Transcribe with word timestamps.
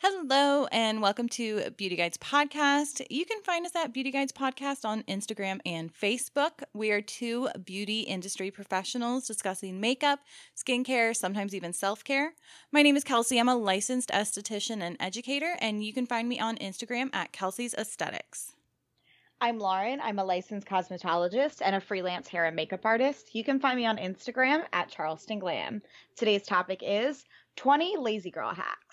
Hello, 0.00 0.68
and 0.70 1.02
welcome 1.02 1.28
to 1.30 1.72
Beauty 1.76 1.96
Guides 1.96 2.18
Podcast. 2.18 3.04
You 3.10 3.26
can 3.26 3.42
find 3.42 3.66
us 3.66 3.74
at 3.74 3.92
Beauty 3.92 4.12
Guides 4.12 4.30
Podcast 4.30 4.84
on 4.84 5.02
Instagram 5.02 5.58
and 5.66 5.92
Facebook. 5.92 6.62
We 6.72 6.92
are 6.92 7.00
two 7.00 7.48
beauty 7.64 8.02
industry 8.02 8.52
professionals 8.52 9.26
discussing 9.26 9.80
makeup, 9.80 10.20
skincare, 10.56 11.16
sometimes 11.16 11.52
even 11.52 11.72
self 11.72 12.04
care. 12.04 12.34
My 12.70 12.82
name 12.82 12.96
is 12.96 13.02
Kelsey. 13.02 13.40
I'm 13.40 13.48
a 13.48 13.56
licensed 13.56 14.10
esthetician 14.10 14.82
and 14.82 14.96
educator, 15.00 15.56
and 15.60 15.84
you 15.84 15.92
can 15.92 16.06
find 16.06 16.28
me 16.28 16.38
on 16.38 16.58
Instagram 16.58 17.12
at 17.12 17.32
Kelsey's 17.32 17.74
Aesthetics. 17.74 18.52
I'm 19.40 19.58
Lauren. 19.58 20.00
I'm 20.00 20.20
a 20.20 20.24
licensed 20.24 20.68
cosmetologist 20.68 21.60
and 21.60 21.74
a 21.74 21.80
freelance 21.80 22.28
hair 22.28 22.44
and 22.44 22.54
makeup 22.54 22.84
artist. 22.84 23.34
You 23.34 23.42
can 23.42 23.58
find 23.58 23.76
me 23.76 23.86
on 23.86 23.96
Instagram 23.96 24.62
at 24.72 24.90
Charleston 24.90 25.40
Glam. 25.40 25.82
Today's 26.14 26.44
topic 26.44 26.84
is 26.86 27.24
20 27.56 27.96
lazy 27.98 28.30
girl 28.30 28.54
hacks. 28.54 28.87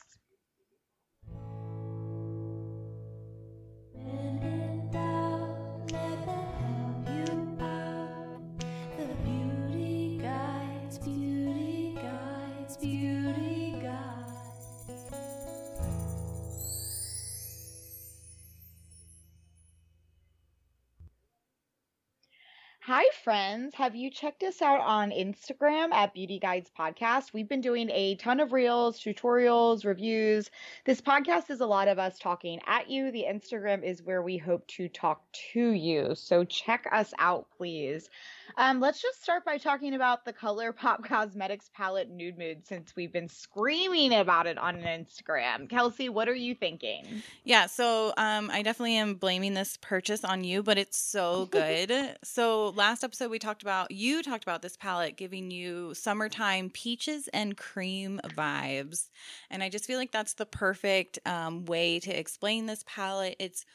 Friends. 23.25 23.73
Have 23.73 23.95
you 23.95 24.11
checked 24.11 24.43
us 24.43 24.61
out 24.61 24.81
on 24.81 25.09
Instagram 25.09 25.91
at 25.91 26.13
Beauty 26.13 26.37
Guides 26.37 26.69
Podcast? 26.79 27.33
We've 27.33 27.49
been 27.49 27.59
doing 27.59 27.89
a 27.89 28.13
ton 28.17 28.39
of 28.39 28.53
reels, 28.53 28.99
tutorials, 28.99 29.83
reviews. 29.83 30.51
This 30.85 31.01
podcast 31.01 31.49
is 31.49 31.59
a 31.59 31.65
lot 31.65 31.87
of 31.87 31.97
us 31.97 32.19
talking 32.19 32.59
at 32.67 32.87
you. 32.87 33.09
The 33.11 33.25
Instagram 33.27 33.83
is 33.83 34.03
where 34.03 34.21
we 34.21 34.37
hope 34.37 34.67
to 34.67 34.87
talk 34.89 35.23
to 35.53 35.71
you. 35.71 36.13
So 36.13 36.43
check 36.43 36.87
us 36.91 37.15
out, 37.17 37.47
please. 37.57 38.11
Um, 38.57 38.79
let's 38.79 39.01
just 39.01 39.21
start 39.21 39.45
by 39.45 39.57
talking 39.57 39.93
about 39.93 40.25
the 40.25 40.33
Color 40.33 40.71
Pop 40.73 41.03
Cosmetics 41.03 41.69
palette 41.73 42.09
Nude 42.09 42.37
Mood 42.37 42.65
since 42.65 42.95
we've 42.95 43.11
been 43.11 43.29
screaming 43.29 44.13
about 44.13 44.47
it 44.47 44.57
on 44.57 44.77
Instagram. 44.77 45.69
Kelsey, 45.69 46.09
what 46.09 46.27
are 46.27 46.35
you 46.35 46.55
thinking? 46.55 47.23
Yeah, 47.43 47.65
so 47.65 48.13
um, 48.17 48.49
I 48.51 48.61
definitely 48.61 48.97
am 48.97 49.15
blaming 49.15 49.53
this 49.53 49.77
purchase 49.77 50.23
on 50.23 50.43
you, 50.43 50.63
but 50.63 50.77
it's 50.77 50.97
so 50.97 51.45
good. 51.51 52.17
so 52.23 52.69
last 52.69 53.03
episode 53.03 53.31
we 53.31 53.39
talked 53.39 53.61
about 53.61 53.91
you 53.91 54.23
talked 54.23 54.43
about 54.43 54.61
this 54.61 54.77
palette 54.77 55.17
giving 55.17 55.51
you 55.51 55.93
summertime 55.93 56.69
peaches 56.69 57.27
and 57.29 57.57
cream 57.57 58.19
vibes, 58.23 59.09
and 59.49 59.63
I 59.63 59.69
just 59.69 59.85
feel 59.85 59.97
like 59.97 60.11
that's 60.11 60.33
the 60.33 60.45
perfect 60.45 61.19
um, 61.25 61.65
way 61.65 61.99
to 61.99 62.17
explain 62.17 62.65
this 62.65 62.83
palette. 62.87 63.35
It's 63.39 63.65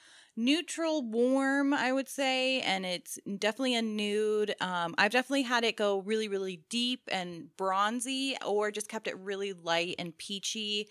neutral 0.45 1.03
warm 1.03 1.75
i 1.75 1.93
would 1.93 2.09
say 2.09 2.61
and 2.63 2.87
it's 2.87 3.19
definitely 3.39 3.75
a 3.75 3.83
nude 3.83 4.55
um, 4.61 4.95
i've 4.99 5.11
definitely 5.13 5.43
had 5.43 5.65
it 5.65 5.77
go 5.77 5.99
really 6.01 6.29
really 6.29 6.65
deep 6.69 7.03
and 7.13 7.55
bronzy 7.57 8.37
or 8.47 8.71
just 8.71 8.89
kept 8.89 9.07
it 9.07 9.17
really 9.19 9.53
light 9.53 9.95
and 9.99 10.17
peachy 10.19 10.89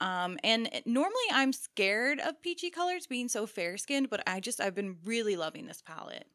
um, 0.00 0.38
and 0.44 0.70
normally 0.86 1.14
i'm 1.32 1.52
scared 1.52 2.20
of 2.20 2.40
peachy 2.42 2.70
colors 2.70 3.06
being 3.06 3.28
so 3.28 3.46
fair 3.46 3.76
skinned 3.76 4.08
but 4.10 4.22
i 4.26 4.40
just 4.40 4.60
i've 4.60 4.74
been 4.74 4.98
really 5.04 5.36
loving 5.36 5.66
this 5.66 5.82
palette 5.82 6.26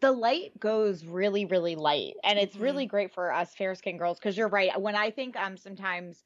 the 0.00 0.12
light 0.12 0.58
goes 0.58 1.04
really 1.04 1.44
really 1.44 1.76
light 1.76 2.14
and 2.24 2.38
it's 2.38 2.58
Mhm. 2.58 2.58
really 2.58 2.86
great 2.86 3.12
for 3.12 3.30
us 3.32 3.54
fair 3.54 3.74
skinned 3.74 3.98
girls 3.98 4.18
because 4.18 4.36
you're 4.36 4.48
right 4.48 4.80
when 4.80 4.96
i 4.96 5.10
think 5.10 5.36
um 5.36 5.56
sometimes 5.58 6.24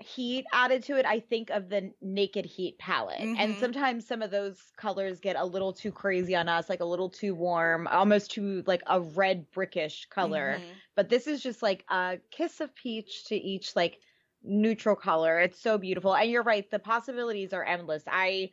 heat 0.00 0.46
added 0.52 0.82
to 0.82 0.96
it 0.96 1.04
i 1.04 1.20
think 1.20 1.50
of 1.50 1.68
the 1.68 1.92
naked 2.00 2.46
heat 2.46 2.78
palette. 2.78 3.30
And 3.36 3.56
Mhm. 3.56 3.58
sometimes 3.58 4.06
some 4.06 4.22
of 4.22 4.30
those 4.30 4.72
colors 4.78 5.20
get 5.20 5.36
a 5.36 5.44
little 5.44 5.72
too 5.74 5.92
crazy 5.92 6.34
on 6.34 6.48
us 6.48 6.70
like 6.70 6.80
a 6.80 6.86
little 6.86 7.10
too 7.10 7.34
warm 7.34 7.86
almost 7.88 8.30
too 8.30 8.62
like 8.66 8.82
a 8.86 9.00
red 9.00 9.50
brickish 9.52 10.08
color. 10.08 10.62
Mhm. 10.62 10.82
but 10.96 11.10
this 11.10 11.26
is 11.26 11.42
just 11.42 11.62
like 11.62 11.84
a 11.90 12.18
kiss 12.30 12.60
of 12.60 12.74
peach 12.74 13.26
to 13.26 13.36
each 13.36 13.76
like 13.76 14.00
neutral 14.42 14.96
color. 14.96 15.38
It's 15.38 15.60
so 15.60 15.76
beautiful. 15.78 16.14
And 16.16 16.30
you're 16.30 16.42
right 16.42 16.68
the 16.70 16.78
possibilities 16.78 17.52
are 17.52 17.64
endless. 17.64 18.04
I 18.06 18.50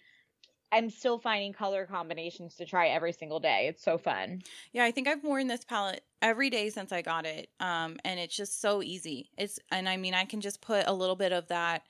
am 0.71 0.89
still 0.89 1.19
finding 1.19 1.53
color 1.53 1.85
combinations 1.85 2.55
to 2.55 2.65
try 2.65 2.87
every 2.87 3.11
single 3.13 3.39
day 3.39 3.67
it's 3.67 3.83
so 3.83 3.97
fun 3.97 4.43
Yeah, 4.71 4.83
I 4.83 4.91
think 4.91 5.07
I've 5.07 5.23
worn 5.23 5.47
this 5.47 5.63
palette 5.63 6.03
every 6.21 6.49
day 6.49 6.69
since 6.69 6.91
I 6.91 7.01
got 7.01 7.25
it. 7.25 7.49
Um, 7.59 7.97
and 8.03 8.19
it's 8.19 8.35
just 8.35 8.59
so 8.61 8.81
easy. 8.81 9.31
It's 9.37 9.59
and 9.71 9.87
I 9.89 9.97
mean 9.97 10.13
I 10.13 10.25
can 10.25 10.41
just 10.41 10.61
put 10.61 10.87
a 10.87 10.93
little 10.93 11.15
bit 11.15 11.31
of 11.31 11.47
that 11.47 11.83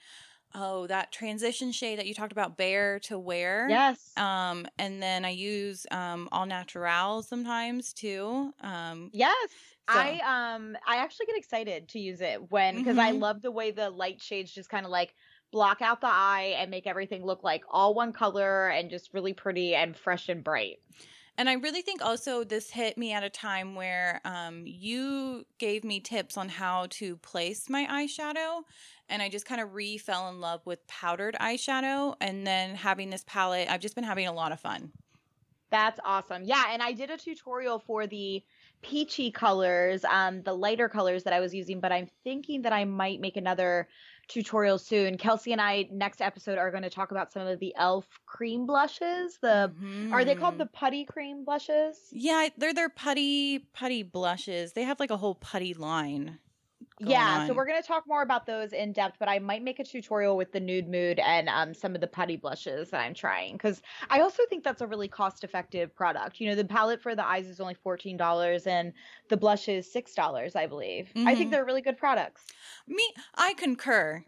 oh, 0.56 0.88
that 0.88 1.12
transition 1.12 1.72
shade 1.72 2.00
that 2.00 2.08
you 2.08 2.14
talked 2.14 2.32
about 2.32 2.58
bare 2.58 3.00
to 3.02 3.20
wear. 3.20 3.80
Yes. 3.80 4.18
Um, 4.18 4.68
and 4.80 5.02
then 5.04 5.26
I 5.26 5.30
use 5.32 5.86
um 5.92 6.30
all 6.32 6.46
natural 6.46 7.24
sometimes 7.24 7.94
too. 7.94 8.54
Um 8.62 9.12
yes. 9.12 9.78
so- 9.94 10.20
I 10.28 10.56
um 10.56 10.76
I 10.86 10.98
actually 10.98 11.28
get 11.28 11.38
excited 11.38 11.90
to 11.90 12.00
use 12.00 12.20
it 12.22 12.52
when 12.52 12.76
because 12.78 12.98
I 12.98 13.12
Mhm. 13.12 13.12
love 13.12 13.42
the 13.42 13.52
way 13.52 13.72
the 13.72 13.90
light 13.90 14.22
shades 14.22 14.52
just 14.52 14.70
kind 14.70 14.86
of 14.86 14.92
like 14.92 15.16
block 15.52 15.82
out 15.82 16.02
the 16.02 16.08
eye 16.08 16.56
and 16.58 16.70
make 16.70 16.88
everything 16.88 17.26
look 17.26 17.44
like 17.44 17.64
all 17.70 17.94
one 17.94 18.14
color 18.14 18.68
and 18.70 18.90
just 18.90 19.14
really 19.14 19.34
pretty 19.34 19.76
and 19.76 19.96
fresh 19.96 20.30
and 20.30 20.44
bright. 20.44 20.80
And 21.40 21.48
I 21.48 21.54
really 21.54 21.84
think 21.84 22.04
also 22.04 22.44
this 22.44 22.72
hit 22.72 22.98
me 22.98 23.14
at 23.14 23.24
a 23.24 23.30
time 23.30 23.76
where 23.76 24.22
um, 24.26 24.64
you 24.66 25.46
gave 25.60 25.84
me 25.84 26.00
tips 26.00 26.36
on 26.36 26.50
how 26.50 26.88
to 26.92 27.16
place 27.18 27.70
my 27.70 27.86
eyeshadow. 27.86 28.64
And 29.08 29.22
I 29.22 29.30
just 29.30 29.46
kind 29.46 29.62
of 29.62 29.76
re 29.76 30.00
fell 30.00 30.30
in 30.30 30.42
love 30.42 30.62
with 30.66 30.86
powdered 30.88 31.36
eyeshadow. 31.40 32.16
And 32.20 32.46
then 32.46 32.74
having 32.76 33.12
this 33.12 33.24
palette, 33.28 33.70
I've 33.70 33.82
just 33.82 33.94
been 33.94 34.04
having 34.04 34.28
a 34.28 34.34
lot 34.34 34.52
of 34.52 34.60
fun. 34.60 34.92
That's 35.70 36.00
awesome. 36.04 36.44
Yeah, 36.44 36.64
and 36.72 36.82
I 36.82 36.94
did 36.94 37.12
a 37.12 37.18
tutorial 37.18 37.80
for 37.80 38.08
the 38.08 38.42
peachy 38.82 39.32
colors, 39.32 40.06
um, 40.06 40.42
the 40.44 40.54
lighter 40.54 40.88
colors 40.88 41.24
that 41.24 41.34
I 41.34 41.40
was 41.40 41.54
using, 41.54 41.80
but 41.80 41.92
I'm 41.92 42.08
thinking 42.24 42.62
that 42.62 42.72
I 42.74 42.86
might 42.86 43.20
make 43.20 43.36
another 43.36 43.88
tutorial 44.28 44.78
soon. 44.78 45.18
Kelsey 45.18 45.52
and 45.52 45.62
I 45.62 45.88
next 45.92 46.22
episode 46.22 46.58
are 46.58 46.72
going 46.72 46.84
to 46.84 46.90
talk 46.90 47.12
about 47.12 47.32
some 47.32 47.48
of 47.48 47.60
the 47.60 47.74
elf 47.78 48.08
cream 48.26 48.66
blushes. 48.66 49.38
The 49.42 49.74
are 50.12 50.26
they 50.26 50.36
called 50.36 50.56
Mhm. 50.56 50.60
the 50.60 50.66
putty 50.68 51.06
cream 51.06 51.44
blushes? 51.46 52.00
Yeah, 52.12 52.50
they're 52.58 52.74
their 52.74 52.90
putty 52.90 53.60
putty 53.74 54.04
blushes. 54.04 54.74
They 54.74 54.84
have 54.84 55.00
like 55.00 55.12
a 55.12 55.18
whole 55.18 55.36
putty 55.36 55.74
line. 55.74 56.40
Yeah, 57.00 57.38
so 57.40 57.54
we're 57.54 57.68
going 57.68 57.80
to 57.80 57.88
talk 57.88 58.06
more 58.08 58.24
about 58.24 58.48
those 58.48 58.74
in 58.74 58.92
depth, 58.92 59.18
but 59.20 59.30
I 59.30 59.38
might 59.38 59.62
make 59.62 59.78
a 59.78 59.84
tutorial 59.84 60.36
with 60.36 60.52
the 60.52 60.60
nude 60.60 60.88
mood 60.88 61.20
and 61.20 61.48
um, 61.48 61.76
some 61.76 61.94
of 61.94 62.02
the 62.02 62.08
putty 62.08 62.38
blushes 62.38 62.90
that 62.90 63.02
I'm 63.02 63.14
trying 63.14 63.54
because 63.54 63.84
I 64.10 64.20
also 64.22 64.42
think 64.50 64.64
that's 64.64 64.82
a 64.82 64.88
really 64.88 65.08
cost 65.08 65.44
effective 65.44 65.94
product. 65.94 66.40
You 66.40 66.48
know, 66.50 66.56
the 66.56 66.66
palette 66.66 67.00
for 67.02 67.14
the 67.16 67.24
eyes 67.24 67.48
is 67.48 67.60
only 67.60 67.76
$14 67.76 68.66
and 68.66 68.94
the 69.30 69.38
blush 69.38 69.68
is 69.70 69.92
$6, 69.92 70.56
I 70.56 70.66
believe. 70.66 71.14
I 71.24 71.36
think 71.36 71.52
Mhm. 71.52 71.52
they're 71.52 71.66
really 71.66 71.82
good 71.84 71.98
products. 71.98 72.56
Me, 72.88 73.14
I 73.36 73.54
concur. 73.54 74.26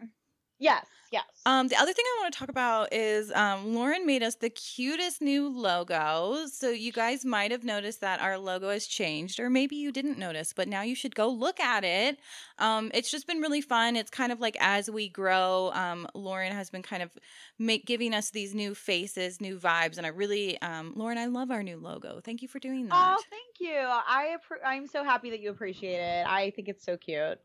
Yes, 0.60 0.84
yes. 1.10 1.24
Um, 1.46 1.68
the 1.68 1.76
other 1.76 1.94
thing 1.94 2.04
I 2.06 2.20
want 2.22 2.34
to 2.34 2.38
talk 2.38 2.50
about 2.50 2.92
is 2.92 3.32
um, 3.32 3.74
Lauren 3.74 4.04
made 4.04 4.22
us 4.22 4.34
the 4.34 4.50
cutest 4.50 5.22
new 5.22 5.48
logo. 5.48 6.44
So 6.52 6.68
you 6.68 6.92
guys 6.92 7.24
might 7.24 7.50
have 7.50 7.64
noticed 7.64 8.02
that 8.02 8.20
our 8.20 8.36
logo 8.36 8.68
has 8.68 8.86
changed, 8.86 9.40
or 9.40 9.48
maybe 9.48 9.74
you 9.74 9.90
didn't 9.90 10.18
notice, 10.18 10.52
but 10.52 10.68
now 10.68 10.82
you 10.82 10.94
should 10.94 11.14
go 11.14 11.28
look 11.30 11.58
at 11.58 11.82
it. 11.82 12.18
Um, 12.58 12.90
it's 12.92 13.10
just 13.10 13.26
been 13.26 13.38
really 13.40 13.62
fun. 13.62 13.96
It's 13.96 14.10
kind 14.10 14.32
of 14.32 14.40
like 14.40 14.56
as 14.60 14.90
we 14.90 15.08
grow, 15.08 15.70
um, 15.72 16.06
Lauren 16.14 16.52
has 16.52 16.68
been 16.68 16.82
kind 16.82 17.02
of 17.02 17.10
make 17.58 17.86
giving 17.86 18.12
us 18.12 18.30
these 18.30 18.54
new 18.54 18.74
faces, 18.74 19.40
new 19.40 19.58
vibes, 19.58 19.96
and 19.96 20.04
I 20.04 20.10
really, 20.10 20.60
um, 20.60 20.92
Lauren, 20.94 21.16
I 21.16 21.24
love 21.24 21.50
our 21.50 21.62
new 21.62 21.78
logo. 21.78 22.20
Thank 22.22 22.42
you 22.42 22.48
for 22.48 22.58
doing 22.58 22.86
that. 22.88 23.16
Oh, 23.18 23.22
thank 23.30 23.60
you. 23.60 23.78
I 23.78 24.36
appre- 24.36 24.64
I'm 24.64 24.86
so 24.86 25.04
happy 25.04 25.30
that 25.30 25.40
you 25.40 25.48
appreciate 25.50 26.00
it. 26.00 26.26
I 26.26 26.50
think 26.50 26.68
it's 26.68 26.84
so 26.84 26.98
cute. 26.98 27.40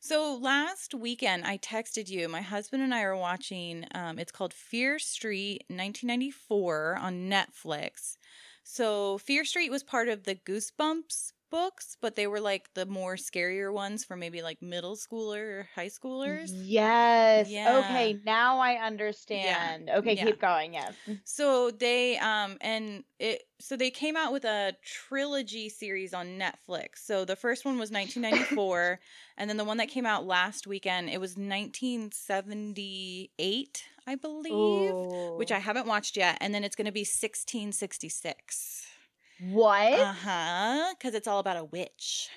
So 0.00 0.38
last 0.40 0.94
weekend, 0.94 1.44
I 1.44 1.58
texted 1.58 2.08
you. 2.08 2.28
My 2.28 2.40
husband 2.40 2.82
and 2.82 2.94
I 2.94 3.02
are 3.02 3.16
watching. 3.16 3.84
Um, 3.94 4.18
it's 4.18 4.30
called 4.30 4.54
Fear 4.54 4.98
Street, 5.00 5.64
1994, 5.68 6.98
on 7.00 7.28
Netflix. 7.28 8.16
So 8.62 9.18
Fear 9.18 9.44
Street 9.44 9.70
was 9.70 9.82
part 9.82 10.08
of 10.08 10.24
the 10.24 10.36
Goosebumps 10.36 11.32
books, 11.50 11.96
but 12.00 12.16
they 12.16 12.26
were 12.26 12.40
like 12.40 12.72
the 12.74 12.86
more 12.86 13.16
scarier 13.16 13.72
ones 13.72 14.04
for 14.04 14.16
maybe 14.16 14.42
like 14.42 14.60
middle 14.62 14.96
schooler 14.96 15.60
or 15.60 15.68
high 15.74 15.88
schoolers. 15.88 16.50
Yes. 16.52 17.48
Yeah. 17.48 17.82
Okay, 17.84 18.18
now 18.24 18.58
I 18.58 18.74
understand. 18.84 19.90
Okay, 19.90 20.14
Yeah. 20.14 20.24
keep 20.26 20.40
going. 20.40 20.74
Yes. 20.74 20.92
So 21.24 21.70
they 21.70 22.18
um 22.18 22.56
and 22.60 23.04
it 23.18 23.42
so 23.60 23.76
they 23.76 23.90
came 23.90 24.16
out 24.16 24.32
with 24.32 24.44
a 24.44 24.74
trilogy 24.84 25.68
series 25.68 26.14
on 26.14 26.38
Netflix. 26.38 26.98
So 26.98 27.24
the 27.24 27.36
first 27.36 27.64
one 27.64 27.78
was 27.78 27.90
1994 27.90 29.00
and 29.36 29.50
then 29.50 29.56
the 29.56 29.64
one 29.64 29.78
that 29.78 29.88
came 29.88 30.06
out 30.06 30.26
last 30.26 30.66
weekend 30.66 31.08
it 31.10 31.20
was 31.20 31.36
1978, 31.36 33.84
I 34.06 34.14
believe, 34.14 34.94
which 35.38 35.52
I 35.52 35.58
haven't 35.58 35.86
watched 35.86 36.16
yet 36.16 36.38
and 36.40 36.54
then 36.54 36.64
it's 36.64 36.76
going 36.76 36.86
to 36.86 36.92
be 36.92 37.00
1666. 37.00 38.86
What? 39.38 39.92
Uh-huh, 39.98 40.94
cuz 41.00 41.14
it's 41.14 41.26
all 41.26 41.38
about 41.40 41.56
a 41.56 41.64
witch. 41.64 42.30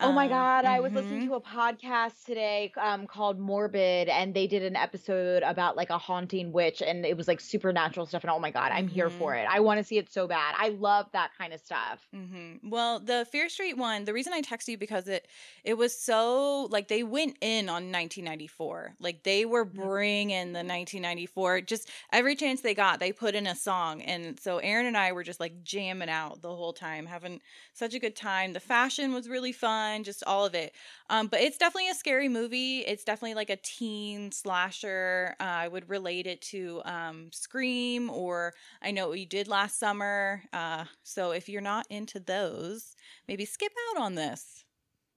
Oh 0.00 0.12
my 0.12 0.24
Um, 0.24 0.28
god, 0.28 0.64
I 0.64 0.80
was 0.80 0.94
listening 0.94 1.20
mhm. 1.20 1.26
to 1.26 1.34
a 1.34 1.40
podcast 1.40 2.24
today 2.24 2.72
um 2.80 3.06
called 3.06 3.38
Morbid 3.38 4.08
and 4.08 4.34
they 4.34 4.46
did 4.46 4.62
an 4.62 4.76
episode 4.76 5.42
about 5.42 5.76
like 5.76 5.90
a 5.90 5.98
haunting 5.98 6.52
witch 6.52 6.82
and 6.82 7.04
it 7.04 7.16
was 7.16 7.28
like 7.28 7.40
supernatural 7.40 8.06
stuff 8.06 8.22
and 8.24 8.30
oh 8.30 8.38
my 8.38 8.50
god, 8.50 8.72
I'm 8.72 8.86
here 8.88 9.10
for 9.10 9.32
Mhm. 9.32 9.42
it. 9.42 9.46
I 9.50 9.60
want 9.60 9.78
to 9.78 9.84
see 9.84 9.98
it 9.98 10.12
so 10.12 10.26
bad. 10.28 10.54
I 10.58 10.68
love 10.70 11.06
that 11.12 11.30
kind 11.36 11.52
of 11.52 11.60
stuff. 11.60 12.06
hmm 12.12 12.56
Well, 12.62 13.00
the 13.00 13.26
Fear 13.30 13.48
Street 13.48 13.76
one, 13.76 14.04
the 14.04 14.12
reason 14.14 14.32
I 14.32 14.40
texted 14.42 14.68
you 14.68 14.78
because 14.78 15.08
it 15.08 15.26
it 15.64 15.74
was 15.74 15.96
so 15.98 16.62
like 16.70 16.88
they 16.88 17.02
went 17.02 17.36
in 17.40 17.68
on 17.68 17.90
1994. 17.90 18.94
Like 19.00 19.22
they 19.24 19.44
were 19.44 19.66
Mhm. 19.74 19.74
bringing 19.74 20.52
the 20.52 20.62
1994. 20.62 21.60
Just 21.62 21.90
every 22.12 22.34
chance 22.34 22.60
they 22.62 22.74
got, 22.74 22.98
they 23.00 23.12
put 23.12 23.34
in 23.34 23.46
a 23.46 23.54
song, 23.54 24.00
and 24.02 24.38
so 24.40 24.58
Aaron 24.58 24.86
and 24.86 24.96
I 24.96 25.12
were 25.12 25.22
just 25.24 25.40
like 25.40 25.62
jamming 25.62 26.08
out 26.08 26.40
the 26.40 26.54
whole 26.54 26.72
time, 26.72 27.06
having 27.06 27.40
such 27.74 27.94
a 27.94 27.98
good 27.98 28.16
time. 28.16 28.52
The 28.52 28.60
fashion 28.60 29.12
was 29.12 29.28
really 29.28 29.47
fun, 29.52 30.04
just 30.04 30.22
all 30.24 30.44
of 30.44 30.54
it. 30.54 30.72
Um, 31.10 31.26
but 31.28 31.40
it's 31.40 31.58
definitely 31.58 31.90
a 31.90 31.94
scary 31.94 32.28
movie. 32.28 32.80
It's 32.80 33.04
definitely 33.04 33.34
like 33.34 33.50
a 33.50 33.56
teen 33.56 34.30
slasher. 34.32 35.34
Uh, 35.40 35.44
I 35.44 35.68
would 35.68 35.88
relate 35.88 36.26
it 36.26 36.40
to 36.42 36.82
um, 36.84 37.30
Scream 37.32 38.10
or 38.10 38.54
I 38.82 38.90
know 38.90 39.08
what 39.08 39.18
you 39.18 39.26
did 39.26 39.48
last 39.48 39.78
summer. 39.78 40.42
Uh, 40.52 40.84
so 41.02 41.32
if 41.32 41.48
you're 41.48 41.60
not 41.60 41.86
into 41.90 42.20
those, 42.20 42.94
maybe 43.26 43.44
skip 43.44 43.72
out 43.90 44.02
on 44.02 44.14
this. 44.14 44.64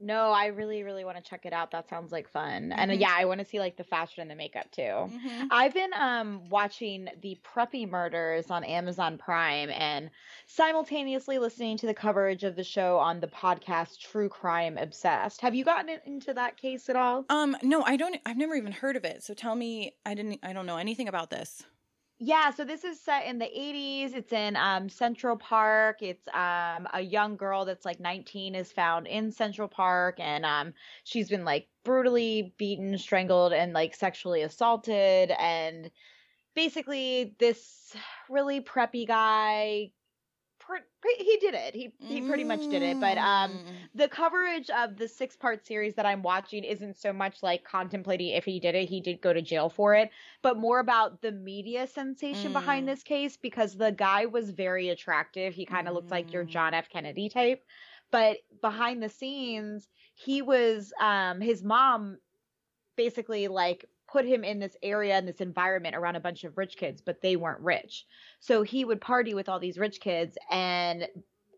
No, 0.01 0.31
I 0.31 0.47
really 0.47 0.83
really 0.83 1.05
want 1.05 1.17
to 1.17 1.23
check 1.23 1.45
it 1.45 1.53
out. 1.53 1.71
That 1.71 1.87
sounds 1.89 2.11
like 2.11 2.27
fun. 2.27 2.71
And 2.71 2.89
uh, 2.91 2.93
Mhm. 2.95 2.99
yeah, 3.01 3.13
I 3.15 3.25
want 3.25 3.39
to 3.39 3.45
see 3.45 3.59
like 3.59 3.77
the 3.77 3.83
fashion 3.83 4.21
and 4.21 4.31
the 4.31 4.35
makeup 4.35 4.71
too. 4.71 4.81
Mm-hmm. 4.81 5.47
I've 5.51 5.73
been 5.73 5.91
um 5.93 6.49
watching 6.49 7.07
the 7.21 7.37
Preppy 7.43 7.87
Murders 7.89 8.49
on 8.49 8.63
Amazon 8.63 9.17
Prime 9.17 9.69
and 9.69 10.09
simultaneously 10.47 11.39
listening 11.39 11.77
to 11.77 11.85
the 11.85 11.93
coverage 11.93 12.43
of 12.43 12.55
the 12.55 12.63
show 12.63 12.97
on 12.97 13.19
the 13.19 13.27
podcast 13.27 13.99
True 13.99 14.29
Crime 14.29 14.77
Obsessed. 14.77 15.41
Have 15.41 15.55
you 15.55 15.63
gotten 15.63 15.97
into 16.05 16.33
that 16.33 16.57
case 16.57 16.89
at 16.89 16.95
all? 16.95 17.25
Um, 17.29 17.55
no, 17.61 17.83
I 17.83 17.95
don't. 17.95 18.15
I've 18.25 18.37
never 18.37 18.55
even 18.55 18.71
heard 18.71 18.95
of 18.95 19.05
it. 19.05 19.23
So 19.23 19.33
tell 19.33 19.55
me, 19.55 19.93
I 20.05 20.13
didn't. 20.13 20.39
I 20.43 20.53
don't 20.53 20.65
know 20.65 20.77
anything 20.77 21.07
about 21.07 21.29
this. 21.29 21.63
Yeah, 22.23 22.51
so 22.51 22.65
this 22.65 22.83
is 22.83 23.01
set 23.01 23.25
in 23.25 23.39
the 23.39 23.47
80s. 23.47 24.13
It's 24.13 24.31
in 24.31 24.55
um, 24.55 24.89
Central 24.89 25.35
Park. 25.35 26.03
It's 26.03 26.27
um, 26.27 26.87
a 26.93 27.01
young 27.01 27.35
girl 27.35 27.65
that's 27.65 27.83
like 27.83 27.99
19 27.99 28.53
is 28.53 28.71
found 28.71 29.07
in 29.07 29.31
Central 29.31 29.67
Park, 29.67 30.19
and 30.19 30.45
um, 30.45 30.75
she's 31.03 31.29
been 31.29 31.45
like 31.45 31.67
brutally 31.83 32.53
beaten, 32.59 32.95
strangled, 32.99 33.53
and 33.53 33.73
like 33.73 33.95
sexually 33.95 34.43
assaulted. 34.43 35.31
And 35.31 35.89
basically, 36.53 37.35
this 37.39 37.95
really 38.29 38.61
preppy 38.61 39.07
guy, 39.07 39.91
he 41.17 41.37
did 41.37 41.53
it. 41.53 41.75
He 41.75 41.93
he 42.07 42.21
pretty 42.21 42.43
much 42.43 42.67
did 42.67 42.81
it. 42.81 42.99
But 42.99 43.17
um, 43.17 43.61
Mm. 43.65 43.89
the 43.93 44.07
coverage 44.07 44.69
of 44.69 44.97
the 44.97 45.07
six 45.07 45.35
part 45.35 45.65
series 45.65 45.95
that 45.95 46.05
I'm 46.05 46.21
watching 46.21 46.63
isn't 46.63 46.97
so 46.97 47.11
much 47.13 47.41
like 47.43 47.63
contemplating 47.63 48.29
if 48.29 48.45
he 48.45 48.59
did 48.59 48.75
it, 48.75 48.87
he 48.89 49.01
did 49.01 49.21
go 49.21 49.33
to 49.33 49.41
jail 49.41 49.69
for 49.69 49.95
it, 49.95 50.09
but 50.41 50.57
more 50.57 50.79
about 50.79 51.21
the 51.21 51.31
media 51.31 51.87
sensation 51.87 52.53
behind 52.53 52.85
Mm. 52.85 52.87
this 52.87 53.03
case 53.03 53.37
because 53.37 53.75
the 53.75 53.91
guy 53.91 54.25
was 54.25 54.51
very 54.51 54.89
attractive. 54.89 55.53
He 55.53 55.65
kind 55.65 55.87
of 55.87 55.93
looked 55.93 56.11
like 56.11 56.31
your 56.33 56.43
Mm. 56.43 56.49
John 56.49 56.73
F. 56.73 56.89
Kennedy 56.89 57.29
type. 57.29 57.63
But 58.11 58.37
behind 58.61 59.01
the 59.01 59.09
scenes, 59.09 59.89
he 60.15 60.41
was 60.41 60.93
um 60.99 61.41
his 61.41 61.63
mom 61.63 62.19
basically 62.95 63.47
like 63.47 63.85
put 64.11 64.25
him 64.25 64.43
in 64.43 64.59
this 64.59 64.75
area 64.83 65.17
in 65.17 65.25
this 65.25 65.41
environment 65.41 65.95
around 65.95 66.15
a 66.15 66.19
bunch 66.19 66.43
of 66.43 66.57
rich 66.57 66.77
kids, 66.77 67.01
but 67.01 67.21
they 67.21 67.35
weren't 67.35 67.61
rich. 67.61 68.05
So 68.39 68.63
he 68.63 68.83
would 68.83 68.99
party 68.99 69.33
with 69.33 69.47
all 69.47 69.59
these 69.59 69.77
rich 69.77 69.99
kids 70.01 70.37
and 70.49 71.07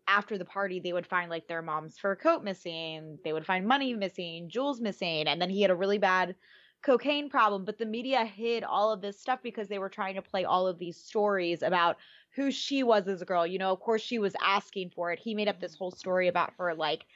after 0.06 0.36
the 0.36 0.44
party 0.44 0.80
they 0.80 0.92
would 0.92 1.06
find 1.06 1.30
like 1.30 1.48
their 1.48 1.62
mom's 1.62 1.98
fur 1.98 2.14
coat 2.14 2.44
missing, 2.44 3.18
they 3.24 3.32
would 3.32 3.46
find 3.46 3.66
money 3.66 3.94
missing, 3.94 4.48
jewels 4.48 4.80
missing, 4.80 5.26
and 5.26 5.40
then 5.40 5.50
he 5.50 5.62
had 5.62 5.70
a 5.70 5.74
really 5.74 5.98
bad 5.98 6.34
cocaine 6.82 7.30
problem, 7.30 7.64
but 7.64 7.78
the 7.78 7.86
media 7.86 8.24
hid 8.24 8.62
all 8.62 8.92
of 8.92 9.00
this 9.00 9.18
stuff 9.18 9.40
because 9.42 9.68
they 9.68 9.78
were 9.78 9.88
trying 9.88 10.14
to 10.14 10.22
play 10.22 10.44
all 10.44 10.66
of 10.66 10.78
these 10.78 10.98
stories 10.98 11.62
about 11.62 11.96
who 12.34 12.50
she 12.50 12.82
was 12.82 13.08
as 13.08 13.22
a 13.22 13.24
girl. 13.24 13.46
You 13.46 13.58
know, 13.58 13.72
of 13.72 13.80
course 13.80 14.02
she 14.02 14.18
was 14.18 14.36
asking 14.44 14.90
for 14.90 15.10
it. 15.10 15.18
He 15.18 15.34
made 15.34 15.48
up 15.48 15.60
this 15.60 15.74
whole 15.74 15.90
story 15.90 16.28
about 16.28 16.52
her 16.58 16.74
like 16.74 17.06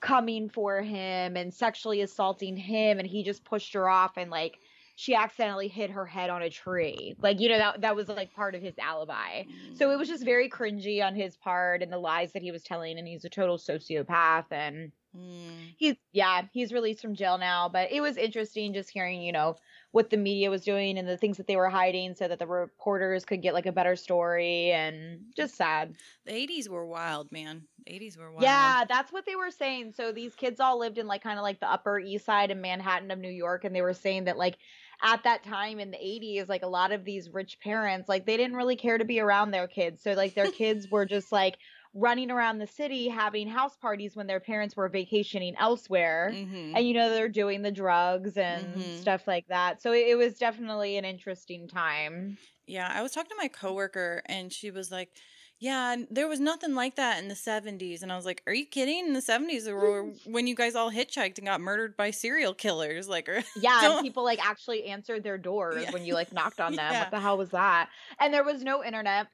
coming 0.00 0.48
for 0.48 0.80
him 0.82 1.36
and 1.36 1.52
sexually 1.52 2.02
assaulting 2.02 2.56
him 2.56 2.98
and 2.98 3.08
he 3.08 3.24
just 3.24 3.44
pushed 3.44 3.72
her 3.72 3.88
off 3.88 4.16
and 4.16 4.30
like 4.30 4.58
she 4.96 5.14
accidentally 5.14 5.68
hit 5.68 5.90
her 5.90 6.06
head 6.06 6.30
on 6.30 6.42
a 6.42 6.50
tree. 6.50 7.14
Like, 7.20 7.38
you 7.38 7.48
know, 7.48 7.58
that 7.58 7.82
that 7.82 7.94
was 7.94 8.08
like 8.08 8.34
part 8.34 8.54
of 8.54 8.62
his 8.62 8.78
alibi. 8.78 9.44
So 9.74 9.90
it 9.92 9.98
was 9.98 10.08
just 10.08 10.24
very 10.24 10.48
cringy 10.48 11.04
on 11.04 11.14
his 11.14 11.36
part 11.36 11.82
and 11.82 11.92
the 11.92 11.98
lies 11.98 12.32
that 12.32 12.42
he 12.42 12.50
was 12.50 12.62
telling 12.64 12.98
and 12.98 13.06
he's 13.06 13.24
a 13.24 13.28
total 13.28 13.58
sociopath 13.58 14.46
and 14.50 14.90
Mm. 15.16 15.74
he's 15.78 15.94
yeah, 16.12 16.42
he's 16.52 16.72
released 16.72 17.00
from 17.00 17.14
jail 17.14 17.38
now, 17.38 17.68
but 17.68 17.90
it 17.90 18.00
was 18.00 18.16
interesting 18.16 18.74
just 18.74 18.90
hearing, 18.90 19.22
you 19.22 19.32
know, 19.32 19.56
what 19.92 20.10
the 20.10 20.16
media 20.16 20.50
was 20.50 20.62
doing 20.64 20.98
and 20.98 21.08
the 21.08 21.16
things 21.16 21.38
that 21.38 21.46
they 21.46 21.56
were 21.56 21.70
hiding 21.70 22.14
so 22.14 22.28
that 22.28 22.38
the 22.38 22.46
reporters 22.46 23.24
could 23.24 23.40
get 23.40 23.54
like 23.54 23.64
a 23.66 23.72
better 23.72 23.96
story 23.96 24.72
and 24.72 25.20
just 25.34 25.54
sad. 25.54 25.96
The 26.26 26.32
80s 26.32 26.68
were 26.68 26.86
wild, 26.86 27.32
man. 27.32 27.66
The 27.86 27.92
80s 27.92 28.18
were 28.18 28.30
wild. 28.30 28.42
Yeah, 28.42 28.84
that's 28.84 29.10
what 29.12 29.24
they 29.24 29.36
were 29.36 29.50
saying. 29.50 29.92
So 29.92 30.12
these 30.12 30.34
kids 30.34 30.60
all 30.60 30.78
lived 30.78 30.98
in 30.98 31.06
like 31.06 31.22
kind 31.22 31.38
of 31.38 31.42
like 31.42 31.60
the 31.60 31.70
upper 31.70 31.98
east 31.98 32.26
side 32.26 32.50
of 32.50 32.58
Manhattan 32.58 33.10
of 33.10 33.18
New 33.18 33.30
York 33.30 33.64
and 33.64 33.74
they 33.74 33.82
were 33.82 33.94
saying 33.94 34.24
that 34.24 34.36
like 34.36 34.58
at 35.02 35.22
that 35.24 35.42
time 35.42 35.78
in 35.78 35.90
the 35.90 35.98
80s 36.04 36.48
like 36.48 36.62
a 36.62 36.66
lot 36.68 36.92
of 36.92 37.04
these 37.04 37.30
rich 37.30 37.58
parents 37.60 38.08
like 38.08 38.26
they 38.26 38.36
didn't 38.36 38.56
really 38.56 38.76
care 38.76 38.98
to 38.98 39.04
be 39.04 39.20
around 39.20 39.50
their 39.50 39.68
kids. 39.68 40.02
So 40.02 40.12
like 40.12 40.34
their 40.34 40.48
kids 40.48 40.88
were 40.88 41.04
just 41.06 41.32
like 41.32 41.58
running 41.94 42.30
around 42.30 42.58
the 42.58 42.66
city 42.66 43.08
having 43.08 43.48
house 43.48 43.76
parties 43.76 44.16
when 44.16 44.26
their 44.26 44.40
parents 44.40 44.76
were 44.76 44.88
vacationing 44.88 45.54
elsewhere. 45.58 46.38
Mhm. 46.38 46.66
And 46.74 46.86
you 46.86 46.94
know 46.94 47.08
they're 47.10 47.28
doing 47.28 47.62
the 47.62 47.72
drugs 47.72 48.36
and 48.36 48.86
Mhm. 48.86 48.96
stuff 48.96 49.26
like 49.26 49.46
that. 49.48 49.80
So 49.82 49.92
it, 49.92 50.08
it 50.08 50.14
was 50.16 50.38
definitely 50.38 50.96
an 50.96 51.04
interesting 51.04 51.68
time. 51.68 52.38
Yeah, 52.66 52.88
I 52.92 53.02
was 53.02 53.12
talking 53.12 53.30
to 53.30 53.36
my 53.36 53.48
coworker 53.48 54.22
and 54.26 54.52
she 54.52 54.70
was 54.70 54.90
like, 54.90 55.16
"Yeah, 55.58 55.96
there 56.10 56.28
was 56.28 56.40
nothing 56.40 56.74
like 56.74 56.96
that 56.96 57.22
in 57.22 57.28
the 57.28 57.34
70s." 57.34 58.02
And 58.02 58.12
I 58.12 58.16
was 58.16 58.26
like, 58.26 58.42
"Are 58.46 58.54
you 58.54 58.66
kidding? 58.66 59.06
In 59.06 59.12
the 59.12 59.20
70s 59.20 59.66
or 59.66 60.04
mm. 60.04 60.30
when 60.30 60.46
you 60.46 60.54
guys 60.54 60.74
all 60.74 60.90
hitchhiked 60.90 61.38
and 61.38 61.46
got 61.46 61.60
murdered 61.60 61.96
by 61.96 62.10
serial 62.10 62.54
killers 62.54 63.08
like 63.08 63.28
Yeah, 63.60 63.96
and 63.96 64.04
people 64.04 64.24
like 64.24 64.44
actually 64.44 64.84
answered 64.84 65.22
their 65.22 65.38
doors 65.38 65.82
Yeah. 65.82 65.92
when 65.92 66.04
you 66.04 66.14
like 66.14 66.32
knocked 66.32 66.60
on 66.60 66.72
them. 66.76 66.92
Yeah. 66.92 67.00
What 67.00 67.10
the 67.10 67.20
hell 67.20 67.38
was 67.38 67.50
that? 67.50 67.88
And 68.20 68.32
there 68.32 68.44
was 68.44 68.62
no 68.62 68.84
internet. 68.84 69.28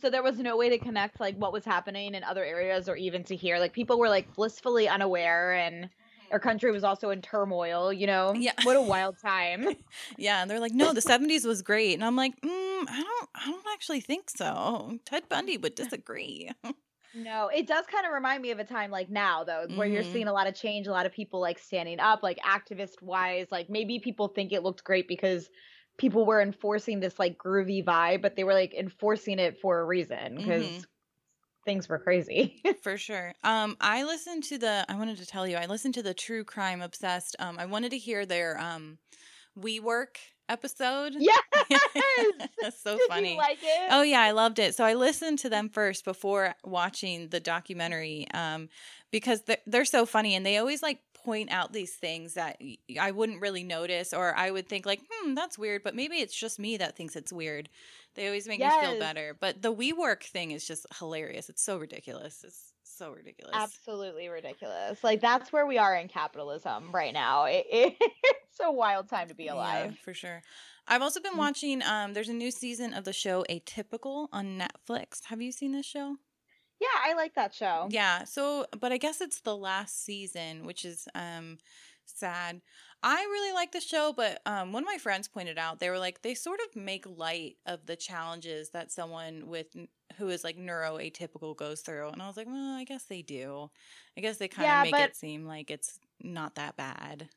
So 0.00 0.08
there 0.08 0.22
was 0.22 0.38
no 0.38 0.56
way 0.56 0.68
to 0.68 0.78
connect 0.78 1.18
like 1.18 1.36
what 1.36 1.52
was 1.52 1.64
happening 1.64 2.14
in 2.14 2.22
other 2.22 2.44
areas 2.44 2.88
or 2.88 2.96
even 2.96 3.24
to 3.24 3.34
hear. 3.34 3.58
Like 3.58 3.72
people 3.72 3.98
were 3.98 4.08
like 4.08 4.32
blissfully 4.34 4.88
unaware 4.88 5.52
and 5.52 5.90
our 6.30 6.40
country 6.40 6.70
was 6.72 6.84
also 6.84 7.10
in 7.10 7.22
turmoil, 7.22 7.92
you 7.92 8.06
know? 8.06 8.38
Yeah. 8.38 8.54
What 8.62 8.76
a 8.76 8.82
wild 8.82 9.18
time. 9.20 9.68
Yeah, 10.16 10.42
and 10.42 10.50
they're 10.50 10.60
like, 10.60 10.72
"No, 10.72 10.92
the 10.92 11.00
70s 11.00 11.44
was 11.44 11.62
great." 11.62 11.94
And 11.94 12.04
I'm 12.04 12.16
like, 12.16 12.40
mm, 12.40 12.48
"I 12.88 13.02
don't 13.02 13.30
I 13.34 13.46
don't 13.50 13.66
actually 13.72 14.00
think 14.00 14.30
so." 14.30 14.98
Ted 15.04 15.28
Bundy 15.28 15.56
would 15.58 15.74
disagree. 15.74 16.50
No, 17.12 17.48
it 17.48 17.66
does 17.66 17.86
kind 17.86 18.06
of 18.06 18.12
remind 18.12 18.40
me 18.40 18.52
of 18.52 18.60
a 18.60 18.64
time 18.64 18.90
like 18.92 19.10
now 19.10 19.42
though, 19.42 19.66
where 19.74 19.86
you're 19.86 20.02
Mhm. 20.02 20.04
seeing 20.04 20.28
a 20.28 20.32
lot 20.32 20.46
of 20.46 20.54
change, 20.54 20.86
a 20.86 20.92
lot 20.92 21.06
of 21.06 21.12
people 21.12 21.40
like 21.40 21.58
standing 21.58 21.98
up, 21.98 22.22
like 22.22 22.38
activist 22.38 23.02
wise. 23.02 23.48
Like 23.50 23.68
maybe 23.68 23.98
people 23.98 24.28
think 24.28 24.52
it 24.52 24.62
looked 24.62 24.84
great 24.84 25.08
because 25.08 25.50
people 25.98 26.24
were 26.24 26.40
enforcing 26.40 27.00
this 27.00 27.18
like 27.18 27.36
groovy 27.36 27.84
vibe, 27.84 28.22
but 28.22 28.36
they 28.36 28.44
were 28.44 28.54
like 28.54 28.74
enforcing 28.74 29.40
it 29.40 29.58
for 29.60 29.80
a 29.80 29.84
reason 29.84 30.36
because 30.36 30.70
Mhm. 30.70 30.86
Things 31.64 31.88
were 31.88 31.98
crazy. 31.98 32.62
For 32.82 32.96
sure. 32.96 33.34
Um, 33.44 33.76
I 33.80 34.04
listened 34.04 34.44
to 34.44 34.58
the. 34.58 34.84
I 34.88 34.96
wanted 34.96 35.18
to 35.18 35.26
tell 35.26 35.46
you. 35.46 35.56
I 35.56 35.66
listened 35.66 35.94
to 35.94 36.02
the 36.02 36.14
True 36.14 36.44
Crime 36.44 36.82
Obsessed. 36.82 37.36
Um, 37.38 37.58
I 37.58 37.66
wanted 37.66 37.90
to 37.90 37.98
hear 37.98 38.26
their 38.26 38.58
um, 38.58 38.98
WeWork 39.58 40.16
episode. 40.48 41.14
yes. 41.18 41.40
That's 42.60 42.80
so 42.82 42.98
Did 42.98 43.08
funny. 43.08 43.36
like 43.36 43.58
it? 43.62 43.88
Oh 43.90 44.02
yeah, 44.02 44.20
I 44.20 44.32
loved 44.32 44.58
it. 44.58 44.74
So 44.74 44.84
I 44.84 44.94
listened 44.94 45.38
to 45.40 45.48
them 45.48 45.68
first 45.68 46.04
before 46.04 46.54
watching 46.64 47.28
the 47.28 47.40
documentary, 47.40 48.26
um, 48.34 48.68
because 49.10 49.42
they're, 49.42 49.58
they're 49.66 49.84
so 49.84 50.04
funny 50.06 50.34
and 50.34 50.44
they 50.44 50.58
always 50.58 50.82
like 50.82 50.98
point 51.24 51.50
out 51.50 51.72
these 51.72 51.94
things 51.94 52.34
that 52.34 52.58
i 52.98 53.10
wouldn't 53.10 53.40
really 53.40 53.62
notice, 53.62 54.12
or 54.12 54.34
I 54.34 54.50
would 54.50 54.68
think 54.68 54.86
like, 54.86 55.00
hmm, 55.10 55.34
that's 55.34 55.58
weird, 55.58 55.82
but 55.82 55.94
maybe 55.94 56.16
it's 56.16 56.34
just 56.34 56.58
me 56.58 56.76
that 56.78 56.96
thinks 56.96 57.14
it's 57.14 57.32
weird. 57.32 57.68
They 58.14 58.26
always 58.26 58.48
make 58.48 58.60
me 58.60 58.68
feel 58.80 58.98
better. 58.98 59.36
But 59.38 59.62
the 59.62 59.72
WeWork 59.72 60.24
thing 60.24 60.50
is 60.50 60.66
just 60.66 60.86
hilarious. 60.98 61.48
It's 61.48 61.62
so 61.62 61.78
ridiculous. 61.78 62.42
It's 62.44 62.72
so 62.82 63.12
ridiculous. 63.12 63.54
Absolutely 63.54 64.28
ridiculous. 64.28 65.02
Like 65.04 65.20
that's 65.20 65.52
where 65.52 65.64
we 65.66 65.78
are 65.78 65.94
in 65.94 66.08
capitalism 66.08 66.90
right 66.92 67.14
now. 67.14 67.44
It, 67.50 67.66
it, 67.70 67.96
it's 68.00 68.60
a 68.62 68.72
wild 68.72 69.08
time 69.08 69.28
to 69.28 69.34
be 69.34 69.44
Yeah, 69.44 69.54
alive. 69.54 69.98
for 70.04 70.12
sure. 70.12 70.42
I've 70.88 71.02
also 71.02 71.20
been 71.20 71.34
Mm. 71.34 71.38
watching. 71.38 71.82
Um, 71.82 72.14
there's 72.14 72.28
a 72.28 72.32
new 72.34 72.50
season 72.50 72.92
of 72.94 73.04
the 73.04 73.12
show 73.12 73.44
Atypical 73.48 74.28
on 74.32 74.58
Netflix. 74.58 75.24
Have 75.26 75.40
you 75.40 75.52
seen 75.52 75.72
this 75.72 75.86
show? 75.86 76.16
Yeah, 76.80 76.88
I 77.04 77.12
like 77.14 77.34
that 77.34 77.54
show. 77.54 77.88
Yeah. 77.90 78.24
So, 78.24 78.66
but 78.78 78.90
I 78.90 78.96
guess 78.98 79.20
it's 79.20 79.40
the 79.42 79.56
last 79.56 80.04
season, 80.04 80.64
which 80.66 80.84
is 80.84 81.06
um 81.14 81.58
sad. 82.06 82.60
I 83.02 83.22
really 83.22 83.52
like 83.54 83.72
the 83.72 83.80
show, 83.80 84.12
but 84.12 84.42
um, 84.44 84.72
one 84.72 84.82
of 84.82 84.86
my 84.86 84.98
friends 84.98 85.26
pointed 85.26 85.56
out 85.58 85.78
they 85.78 85.88
were 85.88 85.98
like 85.98 86.20
they 86.22 86.34
sort 86.34 86.60
of 86.60 86.76
make 86.76 87.06
light 87.06 87.56
of 87.64 87.86
the 87.86 87.96
challenges 87.96 88.70
that 88.70 88.90
someone 88.92 89.46
with 89.46 89.74
who 90.16 90.28
is 90.28 90.44
like 90.44 90.56
neuroatypical 90.58 91.56
goes 91.56 91.80
through, 91.80 92.10
and 92.10 92.20
I 92.22 92.26
was 92.26 92.36
like, 92.36 92.46
well, 92.46 92.76
I 92.76 92.84
guess 92.84 93.06
they 93.06 93.22
do. 93.22 93.70
I 94.18 94.20
guess 94.20 94.36
they 94.36 94.48
kind 94.48 94.70
of 94.70 94.76
Yeah, 94.76 94.80
make 94.80 94.92
but- 94.92 95.00
it 95.00 95.16
seem 95.16 95.44
like 95.46 95.70
it's 95.70 95.98
not 96.22 96.56
that 96.56 96.76
bad. 96.76 97.30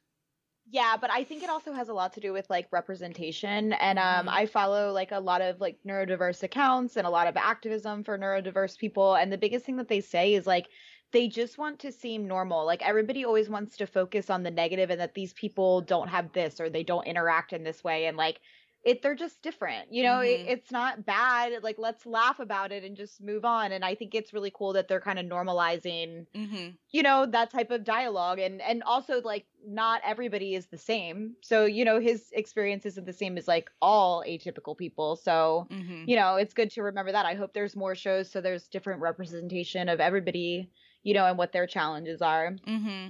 Yeah, 0.66 0.96
but 0.96 1.12
I 1.12 1.26
think 1.26 1.44
it 1.44 1.50
also 1.50 1.74
has 1.74 1.90
a 1.90 1.94
lot 1.94 2.14
to 2.14 2.22
do 2.22 2.32
with 2.32 2.50
like 2.50 2.70
representation. 2.72 3.74
And 3.74 4.00
um 4.00 4.30
Mhm. 4.30 4.30
I 4.30 4.46
follow 4.46 4.92
like 4.94 5.12
a 5.12 5.20
lot 5.20 5.42
of 5.42 5.60
like 5.60 5.78
neurodiverse 5.86 6.42
accounts 6.42 6.96
and 6.96 7.06
a 7.06 7.10
lot 7.10 7.28
of 7.28 7.36
activism 7.36 8.04
for 8.04 8.18
neurodiverse 8.18 8.78
people. 8.78 9.16
And 9.16 9.32
the 9.32 9.38
biggest 9.38 9.66
thing 9.66 9.76
that 9.78 9.90
they 9.90 10.00
say 10.00 10.34
is 10.34 10.48
like 10.48 10.70
they 11.14 11.28
just 11.30 11.58
want 11.58 11.80
to 11.80 11.92
seem 11.92 12.28
normal. 12.28 12.66
Like 12.66 12.82
everybody 12.82 13.24
always 13.26 13.50
wants 13.50 13.78
to 13.78 13.88
focus 13.88 14.30
on 14.30 14.44
the 14.44 14.52
negative 14.52 14.90
and 14.90 15.00
that 15.00 15.14
these 15.16 15.34
people 15.34 15.82
don't 15.82 16.10
have 16.10 16.34
this 16.34 16.60
or 16.60 16.70
they 16.70 16.84
don't 16.84 17.08
interact 17.08 17.54
in 17.54 17.64
this 17.64 17.84
way. 17.84 18.08
And 18.08 18.18
like 18.18 18.42
it 18.84 19.02
they're 19.02 19.16
just 19.16 19.42
different. 19.42 19.94
You 19.94 20.04
know, 20.04 20.20
it, 20.22 20.42
Mhm. 20.42 20.48
it's 20.48 20.72
not 20.72 21.06
bad. 21.06 21.64
Like 21.64 21.78
let's 21.80 22.06
laugh 22.06 22.40
about 22.40 22.72
it 22.74 22.84
and 22.84 22.98
just 22.98 23.22
move 23.22 23.46
on. 23.46 23.72
And 23.72 23.86
I 23.86 23.96
think 23.96 24.16
it's 24.16 24.34
really 24.34 24.52
cool 24.52 24.74
that 24.74 24.90
they're 24.90 25.02
kind 25.02 25.20
of 25.20 25.26
normalizing 25.26 26.26
hmm 26.36 26.78
you 26.92 27.02
know 27.02 27.26
that 27.26 27.50
type 27.50 27.72
of 27.72 27.84
dialogue 27.84 28.40
and 28.40 28.62
and 28.62 28.84
also 28.84 29.22
like 29.22 29.48
not 29.66 30.02
everybody 30.04 30.54
is 30.56 30.68
the 30.68 30.78
same 30.78 31.36
so 31.42 31.66
you 31.66 31.84
know 31.86 32.00
his 32.00 32.30
experience 32.34 32.86
isn't 32.86 33.06
the 33.06 33.14
same 33.14 33.38
as 33.38 33.48
like 33.48 33.70
all 33.82 34.24
atypical 34.28 34.78
people 34.78 35.16
so 35.16 35.70
hmm 35.70 36.06
you 36.06 36.16
know 36.16 36.36
it's 36.36 36.54
good 36.54 36.70
to 36.70 36.84
remember 36.84 37.12
that 37.12 37.26
i 37.26 37.34
hope 37.34 37.54
there's 37.54 37.76
more 37.76 37.96
shows 37.96 38.30
so 38.30 38.42
there's 38.42 38.68
different 38.68 39.02
representation 39.02 39.90
of 39.90 40.00
everybody 40.00 40.70
you 41.04 41.14
know 41.14 41.26
and 41.26 41.38
what 41.38 41.52
their 41.54 41.68
challenges 41.68 42.22
are 42.22 42.56
hmm 42.66 43.10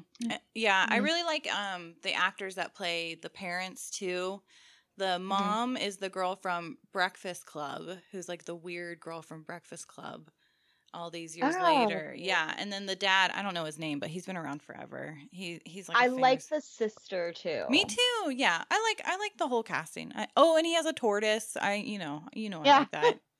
Yeah, 0.53 0.85
I 0.89 0.97
Mhm. 0.97 1.03
really 1.03 1.23
like 1.23 1.51
um 1.53 1.95
the 2.03 2.13
actors 2.13 2.55
that 2.55 2.75
play 2.75 3.15
the 3.15 3.29
parents 3.29 3.89
too. 3.89 4.41
The 4.97 5.19
Mm-hmm. 5.31 5.53
mom 5.59 5.77
is 5.77 5.97
the 5.97 6.09
girl 6.09 6.35
from 6.35 6.77
Breakfast 6.93 7.45
Club, 7.47 7.99
who's 8.11 8.29
like 8.29 8.45
the 8.45 8.55
weird 8.55 8.99
girl 8.99 9.21
from 9.21 9.43
Breakfast 9.43 9.87
Club. 9.87 10.29
All 10.93 11.11
these 11.11 11.37
years 11.37 11.59
Oh. 11.59 11.61
later, 11.61 12.15
yeah, 12.17 12.55
and 12.57 12.73
then 12.73 12.85
the 12.87 12.95
dad, 12.97 13.31
I 13.33 13.43
don't 13.43 13.53
know 13.55 13.65
his 13.65 13.79
name, 13.79 13.99
but 13.99 14.09
he's 14.11 14.25
been 14.27 14.37
around 14.37 14.63
forever. 14.63 15.19
He 15.31 15.61
he's 15.65 15.89
like 15.89 16.01
a 16.01 16.05
i 16.05 16.07
like 16.07 16.47
the 16.49 16.61
sister 16.61 17.33
too 17.33 17.65
Me 17.67 17.85
too. 17.85 18.31
Yeah, 18.35 18.63
I 18.69 18.81
like 18.97 19.07
I 19.07 19.15
like 19.17 19.37
the 19.37 19.47
whole 19.47 19.63
casting. 19.63 20.11
I, 20.15 20.27
oh, 20.35 20.57
and 20.57 20.65
he 20.65 20.73
has 20.73 20.85
a 20.85 20.93
tortoise. 20.93 21.55
I 21.57 21.75
you 21.75 21.97
know 21.97 22.27
you 22.33 22.49
know 22.49 22.63
I 22.63 22.69
Yeah. 22.69 22.71
like 22.71 22.91
that. 22.91 23.19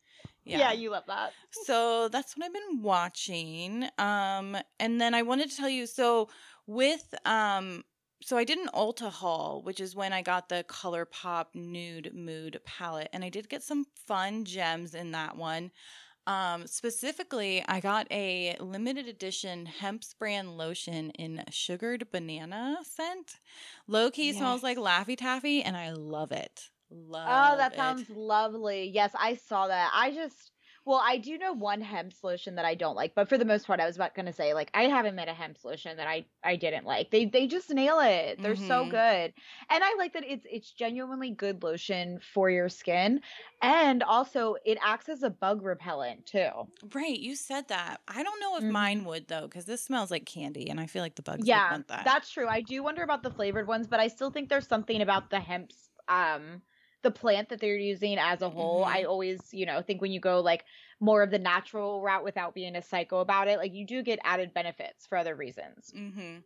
yeah. 0.46 0.72
you 0.74 0.90
love 0.90 1.06
that 1.08 1.32
So 1.66 2.10
that's 2.10 2.36
what 2.36 2.46
I've 2.46 2.54
been 2.54 2.82
watching. 2.82 3.88
Um, 3.98 4.58
and 4.80 5.00
then 5.00 5.14
I 5.14 5.22
wanted 5.22 5.50
to 5.50 5.58
tell 5.58 5.70
you 5.70 5.86
so 5.86 6.30
with 6.68 7.14
um, 7.26 7.84
so 8.24 8.38
I 8.38 8.46
did 8.46 8.58
an 8.58 8.70
Ulta 8.74 9.12
haul, 9.12 9.62
which 9.64 9.82
is 9.82 9.96
when 9.96 10.14
I 10.14 10.22
got 10.22 10.48
the 10.48 10.64
Color 10.64 11.06
Pop 11.06 11.50
Nude 11.54 12.14
Mood 12.14 12.60
palette, 12.66 13.10
and 13.12 13.24
I 13.24 13.30
did 13.30 13.50
get 13.50 13.64
some 13.64 13.86
fun 14.08 14.46
gems 14.46 14.96
in 14.96 15.12
that 15.12 15.36
one. 15.36 15.72
Um, 16.26 16.68
specifically, 16.68 17.66
I 17.68 17.82
got 17.82 18.08
a 18.10 18.56
limited 18.62 19.08
edition 19.08 19.68
Hempz 19.82 20.18
brand 20.18 20.58
lotion 20.58 21.10
in 21.12 21.44
sugared 21.50 22.10
banana 22.12 22.78
scent. 22.84 23.40
Low 23.88 24.10
key 24.10 24.32
smells 24.32 24.64
like 24.64 24.78
Laffy 24.78 25.18
Taffy, 25.18 25.62
and 25.62 25.76
I 25.76 25.92
love 25.92 26.32
it. 26.32 26.70
Love 26.94 27.46
oh 27.46 27.58
that 27.58 27.74
it. 27.74 27.74
sounds 27.76 28.10
lovely 28.10 28.90
yes 28.90 29.12
i 29.18 29.34
saw 29.34 29.68
that 29.68 29.90
i 29.94 30.12
just 30.12 30.52
well 30.86 31.02
i 31.04 31.18
do 31.18 31.38
know 31.38 31.54
one 31.54 31.80
hemp 31.82 32.14
lotion 32.22 32.56
that 32.56 32.66
i 32.66 32.76
don't 32.76 32.96
like 32.96 33.16
but 33.16 33.30
for 33.30 33.38
the 33.38 33.46
most 33.46 33.66
part 33.66 33.80
i 33.80 33.86
was 33.86 33.96
about 33.96 34.14
to 34.16 34.34
say 34.34 34.54
like 34.54 34.70
i 34.74 34.84
haven't 34.84 35.16
met 35.16 35.30
a 35.30 35.34
hemp 35.34 35.58
lotion 35.64 35.96
that 35.98 36.08
i 36.08 36.26
i 36.44 36.56
didn't 36.58 36.86
like 36.86 37.12
they 37.12 37.26
they 37.26 37.48
just 37.48 37.70
nail 37.70 38.00
it 38.00 38.42
they're 38.42 38.56
so 38.58 38.86
Mhm. 38.86 38.86
good 38.86 39.34
and 39.70 39.84
i 39.84 39.96
like 39.98 40.14
that 40.14 40.26
it's 40.26 40.46
it's 40.50 40.72
genuinely 40.74 41.32
good 41.32 41.64
lotion 41.64 42.20
for 42.20 42.50
your 42.50 42.68
skin 42.68 43.22
and 43.62 44.04
also 44.04 44.56
it 44.66 44.78
acts 44.82 45.08
as 45.08 45.24
a 45.24 45.30
bug 45.30 45.62
repellent 45.62 46.26
too 46.26 46.50
Right, 46.94 47.18
you 47.20 47.36
said 47.36 47.70
that. 47.70 48.02
I 48.10 48.24
don't 48.24 48.40
know 48.42 48.58
if 48.58 48.68
Mhm. 48.68 48.70
mine 48.70 49.06
would 49.06 49.28
though, 49.28 49.48
because 49.48 49.66
this 49.66 49.82
smells 49.84 50.12
like 50.12 50.26
candy, 50.26 50.70
and 50.70 50.80
I 50.80 50.88
feel 50.88 51.02
like 51.02 51.16
the 51.16 51.22
bugs 51.24 51.52
would 51.52 51.64
yeah 51.64 51.70
want 51.70 51.88
that. 51.88 52.12
that's 52.12 52.30
true 52.30 52.48
i 52.48 52.62
do 52.62 52.84
wonder 52.84 53.02
about 53.04 53.24
the 53.24 53.32
flavored 53.32 53.68
ones 53.68 53.88
but 53.88 54.00
i 54.00 54.08
still 54.08 54.30
think 54.32 54.50
there's 54.50 54.68
something 54.68 55.02
about 55.02 55.30
the 55.30 55.40
hemp's 55.40 55.90
um 56.08 56.62
the 57.04 57.12
plant 57.12 57.50
that 57.50 57.60
they're 57.60 57.78
using 57.78 58.18
as 58.18 58.42
a 58.42 58.50
whole 58.50 58.84
Mhm. 58.84 58.88
i 58.88 59.04
always 59.04 59.40
you 59.54 59.66
know 59.66 59.82
think 59.82 60.02
when 60.02 60.12
you 60.12 60.20
go 60.20 60.40
like 60.42 60.66
more 61.00 61.22
of 61.22 61.30
the 61.32 61.40
natural 61.40 62.02
route 62.02 62.24
without 62.24 62.54
being 62.56 62.76
a 62.76 62.82
psycho 62.82 63.20
about 63.20 63.48
it 63.48 63.58
like 63.60 63.74
you 63.74 63.86
do 63.86 64.02
get 64.02 64.20
added 64.24 64.54
benefits 64.54 65.06
for 65.06 65.18
other 65.18 65.36
reasons 65.36 65.92
Mm-hmm. 65.96 66.38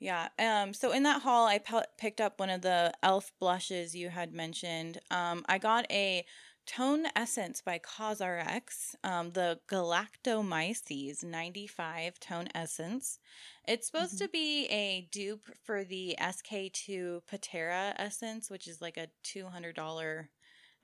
Yeah. 0.00 0.28
Um. 0.38 0.74
So 0.74 0.92
in 0.92 1.04
that 1.04 1.22
haul, 1.22 1.46
I 1.46 1.60
picked 1.96 2.20
up 2.20 2.38
one 2.40 2.50
of 2.50 2.60
the 2.62 2.92
Elf 3.02 3.32
blushes 3.40 3.94
you 3.94 4.10
had 4.10 4.32
mentioned. 4.34 4.98
Um. 5.10 5.44
I 5.48 5.58
got 5.58 5.86
a 5.90 6.26
Tone 6.66 7.06
Essence 7.14 7.60
by 7.60 7.78
CosRX. 7.78 8.94
Um. 9.04 9.32
The 9.32 9.60
Galactomyces 9.68 11.22
95 11.22 12.18
Tone 12.20 12.48
Essence. 12.54 13.18
It's 13.66 13.86
supposed 13.86 14.18
to 14.18 14.28
be 14.28 14.66
a 14.66 15.08
dupe 15.12 15.48
for 15.62 15.84
the 15.84 16.16
SK2 16.18 17.20
Pitera 17.30 17.94
Essence, 17.98 18.50
which 18.50 18.66
is 18.66 18.80
like 18.80 18.96
a 18.96 19.08
two 19.22 19.46
hundred 19.46 19.76
dollar 19.76 20.30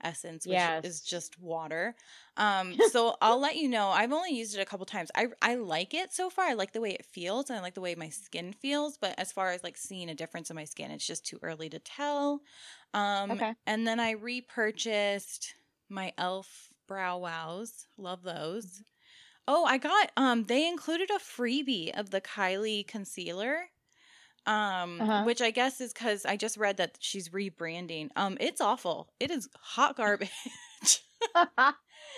essence, 0.03 0.47
which 0.47 0.53
Yes. 0.53 0.83
is 0.83 1.01
just 1.01 1.39
water. 1.39 1.95
Um, 2.37 2.75
so 2.91 3.15
I'll 3.21 3.39
let 3.39 3.55
you 3.55 3.67
know. 3.69 3.89
I've 3.89 4.11
only 4.13 4.31
used 4.35 4.55
it 4.57 4.61
a 4.61 4.65
couple 4.65 4.85
times. 4.85 5.11
I 5.15 5.27
I 5.41 5.55
like 5.55 5.93
it 5.93 6.13
so 6.13 6.29
far. 6.29 6.45
I 6.45 6.53
like 6.53 6.73
the 6.73 6.81
way 6.81 6.91
it 6.91 7.05
feels 7.05 7.49
and 7.49 7.57
I 7.57 7.61
like 7.61 7.73
the 7.75 7.81
way 7.81 7.95
my 7.95 8.09
skin 8.09 8.53
feels. 8.53 8.97
But 8.97 9.15
as 9.17 9.31
far 9.31 9.49
as 9.51 9.63
like 9.63 9.77
seeing 9.77 10.09
a 10.09 10.15
difference 10.15 10.49
in 10.49 10.55
my 10.55 10.65
skin, 10.65 10.91
it's 10.91 11.05
just 11.07 11.25
too 11.25 11.39
early 11.41 11.69
to 11.69 11.79
tell. 11.79 12.41
Um, 12.93 13.31
Okay. 13.31 13.53
And 13.65 13.87
then 13.87 13.99
I 13.99 14.11
repurchased 14.11 15.55
my 15.91 16.13
Elf 16.17 16.69
Brow 16.87 17.19
Wows. 17.19 17.87
Love 17.97 18.23
those. 18.23 18.83
Oh, 19.47 19.65
I 19.65 19.77
got 19.77 20.11
um. 20.17 20.45
They 20.45 20.67
included 20.67 21.09
a 21.11 21.19
freebie 21.19 21.97
of 21.97 22.11
the 22.11 22.21
Kylie 22.21 22.87
concealer. 22.87 23.69
Um, 24.47 24.99
Uh-huh. 24.99 25.23
which 25.23 25.41
I 25.41 25.51
guess 25.51 25.81
is 25.81 25.93
because 25.93 26.25
I 26.25 26.35
just 26.37 26.57
read 26.57 26.77
that 26.77 26.97
she's 26.99 27.29
rebranding. 27.29 28.09
Um, 28.15 28.37
it's 28.39 28.61
awful. 28.61 29.09
It 29.19 29.31
is 29.31 29.49
hot 29.55 29.97
garbage. 29.97 30.31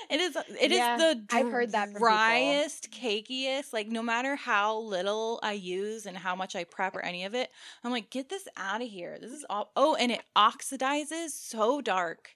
It 0.10 0.20
is. 0.22 0.36
It 0.60 0.72
is 0.72 0.78
Yeah, 0.78 0.98
the 0.98 1.26
I've 1.32 1.48
heard 1.50 1.72
that 1.74 1.94
driest, 1.94 2.90
cakiest. 2.92 3.74
Like 3.74 3.88
no 3.88 4.02
matter 4.02 4.36
how 4.36 4.80
little 4.80 5.40
I 5.44 5.54
use 5.54 6.06
and 6.06 6.18
how 6.18 6.36
much 6.36 6.56
I 6.56 6.64
prep 6.64 6.96
or 6.96 7.02
any 7.02 7.26
of 7.26 7.34
it, 7.36 7.50
I'm 7.84 7.92
like, 7.92 8.10
get 8.10 8.30
this 8.30 8.48
out 8.58 8.82
of 8.82 8.88
here. 8.90 9.18
This 9.20 9.32
is 9.32 9.46
all. 9.50 9.72
Oh, 9.76 9.96
and 9.96 10.12
it 10.12 10.22
oxidizes 10.36 11.32
so 11.32 11.82
dark, 11.82 12.32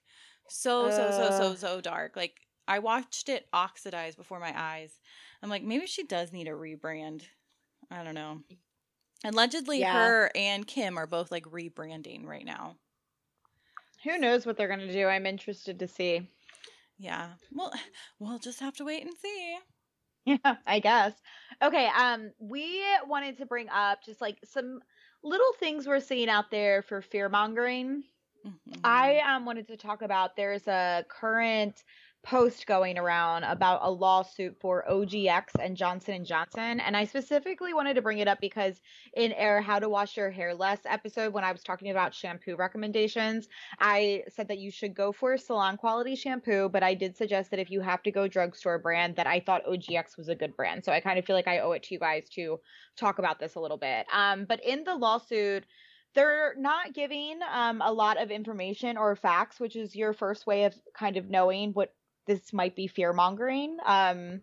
so 0.50 0.90
so 0.90 1.12
so 1.12 1.32
so 1.32 1.56
so 1.56 1.82
dark. 1.82 2.16
Like 2.16 2.36
I 2.68 2.80
watched 2.80 3.30
it 3.30 3.48
oxidize 3.54 4.16
before 4.16 4.40
my 4.40 4.54
eyes. 4.56 5.00
I'm 5.42 5.50
like, 5.50 5.64
maybe 5.64 5.86
she 5.88 6.04
does 6.04 6.32
need 6.34 6.48
a 6.48 6.52
rebrand. 6.52 7.24
I 7.92 8.04
don't 8.04 8.16
know. 8.16 8.42
Allegedly, 9.26 9.80
Yeah. 9.80 9.94
her 9.94 10.32
and 10.36 10.68
Kim 10.68 10.98
are 10.98 11.08
both 11.08 11.32
like 11.32 11.46
rebranding 11.46 12.26
right 12.26 12.46
now. 12.46 12.76
who 14.04 14.18
knows 14.18 14.46
what 14.46 14.58
they're 14.58 14.68
gonna 14.68 14.92
do 14.92 15.08
i'm 15.08 15.26
interested 15.26 15.80
to 15.80 15.88
see 15.88 16.28
Yeah. 17.00 17.30
Well, 17.52 17.74
we'll 18.20 18.40
just 18.40 18.60
have 18.60 18.76
to 18.78 18.86
wait 18.86 19.04
and 19.04 19.14
see. 19.18 19.58
Yeah, 20.26 20.56
I 20.66 20.80
guess. 20.80 21.14
Okay, 21.64 21.88
um 21.98 22.32
we 22.38 22.84
wanted 23.08 23.38
to 23.38 23.46
bring 23.46 23.70
up 23.70 24.04
just 24.04 24.20
like 24.20 24.38
some 24.44 24.82
little 25.24 25.54
things 25.60 25.88
we're 25.88 26.02
seeing 26.02 26.28
out 26.30 26.52
there 26.52 26.82
for 26.82 27.02
fear 27.02 27.30
mongering. 27.30 28.04
Mhm. 28.48 28.80
I 28.84 29.20
um 29.20 29.46
wanted 29.46 29.68
to 29.68 29.78
talk 29.78 30.02
about 30.02 30.36
there's 30.36 30.68
a 30.68 31.06
current 31.10 31.84
post 32.24 32.66
going 32.68 32.98
around 32.98 33.44
about 33.46 33.80
a 33.84 33.92
lawsuit 33.92 34.58
for 34.60 34.84
OGX 34.90 35.56
and 35.60 35.78
Johnson 35.78 36.16
and 36.16 36.26
Johnson 36.26 36.80
and 36.82 36.98
I 36.98 37.06
specifically 37.06 37.74
wanted 37.74 37.94
to 37.96 38.02
bring 38.02 38.18
it 38.20 38.28
up 38.28 38.40
because 38.42 38.82
in 39.14 39.34
our 39.34 39.62
how 39.62 39.80
to 39.80 39.88
wash 39.88 40.18
your 40.18 40.32
hair 40.32 40.54
less 40.54 40.82
episode 40.86 41.32
when 41.34 41.46
I 41.46 41.52
was 41.54 41.64
talking 41.64 41.90
about 41.90 42.14
shampoo 42.14 42.56
recommendations 42.58 43.48
I 43.80 44.24
said 44.30 44.50
that 44.50 44.58
you 44.58 44.72
should 44.72 44.94
go 44.94 45.14
for 45.14 45.38
salon 45.38 45.78
quality 45.78 46.16
shampoo 46.16 46.70
but 46.70 46.84
I 46.84 46.96
did 46.96 47.16
suggest 47.16 47.52
that 47.52 47.60
if 47.60 47.70
you 47.72 47.82
have 47.82 48.04
to 48.04 48.12
go 48.12 48.28
drugstore 48.28 48.80
brand 48.80 49.16
that 49.18 49.28
I 49.28 49.40
thought 49.40 49.66
OGX 49.66 50.18
was 50.18 50.28
a 50.28 50.36
good 50.36 50.56
brand 50.56 50.84
so 50.84 50.92
I 50.92 51.00
kind 51.00 51.20
of 51.20 51.26
feel 51.26 51.36
like 51.36 51.48
I 51.48 51.60
owe 51.60 51.72
it 51.74 51.84
to 51.84 51.94
you 51.94 52.00
guys 52.00 52.28
to 52.32 52.60
talk 52.98 53.20
about 53.20 53.40
this 53.40 53.56
a 53.56 53.60
little 53.62 53.78
bit 53.78 54.06
um 54.12 54.46
but 54.46 54.64
in 54.66 54.84
the 54.84 54.96
lawsuit 54.96 55.66
they're 56.14 56.56
not 56.58 56.94
giving 56.94 57.40
um, 57.52 57.82
a 57.82 57.92
lot 57.92 58.22
of 58.22 58.32
information 58.32 58.98
or 58.98 59.16
facts, 59.16 59.60
which 59.60 59.76
is 59.76 59.96
your 59.96 60.14
first 60.14 60.48
way 60.48 60.64
of 60.64 60.74
kind 60.98 61.18
of 61.18 61.30
knowing 61.30 61.72
what 61.74 61.94
this 62.26 62.54
might 62.54 62.76
be 62.76 62.88
fear 62.88 63.14
mongering. 63.14 63.78
Um, 63.86 64.42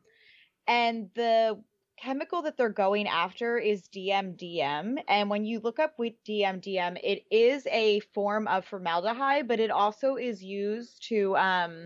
and 0.66 1.10
the 1.14 1.60
chemical 1.96 2.42
that 2.42 2.56
they're 2.56 2.68
going 2.68 3.06
after 3.06 3.58
is 3.58 3.88
DMDM. 3.88 4.96
And 5.08 5.30
when 5.30 5.44
you 5.44 5.60
look 5.60 5.78
up 5.78 5.94
with 5.98 6.14
DMDM, 6.24 6.98
it 7.02 7.24
is 7.30 7.66
a 7.70 8.00
form 8.12 8.48
of 8.48 8.64
formaldehyde, 8.64 9.48
but 9.48 9.60
it 9.60 9.70
also 9.70 10.16
is 10.16 10.42
used 10.42 11.06
to 11.08 11.36
um, 11.36 11.84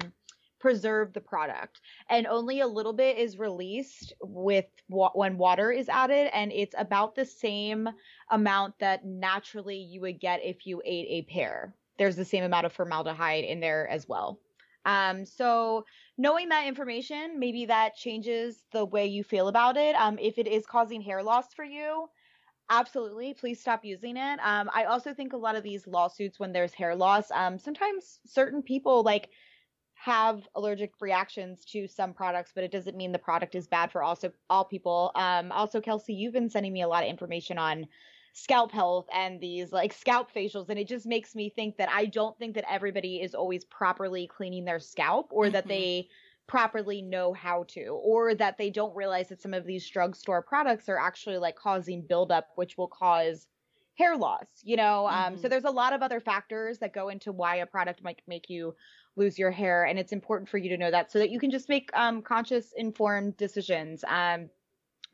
preserve 0.60 1.12
the 1.12 1.20
product. 1.20 1.80
And 2.10 2.26
only 2.26 2.60
a 2.60 2.66
little 2.66 2.92
bit 2.92 3.18
is 3.18 3.38
released 3.38 4.12
with 4.20 4.66
wa- 4.88 5.12
when 5.14 5.38
water 5.38 5.70
is 5.70 5.88
added 5.88 6.30
and 6.32 6.52
it's 6.52 6.74
about 6.76 7.14
the 7.14 7.24
same 7.24 7.88
amount 8.30 8.78
that 8.80 9.04
naturally 9.04 9.76
you 9.76 10.00
would 10.02 10.20
get 10.20 10.44
if 10.44 10.66
you 10.66 10.82
ate 10.84 11.06
a 11.10 11.32
pear. 11.32 11.74
There's 11.98 12.16
the 12.16 12.24
same 12.24 12.44
amount 12.44 12.66
of 12.66 12.72
formaldehyde 12.72 13.44
in 13.44 13.60
there 13.60 13.88
as 13.88 14.08
well. 14.08 14.40
Um, 14.84 15.26
so 15.26 15.84
knowing 16.16 16.48
that 16.48 16.66
information 16.66 17.38
maybe 17.38 17.66
that 17.66 17.96
changes 17.96 18.62
the 18.72 18.84
way 18.84 19.06
you 19.06 19.22
feel 19.24 19.48
about 19.48 19.76
it. 19.76 19.94
Um, 19.96 20.18
if 20.18 20.38
it 20.38 20.46
is 20.46 20.66
causing 20.66 21.02
hair 21.02 21.22
loss 21.22 21.52
for 21.54 21.64
you 21.64 22.08
absolutely 22.70 23.32
please 23.34 23.60
stop 23.60 23.84
using 23.84 24.16
it. 24.16 24.38
Um, 24.42 24.68
i 24.74 24.84
also 24.84 25.14
think 25.14 25.32
a 25.32 25.38
lot 25.38 25.56
of 25.56 25.62
these 25.62 25.86
lawsuits 25.86 26.38
when 26.38 26.52
there's 26.52 26.74
hair 26.74 26.94
loss 26.94 27.30
um, 27.30 27.58
sometimes 27.58 28.18
certain 28.26 28.62
people 28.62 29.02
like 29.02 29.30
have 30.04 30.48
allergic 30.54 30.92
reactions 31.00 31.64
to 31.64 31.88
some 31.88 32.14
products, 32.14 32.52
but 32.54 32.62
it 32.64 32.70
doesn't 32.70 32.96
mean 32.96 33.12
the 33.12 33.18
product 33.18 33.54
is 33.54 33.66
bad 33.66 33.90
for 33.90 34.02
also 34.02 34.32
all 34.48 34.64
people. 34.64 35.10
Um, 35.14 35.50
also, 35.50 35.80
Kelsey, 35.80 36.14
you've 36.14 36.32
been 36.32 36.50
sending 36.50 36.72
me 36.72 36.82
a 36.82 36.88
lot 36.88 37.02
of 37.02 37.10
information 37.10 37.58
on 37.58 37.86
scalp 38.32 38.70
health 38.70 39.06
and 39.12 39.40
these 39.40 39.72
like 39.72 39.92
scalp 39.92 40.32
facials, 40.32 40.68
and 40.68 40.78
it 40.78 40.86
just 40.86 41.04
makes 41.06 41.34
me 41.34 41.50
think 41.50 41.76
that 41.78 41.88
I 41.90 42.06
don't 42.06 42.38
think 42.38 42.54
that 42.54 42.70
everybody 42.70 43.20
is 43.20 43.34
always 43.34 43.64
properly 43.64 44.28
cleaning 44.28 44.64
their 44.64 44.78
scalp, 44.78 45.28
or 45.30 45.50
that 45.50 45.64
Mhm. 45.64 45.68
they 45.68 46.08
properly 46.46 47.02
know 47.02 47.32
how 47.32 47.64
to, 47.64 47.88
or 47.88 48.34
that 48.34 48.56
they 48.56 48.70
don't 48.70 48.94
realize 48.96 49.28
that 49.28 49.42
some 49.42 49.52
of 49.52 49.66
these 49.66 49.88
drugstore 49.88 50.42
products 50.42 50.88
are 50.88 50.98
actually 50.98 51.38
like 51.38 51.56
causing 51.56 52.02
buildup, 52.06 52.48
which 52.54 52.78
will 52.78 52.88
cause 52.88 53.48
hair 53.98 54.16
loss. 54.16 54.46
You 54.62 54.76
know, 54.76 55.08
um, 55.08 55.36
so 55.36 55.48
Mhm. 55.48 55.50
there's 55.50 55.64
a 55.64 55.70
lot 55.70 55.92
of 55.92 56.02
other 56.02 56.20
factors 56.20 56.78
that 56.78 56.92
go 56.94 57.08
into 57.08 57.32
why 57.32 57.56
a 57.56 57.66
product 57.66 58.02
might 58.02 58.22
make 58.26 58.48
you 58.48 58.74
lose 59.16 59.38
your 59.38 59.50
hair 59.50 59.84
and 59.84 59.98
it's 59.98 60.12
important 60.12 60.48
for 60.48 60.58
you 60.58 60.68
to 60.70 60.76
know 60.76 60.90
that 60.90 61.10
so 61.10 61.18
that 61.18 61.30
you 61.30 61.40
can 61.40 61.50
just 61.50 61.68
make 61.68 61.90
um, 61.94 62.22
conscious 62.22 62.72
informed 62.76 63.36
decisions 63.36 64.04
um, 64.04 64.48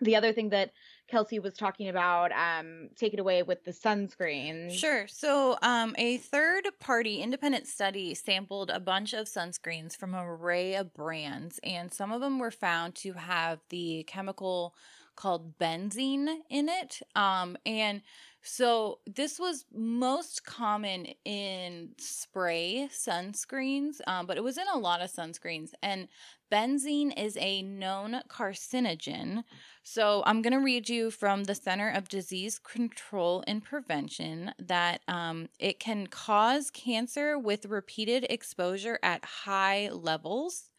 the 0.00 0.16
other 0.16 0.32
thing 0.32 0.50
that 0.50 0.72
kelsey 1.08 1.38
was 1.38 1.54
talking 1.54 1.88
about 1.88 2.32
um, 2.32 2.90
take 2.96 3.14
it 3.14 3.20
away 3.20 3.42
with 3.42 3.64
the 3.64 3.70
sunscreen 3.72 4.80
Sure. 4.80 5.06
So, 5.08 5.58
um, 5.60 5.94
a 5.98 6.16
third 6.16 6.66
party 6.80 7.20
independent 7.20 7.66
study 7.66 8.14
sampled 8.14 8.70
a 8.70 8.80
bunch 8.80 9.12
of 9.12 9.26
sunscreens 9.26 9.94
from 9.94 10.14
an 10.14 10.24
array 10.24 10.74
of 10.74 10.94
brands, 10.94 11.60
and 11.62 11.92
some 11.92 12.10
of 12.12 12.22
them 12.22 12.38
were 12.38 12.50
found 12.50 12.94
to 12.96 13.12
have 13.12 13.60
the 13.68 14.04
chemical 14.04 14.74
called 15.16 15.59
benzene 15.59 16.28
in 16.50 16.68
it. 16.68 17.00
Um, 17.14 17.56
and 17.64 18.02
so, 18.47 18.99
this 19.06 19.40
was 19.40 19.64
most 19.73 20.44
common 20.44 21.06
in 21.25 21.92
spray 21.97 22.90
sunscreens, 22.92 24.02
um, 24.06 24.26
but 24.26 24.37
it 24.37 24.44
was 24.44 24.59
in 24.59 24.66
a 24.75 24.78
lot 24.78 25.00
of 25.00 25.11
sunscreens. 25.11 25.71
And 25.83 26.09
benzene 26.52 27.18
is 27.18 27.38
a 27.40 27.62
known 27.62 28.21
carcinogen. 28.28 29.44
So 29.83 30.23
I'm 30.25 30.40
going 30.40 30.52
to 30.52 30.64
read 30.64 30.88
you 30.88 31.11
from 31.11 31.44
the 31.44 31.54
Center 31.54 31.90
of 31.90 32.09
Disease 32.09 32.59
Control 32.59 33.42
and 33.47 33.64
Prevention 33.64 34.52
that 34.59 35.00
um, 35.09 35.49
it 35.59 35.80
can 35.80 36.06
cause 36.06 36.71
cancer 36.71 37.38
with 37.38 37.66
repeated 37.66 38.26
exposure 38.30 38.99
at 39.02 39.25
high 39.25 39.88
levels. 39.90 40.71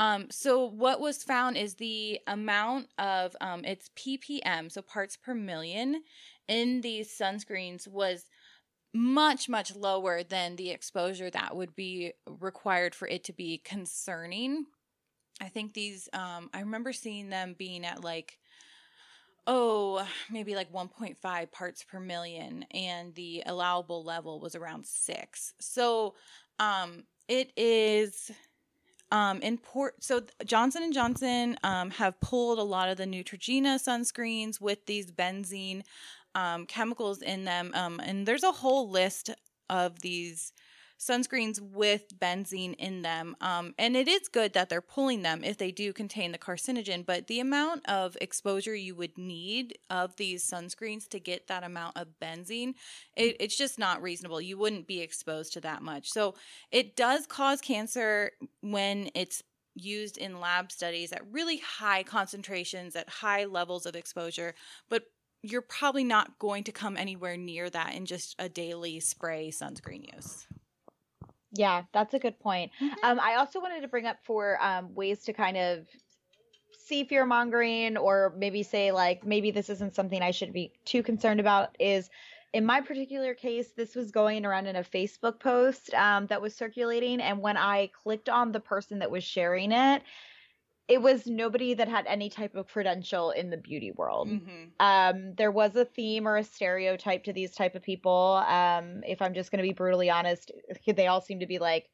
Um, 0.00 0.28
so 0.30 0.64
what 0.64 0.98
was 0.98 1.22
found 1.22 1.58
is 1.58 1.74
the 1.74 2.18
amount 2.26 2.88
of 2.98 3.36
um, 3.42 3.66
its 3.66 3.90
ppm, 3.94 4.72
so 4.72 4.80
parts 4.80 5.14
per 5.16 5.34
million, 5.34 6.02
in 6.48 6.80
these 6.80 7.16
sunscreens 7.16 7.86
was 7.86 8.24
much 8.94 9.48
much 9.48 9.76
lower 9.76 10.22
than 10.24 10.56
the 10.56 10.70
exposure 10.70 11.30
that 11.30 11.54
would 11.54 11.76
be 11.76 12.12
required 12.26 12.94
for 12.94 13.06
it 13.06 13.24
to 13.24 13.32
be 13.34 13.58
concerning. 13.62 14.64
I 15.40 15.48
think 15.48 15.74
these 15.74 16.08
um 16.14 16.48
I 16.54 16.60
remember 16.60 16.92
seeing 16.94 17.28
them 17.28 17.54
being 17.58 17.84
at 17.84 18.02
like 18.02 18.38
oh, 19.46 20.06
maybe 20.30 20.54
like 20.54 20.72
1.5 20.72 21.50
parts 21.52 21.84
per 21.84 21.98
million 22.00 22.64
and 22.72 23.14
the 23.14 23.42
allowable 23.46 24.04
level 24.04 24.40
was 24.40 24.54
around 24.54 24.86
6. 24.86 25.54
So, 25.60 26.14
um 26.58 27.04
it 27.28 27.52
is 27.56 28.30
um 29.12 29.40
import 29.42 29.94
so 30.02 30.22
Johnson 30.44 30.82
and 30.82 30.94
Johnson 30.94 31.56
um 31.62 31.90
have 31.90 32.20
pulled 32.20 32.58
a 32.58 32.62
lot 32.62 32.88
of 32.88 32.96
the 32.96 33.04
Neutrogena 33.04 33.76
sunscreens 33.76 34.60
with 34.60 34.86
these 34.86 35.10
benzene 35.10 35.82
um 36.34 36.66
chemicals 36.66 37.22
in 37.22 37.44
them 37.44 37.72
um 37.74 38.00
and 38.00 38.26
there's 38.26 38.44
a 38.44 38.52
whole 38.52 38.88
list 38.90 39.30
of 39.68 40.00
these 40.00 40.52
sunscreens 41.00 41.60
with 41.60 42.18
benzene 42.18 42.74
in 42.74 43.00
them. 43.00 43.34
Um, 43.40 43.74
and 43.78 43.96
it 43.96 44.06
is 44.06 44.28
good 44.28 44.52
that 44.52 44.68
they're 44.68 44.82
pulling 44.82 45.22
them 45.22 45.42
if 45.42 45.56
they 45.56 45.72
do 45.72 45.94
contain 45.94 46.30
the 46.30 46.38
carcinogen, 46.38 47.06
but 47.06 47.26
the 47.26 47.40
amount 47.40 47.88
of 47.88 48.18
exposure 48.20 48.74
you 48.74 48.94
would 48.94 49.16
need 49.16 49.78
of 49.88 50.14
these 50.16 50.44
sunscreens 50.44 51.08
to 51.08 51.18
get 51.18 51.46
that 51.46 51.64
amount 51.64 51.96
of 51.96 52.08
benzene, 52.20 52.74
it, 53.16 53.36
it's 53.40 53.56
just 53.56 53.78
not 53.78 54.02
reasonable. 54.02 54.42
You 54.42 54.58
wouldn't 54.58 54.86
be 54.86 55.00
exposed 55.00 55.54
to 55.54 55.60
that 55.62 55.82
much. 55.82 56.10
So 56.10 56.34
it 56.70 56.96
does 56.96 57.26
cause 57.26 57.62
cancer 57.62 58.32
when 58.60 59.10
it's 59.14 59.42
used 59.74 60.18
in 60.18 60.40
lab 60.40 60.70
studies 60.70 61.12
at 61.12 61.22
really 61.30 61.58
high 61.58 62.02
concentrations, 62.02 62.94
at 62.94 63.08
high 63.08 63.46
levels 63.46 63.86
of 63.86 63.96
exposure, 63.96 64.54
but 64.90 65.04
you're 65.42 65.62
probably 65.62 66.04
not 66.04 66.38
going 66.38 66.64
to 66.64 66.72
come 66.72 66.98
anywhere 66.98 67.38
near 67.38 67.70
that 67.70 67.94
in 67.94 68.04
just 68.04 68.34
a 68.38 68.50
daily 68.50 69.00
spray 69.00 69.50
sunscreen 69.50 70.14
use. 70.14 70.46
Yeah 71.52 71.82
that's 71.92 72.14
a 72.14 72.18
good 72.18 72.38
point 72.38 72.70
Mhm. 72.80 72.94
um, 73.02 73.20
i 73.20 73.36
also 73.36 73.60
wanted 73.60 73.80
to 73.82 73.88
bring 73.88 74.06
up 74.06 74.18
for 74.24 74.62
um, 74.62 74.94
ways 74.94 75.24
to 75.24 75.32
kind 75.32 75.56
of 75.56 75.86
see 76.72 77.04
fear 77.04 77.24
mongering 77.26 77.96
or 77.96 78.34
maybe 78.36 78.62
say 78.62 78.92
like 78.92 79.24
maybe 79.24 79.50
this 79.50 79.68
isn't 79.70 79.94
something 79.94 80.22
i 80.22 80.30
should 80.30 80.52
be 80.52 80.72
too 80.84 81.02
concerned 81.02 81.40
about 81.40 81.76
is 81.78 82.10
in 82.52 82.64
my 82.66 82.80
particular 82.80 83.34
case 83.34 83.72
this 83.76 83.94
was 83.94 84.10
going 84.10 84.44
around 84.44 84.66
in 84.66 84.76
a 84.76 84.82
facebook 84.82 85.38
post 85.38 85.92
um, 85.94 86.26
that 86.26 86.40
was 86.42 86.54
circulating 86.54 87.20
and 87.20 87.40
when 87.40 87.56
i 87.56 87.88
clicked 87.88 88.28
on 88.28 88.52
the 88.52 88.60
person 88.60 88.98
that 88.98 89.10
was 89.10 89.22
sharing 89.22 89.72
it 89.72 90.02
it 90.90 91.00
was 91.02 91.26
nobody 91.26 91.74
that 91.74 91.88
had 91.88 92.06
any 92.06 92.28
type 92.28 92.54
of 92.54 92.68
credential 92.68 93.30
in 93.30 93.50
the 93.50 93.56
beauty 93.56 93.92
world 93.92 94.32
Mm-hmm. 94.32 94.64
um, 94.80 95.34
there 95.36 95.50
was 95.50 95.76
a 95.76 95.84
theme 95.84 96.26
or 96.26 96.38
a 96.38 96.44
stereotype 96.44 97.24
to 97.24 97.34
these 97.34 97.54
type 97.54 97.74
of 97.74 97.82
people. 97.82 98.42
Um, 98.48 99.02
if 99.06 99.20
I'm 99.20 99.34
just 99.34 99.50
going 99.50 99.62
to 99.62 99.68
be 99.68 99.74
brutally 99.74 100.08
honest, 100.08 100.52
they 100.86 101.06
all 101.06 101.20
seem 101.20 101.40
to 101.40 101.46
be 101.46 101.58
like 101.58 101.90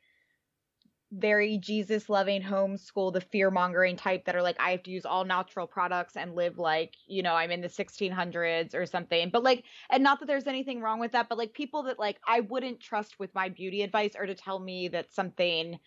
very 1.13 1.57
Jesus 1.59 2.09
loving 2.09 2.43
homeschool, 2.43 3.13
the 3.13 3.21
fear 3.21 3.51
mongering 3.51 3.97
type 3.97 4.25
that 4.25 4.35
are 4.35 4.43
like, 4.43 4.57
I 4.59 4.73
have 4.73 4.83
to 4.85 4.91
use 4.91 5.07
all 5.07 5.25
natural 5.25 5.67
products 5.69 6.17
and 6.17 6.35
live 6.35 6.59
like, 6.59 6.95
you 7.07 7.23
know, 7.23 7.35
I'm 7.35 7.53
in 7.53 7.61
the 7.61 7.69
1600s 7.69 8.75
or 8.75 8.87
something. 8.87 9.31
But 9.31 9.45
like, 9.45 9.65
and 9.89 10.03
not 10.03 10.19
that 10.19 10.27
there's 10.27 10.49
anything 10.49 10.81
wrong 10.81 10.99
with 10.99 11.13
that, 11.13 11.29
but 11.29 11.39
like 11.39 11.55
people 11.55 11.85
that 11.85 11.99
like 12.01 12.19
I 12.27 12.41
wouldn't 12.41 12.81
trust 12.81 13.21
with 13.21 13.35
my 13.35 13.49
beauty 13.49 13.83
advice 13.83 14.17
or 14.19 14.27
to 14.27 14.35
tell 14.35 14.59
me 14.59 14.89
that 14.89 15.13
something 15.13 15.79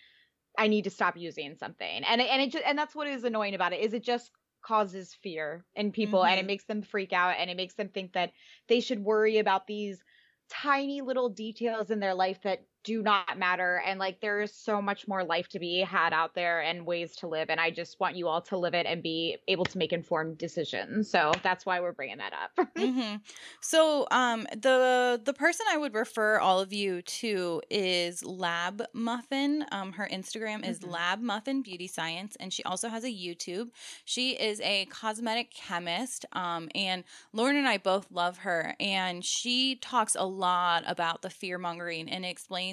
I 0.58 0.68
need 0.68 0.84
to 0.84 0.90
stop 0.90 1.18
using 1.18 1.56
something. 1.56 2.04
And 2.04 2.22
and 2.22 2.42
it 2.42 2.52
just, 2.52 2.66
and 2.66 2.78
that's 2.78 2.96
what 2.96 3.08
is 3.08 3.24
annoying 3.24 3.56
about 3.56 3.74
it 3.74 3.80
is 3.82 3.94
it 3.94 4.04
just 4.04 4.32
causes 4.62 5.14
fear 5.14 5.66
in 5.76 5.92
people 5.92 6.26
and 6.26 6.40
it 6.40 6.46
Mhm. 6.46 6.46
makes 6.46 6.66
them 6.66 6.82
freak 6.82 7.14
out 7.14 7.36
and 7.38 7.50
it 7.50 7.56
makes 7.56 7.76
them 7.76 7.90
think 7.90 8.14
that 8.14 8.34
they 8.68 8.80
should 8.82 9.00
worry 9.04 9.38
about 9.38 9.68
these 9.68 10.04
tiny 10.50 11.02
little 11.02 11.30
details 11.30 11.92
in 11.92 12.00
their 12.00 12.14
life 12.16 12.42
that 12.42 12.66
do 12.84 13.02
not 13.02 13.38
matter 13.38 13.82
and 13.86 14.00
like 14.00 14.20
there 14.22 14.42
is 14.42 14.54
so 14.54 14.82
much 14.82 15.08
more 15.08 15.24
life 15.24 15.48
to 15.50 15.60
be 15.60 15.80
had 15.80 16.14
out 16.14 16.34
there 16.36 16.62
and 16.62 16.86
ways 16.86 17.16
to 17.16 17.28
live 17.28 17.50
and 17.50 17.60
i 17.60 17.70
just 17.70 18.00
want 18.00 18.16
you 18.16 18.28
all 18.28 18.42
to 18.42 18.58
live 18.58 18.74
it 18.74 18.86
and 18.86 19.04
be 19.04 19.38
able 19.48 19.66
to 19.66 19.78
make 19.78 19.92
informed 19.94 20.38
decisions 20.38 21.10
so 21.10 21.32
that's 21.44 21.66
why 21.66 21.80
we're 21.80 21.92
bringing 21.92 22.18
that 22.18 22.34
up 22.34 22.68
hmm 22.78 23.16
So, 23.62 24.08
um, 24.12 24.44
the 24.54 25.20
the 25.24 25.34
person 25.34 25.66
I 25.70 25.78
would 25.78 25.94
refer 25.94 26.40
all 26.40 26.62
of 26.62 26.72
you 26.72 27.02
to 27.02 27.62
is 27.70 28.24
Lab 28.24 28.84
Muffin. 28.94 29.66
Um, 29.72 29.92
her 29.94 30.08
Instagram 30.10 30.64
is 30.66 30.80
Mhm. 30.80 30.90
Lab 30.90 31.20
Muffin 31.20 31.62
Beauty 31.62 31.88
Science, 31.88 32.38
and 32.40 32.54
she 32.54 32.64
also 32.64 32.88
has 32.88 33.04
a 33.04 33.10
YouTube. 33.10 33.72
She 34.06 34.32
is 34.40 34.62
a 34.62 34.86
cosmetic 34.86 35.52
chemist, 35.52 36.26
um, 36.32 36.70
and 36.74 37.04
Lauren 37.34 37.58
and 37.58 37.68
I 37.68 37.80
both 37.80 38.12
love 38.12 38.40
her, 38.40 38.76
and 38.80 39.26
she 39.26 39.76
talks 39.76 40.16
a 40.16 40.26
lot 40.26 40.84
about 40.88 41.22
the 41.22 41.30
fear 41.30 41.58
mongering 41.58 42.08
and 42.10 42.24
explains 42.26 42.69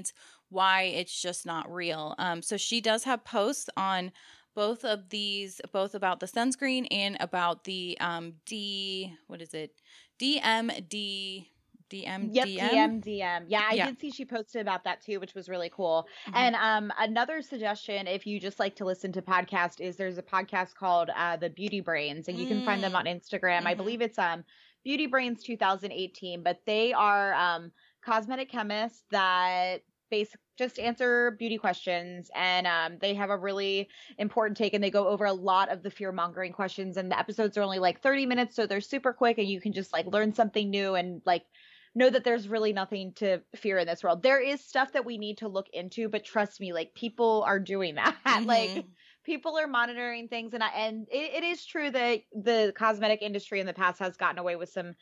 why 0.49 0.83
it's 0.83 1.21
just 1.23 1.45
not 1.47 1.71
real. 1.73 2.15
Um, 2.19 2.43
so 2.43 2.57
she 2.57 2.81
does 2.81 3.05
have 3.05 3.25
posts 3.25 3.69
on 3.77 4.13
both 4.55 4.85
of 4.85 5.09
these, 5.11 5.61
both 5.73 5.95
about 5.95 6.21
the 6.21 6.27
sunscreen 6.27 6.87
and 6.91 7.17
about 7.21 7.65
the 7.65 7.97
um 8.01 8.35
D, 8.47 9.13
what 9.27 9.43
is 9.43 9.53
it? 9.55 9.81
DMD, 10.19 11.47
DM, 11.91 12.35
yep 12.35 12.49
DM. 12.49 12.59
dm 12.59 13.05
dm 13.05 13.45
yeah 13.47 13.63
i 13.69 13.75
Yeah. 13.75 13.87
did 13.87 14.01
see 14.01 14.11
she 14.11 14.25
posted 14.25 14.61
about 14.61 14.83
that 14.83 15.01
too 15.01 15.21
which 15.21 15.35
was 15.35 15.49
really 15.49 15.71
cool 15.71 16.09
Mhm. 16.27 16.33
And 16.35 16.57
um, 16.57 16.93
another 16.99 17.43
suggestion, 17.43 18.09
if 18.09 18.27
you 18.27 18.41
just 18.41 18.59
like 18.59 18.75
to 18.77 18.85
listen 18.85 19.13
to 19.13 19.23
podcast, 19.23 19.81
is 19.81 19.97
there's 19.97 20.19
a 20.19 20.23
podcast 20.23 20.75
called 20.75 21.11
uh, 21.15 21.37
the 21.37 21.49
Beauty 21.51 21.81
Brains, 21.81 22.27
and 22.29 22.37
you 22.39 22.47
can 22.47 22.65
find 22.65 22.83
them 22.83 22.93
Mm. 22.93 22.99
on 22.99 23.05
Instagram. 23.05 23.67
I 23.67 23.75
Mhm. 23.75 23.77
believe 23.77 24.01
it's 24.03 24.19
um 24.19 24.45
Beauty 24.83 25.07
Brains 25.07 25.43
2018, 25.45 26.43
but 26.43 26.61
they 26.67 26.93
are 26.93 27.35
um 27.35 27.71
cosmetic 28.07 28.49
chemists 28.51 29.05
that 29.11 29.83
basic 30.11 30.41
just 30.57 30.79
answer 30.79 31.33
beauty 31.33 31.59
questions 31.59 32.31
and 32.35 32.67
um, 32.67 32.99
they 33.01 33.13
have 33.15 33.31
a 33.31 33.37
really 33.37 33.91
important 34.19 34.57
take 34.57 34.73
and 34.73 34.83
they 34.85 34.91
go 34.91 35.09
over 35.09 35.25
a 35.27 35.33
lot 35.33 35.69
of 35.69 35.83
the 35.83 35.91
fear 35.91 36.13
mongering 36.13 36.53
questions 36.53 36.97
and 36.97 37.11
the 37.11 37.19
episodes 37.19 37.59
are 37.59 37.63
only 37.63 37.81
like 37.81 38.01
30 38.01 38.27
minutes 38.27 38.55
so 38.57 38.67
they're 38.67 38.81
super 38.81 39.13
quick 39.13 39.39
and 39.39 39.49
you 39.49 39.61
can 39.61 39.73
just 39.73 39.93
like 39.93 40.07
learn 40.07 40.33
something 40.33 40.71
new 40.71 40.95
and 40.95 41.23
like 41.27 41.47
know 41.95 42.11
that 42.11 42.25
there's 42.25 42.49
really 42.49 42.73
nothing 42.73 43.13
to 43.15 43.43
fear 43.55 43.79
in 43.79 43.87
this 43.87 44.05
world 44.05 44.23
there 44.23 44.41
is 44.41 44.63
stuff 44.65 44.93
that 44.93 45.05
we 45.05 45.19
need 45.19 45.39
to 45.39 45.49
look 45.49 45.67
into 45.73 46.09
but 46.09 46.25
trust 46.25 46.61
me 46.61 46.73
like 46.73 46.95
people 46.95 47.43
are 47.47 47.59
doing 47.59 47.95
that 48.25 48.45
like 48.47 48.85
Mhm. 48.85 48.97
people 49.25 49.59
are 49.59 49.67
monitoring 49.67 50.29
things 50.29 50.55
and 50.55 50.63
I, 50.63 50.69
and 50.69 51.09
it, 51.11 51.35
it 51.35 51.45
is 51.45 51.65
true 51.67 51.91
that 51.91 52.23
the 52.33 52.73
cosmetic 52.77 53.23
industry 53.23 53.61
in 53.61 53.67
the 53.67 53.75
past 53.75 53.99
has 53.99 54.17
gotten 54.17 54.39
away 54.39 54.57
with 54.57 54.69
some 54.69 54.95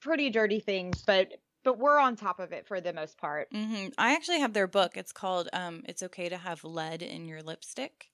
pretty 0.00 0.30
dirty 0.30 0.60
things 0.60 1.02
but 1.02 1.32
but 1.64 1.78
we're 1.78 1.98
on 1.98 2.16
top 2.16 2.38
of 2.40 2.52
it 2.52 2.66
for 2.66 2.80
the 2.80 2.92
most 2.92 3.18
part 3.18 3.50
hmm 3.52 3.86
I 3.98 4.14
actually 4.14 4.40
have 4.40 4.52
their 4.52 4.66
book. 4.66 4.96
It's 4.96 5.12
called 5.12 5.48
um, 5.52 5.82
"It's 5.86 6.02
Okay 6.02 6.28
to 6.28 6.36
Have 6.36 6.64
Lead 6.64 7.02
in 7.02 7.26
Your 7.28 7.42
Lipstick." 7.42 8.10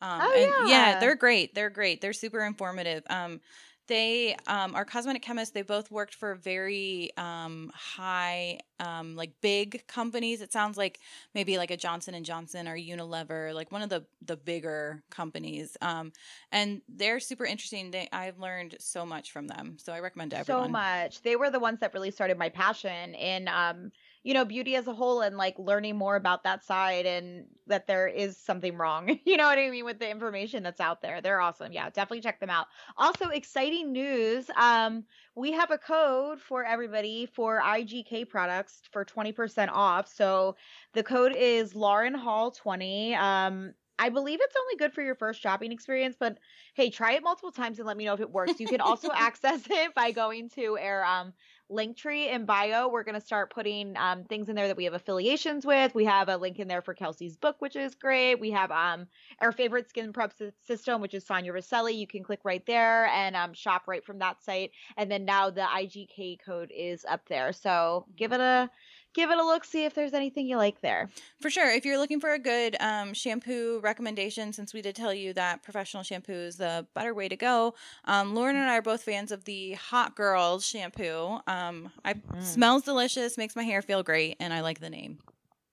Um, 0.00 0.30
Oh, 0.30 0.34
and 0.34 0.54
yeah. 0.58 0.96
they're 1.00 1.16
great. 1.16 1.54
They're 1.54 1.70
great. 1.70 2.00
They're 2.00 2.12
super 2.12 2.44
informative. 2.44 3.04
Um, 3.10 3.40
they 3.86 4.36
um, 4.46 4.74
are 4.74 4.84
cosmetic 4.84 5.22
chemists. 5.22 5.52
They 5.52 5.62
both 5.62 5.90
worked 5.90 6.14
for 6.14 6.34
very 6.34 7.10
um, 7.16 7.70
high, 7.74 8.60
um, 8.80 9.16
like 9.16 9.32
big 9.40 9.86
companies. 9.86 10.40
It 10.40 10.52
sounds 10.52 10.76
like 10.76 11.00
maybe 11.34 11.58
like 11.58 11.70
a 11.70 11.76
Johnson 11.76 12.14
and 12.14 12.24
Johnson 12.24 12.68
or 12.68 12.76
Unilever, 12.76 13.54
like 13.54 13.72
one 13.72 13.82
of 13.82 13.88
the 13.88 14.04
the 14.24 14.36
bigger 14.36 15.02
companies. 15.10 15.76
Um, 15.80 16.12
and 16.52 16.82
they're 16.88 17.20
super 17.20 17.44
interesting. 17.44 17.90
They, 17.90 18.08
I've 18.12 18.38
learned 18.38 18.76
so 18.80 19.06
much 19.06 19.32
from 19.32 19.46
them, 19.46 19.76
so 19.78 19.92
I 19.92 20.00
recommend 20.00 20.32
to 20.32 20.38
everyone. 20.38 20.64
so 20.64 20.68
much 20.68 21.22
they 21.22 21.36
were 21.36 21.50
the 21.50 21.60
ones 21.60 21.80
that 21.80 21.94
really 21.94 22.10
started 22.10 22.38
my 22.38 22.48
passion 22.48 23.14
in 23.14 23.48
um 23.48 23.90
you 24.26 24.34
know 24.34 24.44
beauty 24.44 24.74
as 24.74 24.88
a 24.88 24.92
whole 24.92 25.20
and 25.20 25.36
like 25.36 25.56
learning 25.56 25.96
more 25.96 26.16
about 26.16 26.42
that 26.42 26.64
side 26.64 27.06
and 27.06 27.46
that 27.68 27.86
there 27.86 28.08
is 28.08 28.36
something 28.36 28.76
wrong 28.76 29.20
you 29.24 29.36
know 29.36 29.44
what 29.44 29.56
i 29.56 29.70
mean 29.70 29.84
with 29.84 30.00
the 30.00 30.10
information 30.10 30.64
that's 30.64 30.80
out 30.80 31.00
there. 31.00 31.20
They're 31.20 31.40
awesome. 31.40 31.72
Yeah 31.72 31.88
definitely 31.90 32.22
check 32.22 32.40
them 32.40 32.50
out. 32.50 32.66
Also 32.96 33.28
exciting 33.28 33.92
news 33.92 34.50
um 34.56 35.04
we 35.36 35.52
have 35.52 35.70
a 35.70 35.78
code 35.78 36.40
for 36.40 36.64
everybody 36.64 37.26
for 37.26 37.60
igk 37.62 38.28
products 38.28 38.82
for 38.90 39.04
20% 39.04 39.68
off. 39.70 40.08
So 40.08 40.56
the 40.92 41.04
code 41.04 41.32
is 41.36 41.76
lauren 41.76 42.14
hall 42.14 42.50
20 42.50 43.14
um 43.14 43.74
I 43.98 44.10
believe 44.10 44.40
it's 44.42 44.56
only 44.56 44.76
good 44.76 44.92
for 44.92 45.02
your 45.02 45.14
first 45.14 45.40
shopping 45.40 45.72
experience, 45.72 46.16
but 46.18 46.38
hey, 46.74 46.90
try 46.90 47.12
it 47.12 47.22
multiple 47.22 47.52
times 47.52 47.78
and 47.78 47.86
let 47.86 47.96
me 47.96 48.04
know 48.04 48.12
if 48.12 48.20
it 48.20 48.30
works. 48.30 48.60
You 48.60 48.66
can 48.66 48.82
also 48.82 49.08
access 49.14 49.62
it 49.70 49.94
by 49.94 50.10
going 50.10 50.50
to 50.50 50.76
our 50.78 51.02
um, 51.02 51.32
link 51.68 51.96
tree 51.96 52.28
in 52.28 52.44
bio. 52.44 52.88
We're 52.88 53.02
going 53.02 53.18
to 53.18 53.26
start 53.26 53.52
putting 53.52 53.96
um, 53.96 54.24
things 54.24 54.48
in 54.48 54.54
there 54.54 54.68
that 54.68 54.76
we 54.76 54.84
have 54.84 54.94
affiliations 54.94 55.66
with. 55.66 55.94
We 55.94 56.04
have 56.04 56.28
a 56.28 56.36
link 56.36 56.58
in 56.58 56.68
there 56.68 56.82
for 56.82 56.94
Kelsey's 56.94 57.36
book, 57.36 57.56
which 57.58 57.76
is 57.76 57.94
great. 57.94 58.36
We 58.36 58.50
have 58.52 58.70
um, 58.70 59.06
our 59.40 59.52
favorite 59.52 59.88
skin 59.88 60.12
prep 60.12 60.32
sy- 60.38 60.52
system, 60.66 61.00
which 61.00 61.14
is 61.14 61.26
Sonia 61.26 61.52
Roselli. 61.52 61.94
You 61.94 62.06
can 62.06 62.22
click 62.22 62.40
right 62.44 62.64
there 62.66 63.06
and 63.06 63.34
um, 63.34 63.52
shop 63.52 63.82
right 63.86 64.04
from 64.04 64.18
that 64.20 64.42
site. 64.44 64.70
And 64.96 65.10
then 65.10 65.24
now 65.24 65.50
the 65.50 65.62
IGK 65.62 66.38
code 66.44 66.70
is 66.74 67.04
up 67.04 67.22
there. 67.28 67.52
So 67.52 68.06
give 68.16 68.32
it 68.32 68.40
a 68.40 68.70
give 69.16 69.30
it 69.30 69.38
a 69.38 69.44
look, 69.44 69.64
see 69.64 69.84
if 69.84 69.94
there's 69.94 70.12
anything 70.14 70.46
you 70.46 70.56
like 70.58 70.80
there. 70.82 71.10
For 71.40 71.50
sure. 71.50 71.70
If 71.70 71.84
you're 71.84 71.98
looking 71.98 72.20
for 72.20 72.34
a 72.34 72.38
good 72.38 72.76
um, 72.78 73.14
shampoo 73.14 73.80
recommendation, 73.82 74.52
since 74.52 74.72
we 74.72 74.82
did 74.82 74.94
tell 74.94 75.12
you 75.12 75.32
that 75.32 75.62
professional 75.62 76.02
shampoo 76.02 76.32
is 76.34 76.56
the 76.58 76.86
better 76.94 77.14
way 77.14 77.28
to 77.28 77.36
go, 77.36 77.74
um, 78.04 78.34
Lauren 78.34 78.54
and 78.56 78.70
I 78.70 78.76
are 78.76 78.82
both 78.82 79.02
fans 79.02 79.32
of 79.32 79.44
the 79.44 79.72
Hot 79.72 80.14
Girls 80.14 80.64
shampoo. 80.66 81.40
Um, 81.46 81.90
I 82.04 82.14
Mm. 82.14 82.42
smells 82.42 82.82
delicious, 82.82 83.38
makes 83.38 83.56
my 83.56 83.62
hair 83.64 83.80
feel 83.82 84.02
great, 84.02 84.36
and 84.38 84.52
I 84.52 84.60
like 84.60 84.80
the 84.80 84.90
name. 84.90 85.18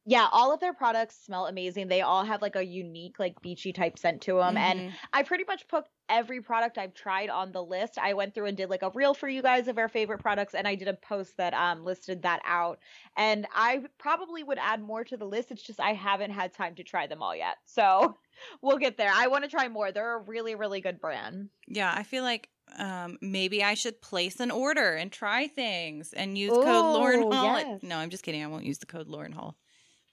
Yeah, 0.06 0.28
all 0.34 0.54
of 0.54 0.60
their 0.60 0.74
products 0.74 1.16
smell 1.24 1.46
amazing. 1.48 1.88
They 1.88 2.02
all 2.02 2.26
have 2.26 2.42
like 2.42 2.56
a 2.58 2.66
unique, 2.66 3.20
like 3.20 3.42
beachy 3.42 3.72
type 3.72 3.98
scent 3.98 4.22
to 4.24 4.36
them. 4.36 4.58
And 4.58 4.80
Mhm. 4.82 4.94
I 5.14 5.24
pretty 5.24 5.46
much 5.46 5.68
put 5.70 5.86
every 6.10 6.42
product 6.42 6.78
I've 6.78 6.94
tried 6.94 7.30
on 7.30 7.54
the 7.54 7.64
list. 7.64 7.98
I 7.98 8.14
went 8.14 8.34
through 8.36 8.48
and 8.48 8.58
did 8.58 8.70
like 8.70 8.82
a 8.82 8.90
reel 8.90 9.14
for 9.14 9.30
you 9.30 9.42
guys 9.42 9.70
of 9.70 9.78
our 9.78 9.88
favorite 9.88 10.20
products, 10.20 10.54
and 10.56 10.68
I 10.68 10.76
did 10.76 10.90
a 10.90 10.94
post 10.94 11.38
that 11.38 11.54
um 11.54 11.86
listed 11.86 12.24
that 12.24 12.42
out. 12.44 12.80
And 13.16 13.48
I 13.54 13.86
probably 13.98 14.44
would 14.44 14.58
add 14.58 14.82
more 14.82 15.06
to 15.06 15.16
the 15.16 15.26
list. 15.26 15.52
It's 15.52 15.64
just 15.64 15.80
I 15.80 15.94
haven't 15.94 16.32
had 16.32 16.54
time 16.54 16.76
to 16.76 16.84
try 16.84 17.08
them 17.08 17.24
all 17.24 17.36
yet. 17.36 17.58
So 17.66 18.18
we'll 18.62 18.78
get 18.80 18.98
there. 18.98 19.12
I 19.14 19.28
want 19.28 19.46
to 19.46 19.50
try 19.50 19.70
more. 19.70 19.94
They're 19.94 20.16
a 20.16 20.22
really, 20.24 20.56
really 20.56 20.82
good 20.82 21.00
brand. 21.00 21.50
yeah, 21.68 21.94
I 21.96 22.04
feel 22.04 22.24
like 22.24 22.50
um, 22.78 23.18
maybe 23.22 23.64
I 23.64 23.74
should 23.74 24.02
place 24.02 24.40
an 24.42 24.52
order 24.52 24.96
and 24.96 25.12
try 25.12 25.48
things 25.48 26.12
and 26.14 26.38
use 26.38 26.52
code 26.52 26.66
Lauren 26.94 27.22
Hall. 27.32 27.44
yes. 27.60 27.84
No, 27.84 27.98
I'm 27.98 28.10
just 28.10 28.24
kidding. 28.24 28.44
I 28.44 28.48
won't 28.48 28.66
use 28.66 28.80
the 28.80 28.86
code 28.86 29.08
Lauren 29.08 29.32
Hall. 29.32 29.56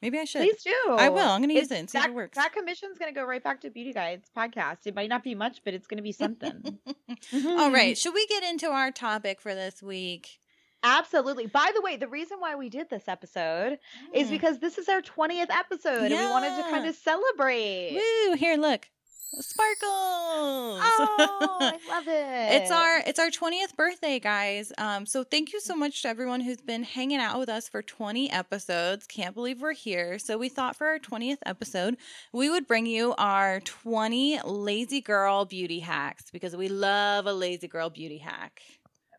Maybe 0.03 0.19
I 0.19 0.25
should. 0.25 0.43
Please 0.43 0.63
do. 0.63 0.93
I 0.93 1.09
will. 1.11 1.29
I'm 1.29 1.41
gonna 1.43 1.53
use 1.55 1.71
it 1.71 1.79
and 1.79 1.91
see 1.91 1.99
if 1.99 2.05
that, 2.05 2.11
it 2.11 2.15
works. 2.15 2.37
That 2.37 2.53
commission's 2.53 2.99
gonna 2.99 3.13
go 3.13 3.25
right 3.25 3.43
back 3.43 3.61
to 3.63 3.71
Beauty 3.71 3.93
Guides 3.93 4.31
podcast. 4.37 4.87
It 4.87 4.95
might 4.95 5.09
not 5.11 5.23
be 5.23 5.35
much, 5.35 5.61
but 5.65 5.75
it's 5.75 5.87
gonna 5.87 6.03
be 6.03 6.13
something. 6.13 6.79
All 7.35 7.71
right. 7.71 7.97
Should 7.99 8.15
we 8.15 8.27
get 8.27 8.43
into 8.43 8.69
our 8.71 8.91
topic 8.91 9.41
for 9.41 9.55
this 9.55 9.83
week? 9.83 10.39
Absolutely. 10.83 11.47
By 11.47 11.71
the 11.75 11.83
way, 11.83 11.97
the 11.97 12.09
reason 12.09 12.39
why 12.41 12.55
we 12.55 12.71
did 12.71 12.89
this 12.89 13.07
episode 13.07 13.79
is 14.15 14.29
Mm. 14.29 14.31
because 14.31 14.59
this 14.61 14.79
is 14.79 14.89
our 14.89 15.03
20th 15.03 15.51
episode 15.51 16.11
and 16.11 16.15
we 16.15 16.27
wanted 16.31 16.57
to 16.57 16.63
kind 16.71 16.87
of 16.89 16.95
celebrate. 16.95 18.01
Woo! 18.01 18.35
Here, 18.37 18.57
look, 18.57 18.89
sparkles. 19.39 20.81
Oh, 20.83 21.59
I 21.61 21.79
love 21.89 22.09
it. 22.09 22.63
It's 22.63 22.71
our 22.71 23.03
it's 23.07 23.19
our 23.19 23.31
20th 23.31 23.77
birthday, 23.77 24.19
guys. 24.19 24.73
Um, 24.79 25.07
so 25.07 25.25
thank 25.25 25.53
you 25.53 25.61
so 25.61 25.75
much 25.75 26.03
to 26.03 26.09
everyone 26.09 26.41
who's 26.41 26.61
been 26.61 26.83
hanging 26.83 27.19
out 27.19 27.39
with 27.39 27.49
us 27.49 27.69
for 27.69 27.83
20 27.83 28.31
episodes. 28.31 29.07
Can't 29.07 29.35
believe 29.35 29.61
we're 29.61 29.73
here. 29.73 30.19
So 30.19 30.39
we 30.39 30.49
thought 30.49 30.77
for 30.77 30.87
our 30.87 30.99
20th 30.99 31.39
episode, 31.47 31.97
we 32.33 32.51
would 32.51 32.67
bring 32.67 32.87
you 32.87 33.15
our 33.19 33.61
20 33.61 34.41
lazy 34.45 35.01
girl 35.01 35.45
beauty 35.45 35.81
hacks 35.81 36.25
because 36.33 36.57
we 36.57 36.69
love 36.69 37.27
a 37.27 37.33
lazy 37.33 37.69
girl 37.69 37.91
beauty 37.91 38.19
hack. 38.19 38.63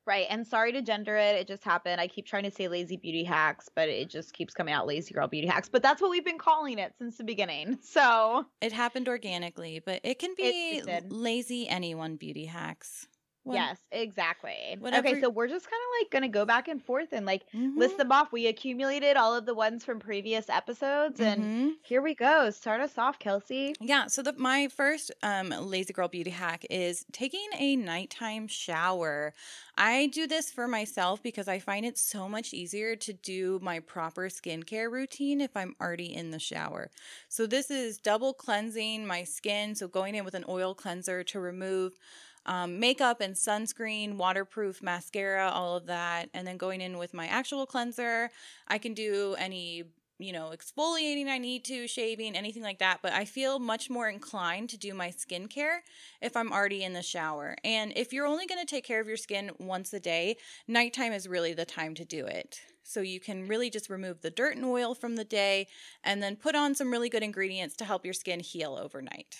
Right. 0.06 0.26
And 0.30 0.46
sorry 0.46 0.72
to 0.74 0.82
gender 0.82 1.16
it. 1.16 1.36
It 1.36 1.48
just 1.48 1.64
happened. 1.64 2.02
I 2.02 2.08
keep 2.08 2.26
trying 2.26 2.44
to 2.44 2.52
say 2.52 2.68
lazy 2.68 2.98
beauty 2.98 3.24
hacks, 3.24 3.70
but 3.74 3.90
it 3.90 4.10
just 4.10 4.34
keeps 4.34 4.54
coming 4.54 4.74
out 4.74 4.88
lazy 4.88 5.14
girl 5.14 5.28
beauty 5.28 5.48
hacks. 5.48 5.70
But 5.70 5.82
that's 5.84 6.02
what 6.02 6.12
we've 6.12 6.26
been 6.26 6.38
calling 6.38 6.80
it 6.80 6.94
since 6.98 7.18
the 7.18 7.24
beginning. 7.24 7.80
So 7.92 8.46
It 8.62 8.72
happened 8.72 9.08
organically, 9.10 9.82
but 9.86 10.00
it 10.04 10.18
can 10.18 10.34
be 10.36 10.44
it 10.44 10.86
did. 10.86 11.12
lazy 11.12 11.68
anyone 11.68 12.16
beauty 12.16 12.46
hacks. 12.46 13.08
Yes, 13.46 13.80
exactly. 13.92 14.78
whatever- 14.80 15.08
Okay, 15.10 15.22
so 15.22 15.30
we're 15.30 15.48
just 15.48 15.66
kind 15.66 15.82
of 15.82 16.02
like 16.02 16.12
gonna 16.12 16.30
go 16.30 16.46
back 16.46 16.68
and 16.68 16.84
forth 16.84 17.10
and 17.12 17.26
like 17.26 17.50
Mhm. 17.52 17.78
list 17.78 17.98
them 17.98 18.12
off. 18.12 18.32
We 18.32 18.48
accumulated 18.48 19.18
all 19.18 19.36
of 19.36 19.46
the 19.46 19.54
ones 19.56 19.84
from 19.84 20.00
previous 20.00 20.48
episodes, 20.50 21.20
and 21.20 21.44
Mhm. 21.44 21.76
here 21.84 22.02
we 22.02 22.14
go. 22.14 22.50
Start 22.52 22.82
us 22.82 22.98
off, 22.98 23.18
Kelsey. 23.20 23.74
Yeah, 23.80 24.08
so 24.08 24.22
the, 24.22 24.34
my 24.34 24.68
first 24.68 25.12
um, 25.24 25.50
lazy 25.50 25.92
girl 25.94 26.08
beauty 26.08 26.30
hack 26.30 26.66
is 26.70 27.06
taking 27.12 27.48
a 27.58 27.76
nighttime 27.76 28.48
shower. 28.48 29.34
I 29.78 30.08
do 30.08 30.28
this 30.28 30.52
for 30.52 30.68
myself 30.68 31.24
because 31.24 31.48
I 31.48 31.60
find 31.60 31.86
it 31.86 31.98
so 31.98 32.30
much 32.30 32.54
easier 32.54 32.96
to 32.98 33.14
do 33.14 33.60
my 33.62 33.80
proper 33.80 34.24
skincare 34.30 34.92
routine 34.92 35.42
if 35.42 35.56
I'm 35.58 35.76
already 35.82 36.14
in 36.14 36.30
the 36.32 36.40
shower. 36.40 36.92
So 37.30 37.48
this 37.48 37.72
is 37.72 37.98
double 37.98 38.34
cleansing 38.34 39.06
my 39.08 39.24
skin, 39.24 39.74
so 39.76 39.88
going 39.88 40.14
in 40.16 40.26
with 40.26 40.36
an 40.36 40.46
oil 40.48 40.76
cleanser 40.76 41.24
to 41.24 41.40
remove 41.40 41.98
um, 42.46 42.80
makeup 42.80 43.22
and 43.22 43.36
sunscreen, 43.36 44.16
waterproof 44.16 44.82
mascara, 44.82 45.50
all 45.50 45.78
of 45.78 45.86
that, 45.88 46.30
and 46.34 46.48
then 46.48 46.58
going 46.58 46.82
in 46.82 46.98
with 46.98 47.14
my 47.14 47.28
actual 47.28 47.66
cleanser. 47.66 48.30
I 48.68 48.78
can 48.78 48.94
do 48.94 49.36
any 49.38 49.86
you 50.22 50.32
know, 50.32 50.54
exfoliating 50.56 51.28
I 51.28 51.40
need 51.40 51.66
to, 51.66 51.88
shaving, 51.88 52.36
anything 52.36 52.64
like 52.64 52.80
that. 52.80 53.00
But 53.02 53.14
I 53.14 53.26
feel 53.26 53.60
much 53.60 53.90
more 53.90 54.08
inclined 54.08 54.70
to 54.70 54.78
do 54.78 54.94
my 54.94 55.10
skincare 55.10 55.80
if 56.22 56.38
I'm 56.38 56.52
already 56.52 56.84
in 56.84 56.94
the 56.94 57.02
shower. 57.02 57.56
And 57.64 57.92
if 57.96 58.14
you're 58.14 58.28
only 58.28 58.46
going 58.46 58.62
to 58.62 58.70
take 58.70 58.86
care 58.86 59.02
of 59.02 59.08
your 59.08 59.18
skin 59.18 59.52
once 59.58 59.92
a 59.94 60.00
day, 60.00 60.38
nighttime 60.68 61.12
is 61.12 61.28
really 61.28 61.54
the 61.54 61.66
time 61.66 61.96
to 61.96 62.06
do 62.06 62.26
it. 62.26 62.62
So 62.84 63.02
you 63.02 63.20
can 63.20 63.48
really 63.48 63.70
just 63.70 63.90
remove 63.90 64.22
the 64.22 64.30
dirt 64.30 64.56
and 64.56 64.66
oil 64.66 64.96
from 64.96 65.16
the 65.16 65.24
day 65.24 65.68
and 66.04 66.22
then 66.22 66.36
put 66.36 66.56
on 66.56 66.76
some 66.76 66.92
really 66.92 67.10
good 67.10 67.24
ingredients 67.24 67.76
to 67.78 67.86
help 67.86 68.06
your 68.06 68.14
skin 68.14 68.40
heal 68.40 68.78
overnight. 68.82 69.38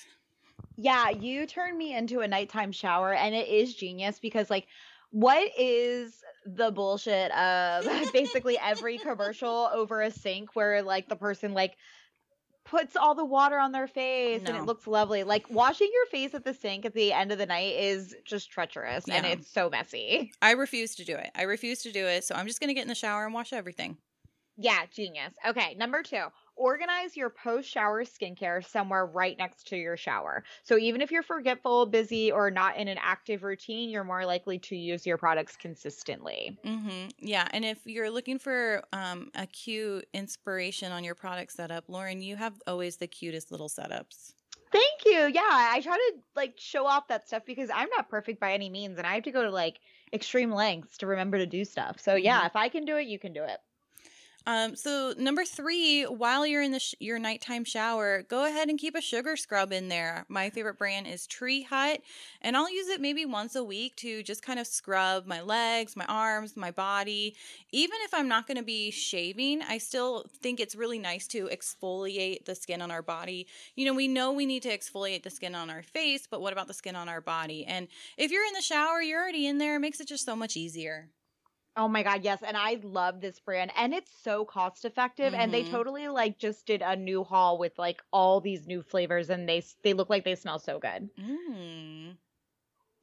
Yeah, 0.78 1.10
you 1.10 1.46
turned 1.46 1.78
me 1.78 1.96
into 1.96 2.22
a 2.22 2.28
nighttime 2.28 2.72
shower, 2.72 3.14
and 3.14 3.36
it 3.36 3.48
is 3.48 3.74
genius 3.76 4.20
because, 4.20 4.50
like, 4.50 4.68
what 5.12 5.52
is 5.58 6.24
the 6.46 6.72
bullshit 6.72 7.32
of 7.32 7.86
basically 8.14 8.58
every 8.58 8.98
commercial 8.98 9.70
over 9.74 10.02
a 10.02 10.12
sink 10.12 10.56
where, 10.56 10.82
like, 10.82 11.08
the 11.10 11.16
person, 11.16 11.54
like, 11.54 11.76
puts 12.64 12.96
all 12.96 13.16
the 13.16 13.26
water 13.26 13.58
on 13.58 13.72
their 13.72 13.88
face 13.88 14.44
and 14.46 14.56
it 14.56 14.66
looks 14.66 14.88
lovely? 14.88 15.24
Like, 15.24 15.50
washing 15.50 15.90
your 15.94 16.06
face 16.08 16.34
at 16.34 16.46
the 16.46 16.54
sink 16.54 16.86
at 16.86 16.94
the 16.94 17.12
end 17.12 17.32
of 17.32 17.38
the 17.38 17.46
night 17.46 17.76
is 17.76 18.16
just 18.26 18.50
treacherous 18.50 19.08
and 19.10 19.26
it's 19.26 19.52
so 19.52 19.70
messy. 19.70 20.32
I 20.42 20.52
refuse 20.52 20.96
to 20.96 21.04
do 21.04 21.16
it. 21.16 21.32
I 21.36 21.44
refuse 21.44 21.82
to 21.84 21.92
do 21.92 22.06
it. 22.06 22.24
So 22.24 22.34
I'm 22.36 22.48
just 22.48 22.60
going 22.60 22.70
to 22.70 22.74
get 22.74 22.84
in 22.84 22.88
the 22.88 22.96
shower 22.96 23.26
and 23.26 23.34
wash 23.34 23.52
everything. 23.52 23.98
Yeah, 24.58 24.86
genius. 24.94 25.34
Okay, 25.48 25.76
number 25.76 26.04
two, 26.04 26.26
organize 26.56 27.18
your 27.18 27.30
post 27.30 27.70
shower 27.70 28.04
skincare 28.04 28.66
somewhere 28.66 29.06
right 29.06 29.38
next 29.38 29.68
to 29.68 29.78
your 29.78 29.98
shower. 29.98 30.44
So 30.64 30.78
even 30.78 31.02
if 31.02 31.12
you're 31.12 31.24
forgetful, 31.24 31.88
busy, 31.88 32.32
or 32.32 32.52
not 32.52 32.78
in 32.78 32.88
an 32.88 32.98
active 33.00 33.44
routine, 33.44 33.90
you're 33.90 34.04
more 34.04 34.26
likely 34.26 34.60
to 34.60 34.76
use 34.76 35.06
your 35.06 35.18
products 35.18 35.56
consistently. 35.58 36.60
Mm-hmm. 36.64 37.10
Yeah, 37.18 37.48
and 37.52 37.66
if 37.66 37.86
you're 37.88 38.12
looking 38.12 38.38
for 38.38 38.84
um, 38.94 39.32
a 39.34 39.48
cute 39.48 40.08
inspiration 40.14 40.92
on 40.92 41.04
your 41.04 41.16
product 41.16 41.54
setup, 41.54 41.90
Lauren, 41.90 42.22
you 42.22 42.36
have 42.36 42.62
always 42.68 42.98
the 42.98 43.08
cutest 43.08 43.52
little 43.52 43.70
setups. 43.70 44.34
Thank 44.72 45.06
you. 45.06 45.28
Yeah, 45.34 45.42
I 45.44 45.82
try 45.82 45.98
to 45.98 46.20
like 46.36 46.58
show 46.58 46.86
off 46.86 47.08
that 47.10 47.28
stuff 47.28 47.44
because 47.46 47.70
I'm 47.74 47.90
not 47.90 48.10
perfect 48.10 48.40
by 48.40 48.54
any 48.54 48.70
means 48.70 48.98
and 48.98 49.06
I 49.06 49.16
have 49.16 49.24
to 49.24 49.32
go 49.32 49.44
to 49.44 49.50
like 49.52 49.80
extreme 50.14 50.52
lengths 50.52 50.98
to 51.00 51.08
remember 51.08 51.38
to 51.38 51.46
do 51.46 51.66
stuff. 51.66 52.00
So 52.00 52.16
yeah, 52.16 52.46
Mhm. 52.46 52.46
if 52.46 52.56
I 52.56 52.70
can 52.70 52.86
do 52.86 52.96
it, 52.98 53.08
you 53.08 53.20
can 53.20 53.34
do 53.34 53.44
it. 53.44 53.60
Um, 54.48 54.76
so 54.76 55.14
number 55.18 55.46
three, 55.46 56.04
while 56.04 56.48
you're 56.48 56.64
in 56.64 56.72
the 56.72 56.80
sh- 56.80 56.96
your 57.00 57.20
nighttime 57.20 57.64
shower, 57.64 58.24
go 58.24 58.46
ahead 58.46 58.70
and 58.70 58.80
keep 58.80 58.96
a 58.96 59.02
sugar 59.02 59.38
scrub 59.38 59.72
in 59.72 59.88
there. 59.88 60.26
My 60.30 60.50
favorite 60.50 60.80
brand 60.80 61.06
is 61.06 61.28
Tree 61.28 61.62
Hut, 61.62 62.02
and 62.42 62.58
I'll 62.58 62.72
use 62.72 62.88
it 62.88 63.00
maybe 63.00 63.24
once 63.24 63.56
a 63.56 63.64
week 63.64 63.96
to 63.98 64.24
just 64.24 64.42
kind 64.42 64.60
of 64.60 64.66
scrub 64.66 65.28
my 65.28 65.42
legs, 65.42 65.96
my 65.96 66.06
arms, 66.06 66.58
my 66.58 66.72
body. 66.72 67.36
Even 67.72 67.98
if 68.04 68.16
I'm 68.16 68.28
not 68.28 68.48
going 68.48 68.58
to 68.58 68.64
be 68.64 68.90
shaving, 68.90 69.62
I 69.62 69.78
still 69.78 70.26
think 70.42 70.60
it's 70.60 70.76
really 70.76 71.00
nice 71.00 71.28
to 71.28 71.48
exfoliate 71.48 72.46
the 72.46 72.56
skin 72.56 72.82
on 72.82 72.90
our 72.90 73.04
body. 73.04 73.46
You 73.76 73.86
know, 73.86 73.94
we 73.94 74.08
know 74.08 74.32
we 74.32 74.48
need 74.48 74.64
to 74.64 74.76
exfoliate 74.76 75.22
the 75.22 75.30
skin 75.30 75.54
on 75.54 75.70
our 75.70 75.84
face, 75.84 76.28
but 76.30 76.42
what 76.42 76.54
about 76.54 76.68
the 76.68 76.74
skin 76.74 76.96
on 76.96 77.10
our 77.10 77.22
body? 77.22 77.64
And 77.66 77.88
if 78.18 78.32
you're 78.32 78.46
in 78.46 78.54
the 78.54 78.62
shower, 78.62 79.04
you're 79.04 79.22
already 79.22 79.46
in 79.46 79.60
there, 79.60 79.76
it 79.76 79.80
makes 79.80 80.00
it 80.00 80.08
just 80.08 80.26
so 80.26 80.36
much 80.36 80.58
easier. 80.58 81.10
Oh 81.76 81.88
my 81.90 82.02
god, 82.04 82.24
yes, 82.24 82.44
and 82.44 82.56
I 82.56 82.76
love 82.82 83.20
this 83.20 83.40
brand 83.42 83.72
and 83.76 83.94
it's 83.94 84.12
so 84.14 84.46
cost 84.46 84.86
effective 84.86 85.34
and 85.34 85.54
they 85.54 85.64
Mhm. 85.64 85.66
totally 85.66 86.08
like 86.08 86.38
just 86.38 86.66
did 86.66 86.82
a 86.82 86.96
new 86.96 87.24
haul 87.26 87.58
with 87.58 87.78
like 87.78 88.02
all 88.14 88.40
these 88.40 88.68
new 88.68 88.82
flavors 88.82 89.30
and 89.30 89.50
they 89.50 89.62
they 89.84 89.94
look 89.94 90.10
like 90.10 90.24
they 90.24 90.36
smell 90.36 90.60
so 90.60 90.80
good. 90.80 91.10
Mm. 91.18 92.18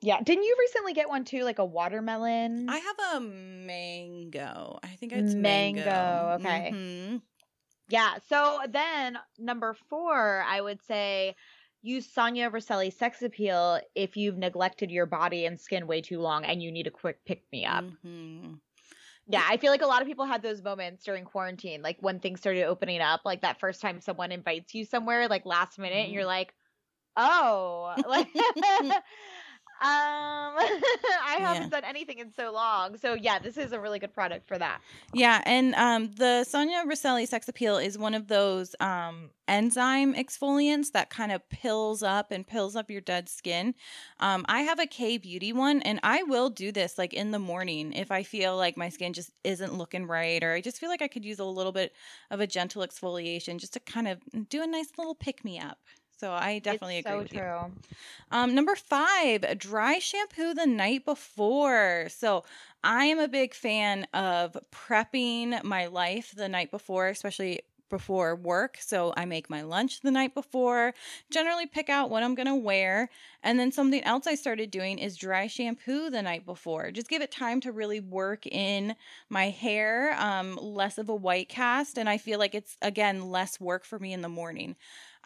Yeah, 0.01 0.23
didn't 0.23 0.45
you 0.45 0.57
recently 0.59 0.95
get 0.95 1.09
one 1.09 1.25
too 1.25 1.45
like 1.45 1.59
a 1.59 1.65
watermelon? 1.65 2.69
I 2.69 2.79
have 2.79 2.99
a 3.17 3.21
mango. 3.21 4.79
I 4.83 4.97
think 4.97 5.13
it's 5.13 5.37
Mango, 5.39 5.41
mango. 5.41 6.35
okay. 6.37 6.79
Mhm. 6.79 7.23
Yeah. 7.89 8.19
So 8.19 8.61
then 8.69 9.19
number 9.39 9.75
four, 9.75 10.43
I 10.43 10.61
would 10.61 10.83
say 10.83 11.37
use 11.83 12.11
Sonia 12.11 12.51
Roselli 12.51 12.91
sex 12.91 13.23
appeal 13.23 13.81
if 13.95 14.17
you've 14.17 14.39
neglected 14.39 14.91
your 14.91 15.07
body 15.07 15.47
and 15.47 15.61
skin 15.61 15.87
way 15.87 16.01
too 16.01 16.21
long 16.21 16.45
and 16.45 16.63
you 16.63 16.73
need 16.73 16.87
a 16.87 16.91
quick 16.91 17.25
pick 17.25 17.45
me 17.53 17.65
up. 17.65 17.87
Mhm. 18.05 18.61
Yeah, 19.27 19.45
I 19.49 19.59
feel 19.59 19.71
like 19.73 19.83
a 19.83 19.87
lot 19.87 20.03
of 20.03 20.09
people 20.09 20.25
had 20.27 20.43
those 20.43 20.63
moments 20.63 21.05
during 21.05 21.25
quarantine, 21.25 21.83
like 21.83 21.99
when 22.01 22.21
things 22.21 22.41
started 22.41 22.65
opening 22.65 23.01
up, 23.01 23.23
like 23.25 23.43
that 23.43 23.61
first 23.61 23.81
time 23.81 24.01
someone 24.01 24.33
invites 24.33 24.75
you 24.75 24.85
somewhere, 24.85 25.29
like 25.29 25.47
last 25.47 25.79
minute, 25.79 26.05
and 26.05 26.13
you're 26.13 26.27
like, 26.27 26.55
oh, 27.17 27.97
like, 28.07 28.29
I 30.61 31.37
haven't 31.41 31.69
Yeah. 31.69 31.69
done 31.71 31.85
anything 31.85 32.19
in 32.19 32.33
so 32.33 32.53
long. 32.53 32.97
So 32.99 33.15
yeah, 33.15 33.39
this 33.39 33.57
is 33.57 33.73
a 33.73 33.81
really 33.81 33.99
good 33.99 34.15
product 34.15 34.49
for 34.49 34.59
that. 34.59 34.81
Yeah, 35.15 35.41
and 35.47 35.75
um, 35.77 36.11
the 36.17 36.45
Sonia 36.45 36.83
Roselli 36.87 37.25
Sex 37.27 37.49
Appeal 37.49 37.79
is 37.79 37.97
one 37.97 38.15
of 38.15 38.29
those 38.29 38.75
um, 38.81 39.31
enzyme 39.49 40.15
exfoliants 40.15 40.93
that 40.93 41.09
kind 41.09 41.33
of 41.33 41.49
pills 41.49 42.03
up 42.03 42.31
and 42.31 42.47
pills 42.47 42.77
up 42.77 42.91
your 42.91 43.01
dead 43.01 43.29
skin. 43.29 43.75
Um, 44.21 44.45
I 44.49 44.61
have 44.63 44.79
a 44.79 44.87
K 44.87 45.17
Beauty 45.17 45.53
one, 45.53 45.81
and 45.83 45.99
I 46.03 46.23
will 46.25 46.51
do 46.51 46.73
this 46.73 46.99
like 46.99 47.15
in 47.15 47.31
the 47.31 47.39
morning 47.39 47.93
if 47.95 48.11
I 48.11 48.23
feel 48.23 48.57
like 48.57 48.77
my 48.77 48.91
skin 48.91 49.15
just 49.15 49.31
isn't 49.45 49.79
looking 49.79 50.07
right, 50.07 50.43
or 50.45 50.53
I 50.53 50.61
just 50.61 50.79
feel 50.79 50.91
like 50.91 51.03
I 51.03 51.09
could 51.09 51.25
use 51.25 51.39
a 51.39 51.45
little 51.45 51.73
bit 51.73 51.95
of 52.31 52.41
a 52.41 52.47
gentle 52.47 52.87
exfoliation 52.87 53.59
just 53.59 53.73
to 53.75 53.81
kind 53.81 54.09
of 54.09 54.19
do 54.49 54.63
a 54.63 54.67
nice 54.67 54.93
little 54.99 55.15
pick 55.15 55.45
me 55.45 55.59
up. 55.59 55.79
So 56.19 56.33
I 56.33 56.59
definitely 56.59 56.97
it's 56.97 56.99
agree 56.99 57.05
so 57.07 57.23
with 57.23 57.33
you. 57.33 57.43
true. 57.43 57.73
Um, 58.31 58.55
number 58.55 58.75
five, 58.77 59.59
dry 59.59 59.99
shampoo 59.99 60.55
the 60.55 60.67
night 60.67 61.05
before. 61.05 62.07
So 62.11 62.45
I 62.85 63.05
am 63.07 63.19
a 63.19 63.29
big 63.29 63.55
fan 63.55 64.05
of 64.15 64.57
prepping 64.73 65.63
my 65.65 65.87
life 65.87 66.33
the 66.37 66.49
night 66.49 66.71
before, 66.71 67.09
especially 67.09 67.63
before 67.91 68.37
work. 68.37 68.77
So 68.81 69.15
I 69.17 69.25
make 69.25 69.49
my 69.49 69.63
lunch 69.63 70.03
the 70.03 70.11
night 70.11 70.35
before, 70.35 70.93
generally 71.31 71.67
pick 71.67 71.89
out 71.89 72.11
what 72.11 72.23
I'm 72.23 72.35
going 72.35 72.47
to 72.47 72.55
wear. 72.55 73.09
And 73.43 73.59
then 73.59 73.73
something 73.73 74.03
else 74.05 74.27
I 74.27 74.35
started 74.35 74.71
doing 74.71 74.99
is 74.99 75.17
dry 75.17 75.47
shampoo 75.47 76.11
the 76.11 76.21
night 76.23 76.45
before. 76.45 76.91
Just 76.91 77.09
give 77.09 77.23
it 77.23 77.31
time 77.31 77.61
to 77.63 77.73
really 77.73 78.01
work 78.01 78.47
in 78.47 78.95
my 79.31 79.49
hair, 79.49 80.15
um, 80.21 80.57
less 80.61 80.99
of 80.99 81.09
a 81.09 81.15
white 81.15 81.49
cast. 81.49 81.97
And 81.99 82.09
I 82.11 82.19
feel 82.19 82.39
like 82.39 82.55
it's, 82.55 82.77
again, 82.83 83.31
less 83.31 83.59
work 83.59 83.85
for 83.87 83.99
me 83.99 84.13
in 84.13 84.21
the 84.21 84.29
morning. 84.29 84.77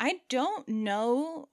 I 0.02 0.20
don't 0.28 0.66
know 0.68 1.46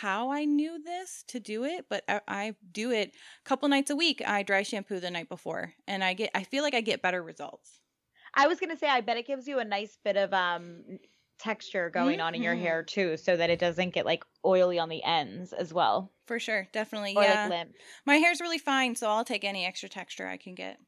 how 0.00 0.30
I 0.30 0.46
knew 0.46 0.82
this 0.82 1.22
to 1.28 1.38
do 1.38 1.64
it, 1.64 1.84
but 1.90 2.02
I, 2.08 2.22
I 2.26 2.54
do 2.72 2.90
it 2.92 3.10
a 3.10 3.44
couple 3.44 3.68
nights 3.68 3.90
a 3.90 3.96
week. 3.96 4.22
I 4.26 4.42
dry 4.42 4.62
shampoo 4.62 5.00
the 5.00 5.10
night 5.10 5.28
before, 5.28 5.74
and 5.86 6.02
I 6.02 6.14
get 6.14 6.30
I 6.34 6.44
feel 6.44 6.62
like 6.62 6.72
I 6.72 6.80
get 6.80 7.02
better 7.02 7.22
results. 7.22 7.82
I 8.34 8.46
was 8.46 8.58
gonna 8.58 8.76
say, 8.78 8.88
I 8.88 9.02
bet 9.02 9.18
it 9.18 9.26
gives 9.26 9.46
you 9.46 9.58
a 9.58 9.64
nice 9.66 9.98
bit 10.02 10.16
of 10.16 10.32
um 10.32 10.98
texture 11.38 11.90
going 11.90 12.20
on 12.20 12.34
in 12.34 12.42
your 12.42 12.54
hair 12.54 12.82
too, 12.82 13.18
so 13.18 13.36
that 13.36 13.50
it 13.50 13.58
doesn't 13.58 13.90
get 13.90 14.06
like 14.06 14.24
oily 14.46 14.78
on 14.78 14.88
the 14.88 15.04
ends 15.04 15.52
as 15.52 15.72
well, 15.74 16.10
For 16.26 16.38
sure, 16.38 16.68
definitely. 16.72 17.14
or 17.16 17.22
yeah, 17.22 17.42
like 17.42 17.50
limp. 17.50 17.72
my 18.06 18.16
hair's 18.16 18.40
really 18.40 18.58
fine, 18.58 18.94
so 18.94 19.10
I'll 19.10 19.24
take 19.26 19.44
any 19.44 19.66
extra 19.66 19.90
texture 19.90 20.26
I 20.26 20.38
can 20.38 20.54
get. 20.54 20.78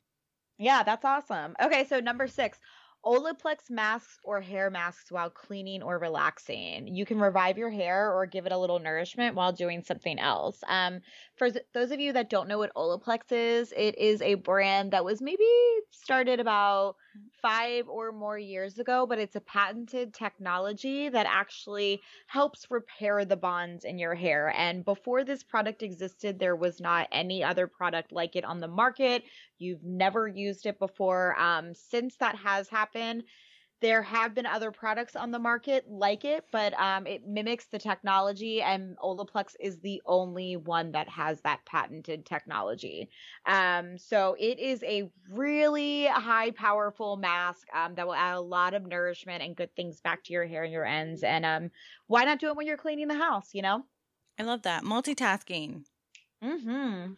Yeah, 0.59 0.83
that's 0.83 1.05
awesome. 1.05 1.57
Okay, 1.61 1.85
so 1.85 2.01
number 2.01 2.27
six, 2.29 2.59
Olaplex 3.04 3.68
masks 3.68 4.18
or 4.22 4.40
hair 4.40 4.70
masks 4.70 5.10
while 5.10 5.30
cleaning 5.30 5.82
or 5.82 5.98
relaxing. 5.98 6.86
You 6.86 7.04
can 7.04 7.18
revive 7.18 7.58
your 7.58 7.70
hair 7.70 8.12
or 8.12 8.26
give 8.26 8.46
it 8.46 8.52
a 8.52 8.58
little 8.58 8.78
nourishment 8.78 9.34
while 9.34 9.52
doing 9.52 9.82
something 9.82 10.18
else. 10.18 10.62
Um, 10.68 11.00
for 11.36 11.50
th- 11.50 11.64
those 11.74 11.90
of 11.90 11.98
you 11.98 12.12
that 12.12 12.30
don't 12.30 12.48
know 12.48 12.58
what 12.58 12.74
Olaplex 12.74 13.32
is, 13.32 13.72
it 13.76 13.98
is 13.98 14.22
a 14.22 14.34
brand 14.34 14.92
that 14.92 15.04
was 15.04 15.20
maybe 15.20 15.44
started 15.90 16.38
about 16.38 16.96
five 17.40 17.88
or 17.88 18.12
more 18.12 18.38
years 18.38 18.79
ago, 18.79 19.07
but 19.07 19.18
it's 19.18 19.37
a 19.37 19.40
patented 19.40 20.14
technology 20.14 21.09
that 21.09 21.27
actually 21.29 22.01
helps 22.27 22.70
repair 22.70 23.25
the 23.25 23.37
bonds 23.37 23.85
in 23.85 23.98
your 23.98 24.14
hair. 24.14 24.55
And 24.57 24.85
before 24.85 25.25
this 25.25 25.42
product 25.42 25.83
existed, 25.83 26.38
there 26.38 26.57
was 26.57 26.81
not 26.81 27.09
any 27.12 27.42
other 27.42 27.66
product 27.66 28.12
like 28.12 28.37
it 28.37 28.44
on 28.44 28.61
the 28.61 28.68
market. 28.68 29.25
You've 29.59 29.85
never 29.85 30.27
used 30.27 30.66
it 30.66 30.79
before. 30.79 31.38
Um, 31.40 31.75
since 31.75 32.16
that 32.16 32.37
has 32.37 32.68
happened, 32.68 33.25
there 33.82 34.00
have 34.00 34.34
been 34.34 34.46
other 34.46 34.70
products 34.70 35.16
on 35.16 35.32
the 35.32 35.38
market 35.38 35.84
like 35.90 36.24
it, 36.24 36.46
but 36.52 36.72
um, 36.80 37.06
it 37.06 37.26
mimics 37.26 37.66
the 37.66 37.78
technology, 37.78 38.62
and 38.62 38.96
Olaplex 38.98 39.56
is 39.60 39.80
the 39.80 40.00
only 40.06 40.56
one 40.56 40.92
that 40.92 41.08
has 41.08 41.40
that 41.42 41.64
patented 41.66 42.24
technology. 42.24 43.10
Um, 43.44 43.98
so 43.98 44.36
it 44.38 44.60
is 44.60 44.82
a 44.84 45.10
really 45.28 46.06
high, 46.06 46.52
powerful 46.52 47.16
mask 47.16 47.66
um, 47.74 47.96
that 47.96 48.06
will 48.06 48.14
add 48.14 48.36
a 48.36 48.40
lot 48.40 48.72
of 48.72 48.86
nourishment 48.86 49.42
and 49.42 49.56
good 49.56 49.74
things 49.74 50.00
back 50.00 50.22
to 50.24 50.32
your 50.32 50.46
hair 50.46 50.62
and 50.62 50.72
your 50.72 50.86
ends. 50.86 51.24
And 51.24 51.44
um, 51.44 51.70
why 52.06 52.24
not 52.24 52.38
do 52.38 52.48
it 52.48 52.56
when 52.56 52.66
you're 52.66 52.76
cleaning 52.76 53.08
the 53.08 53.14
house? 53.14 53.50
You 53.52 53.62
know. 53.62 53.84
I 54.38 54.44
love 54.44 54.62
that 54.62 54.84
multitasking. 54.84 55.84
Mm-hmm. 56.42 57.12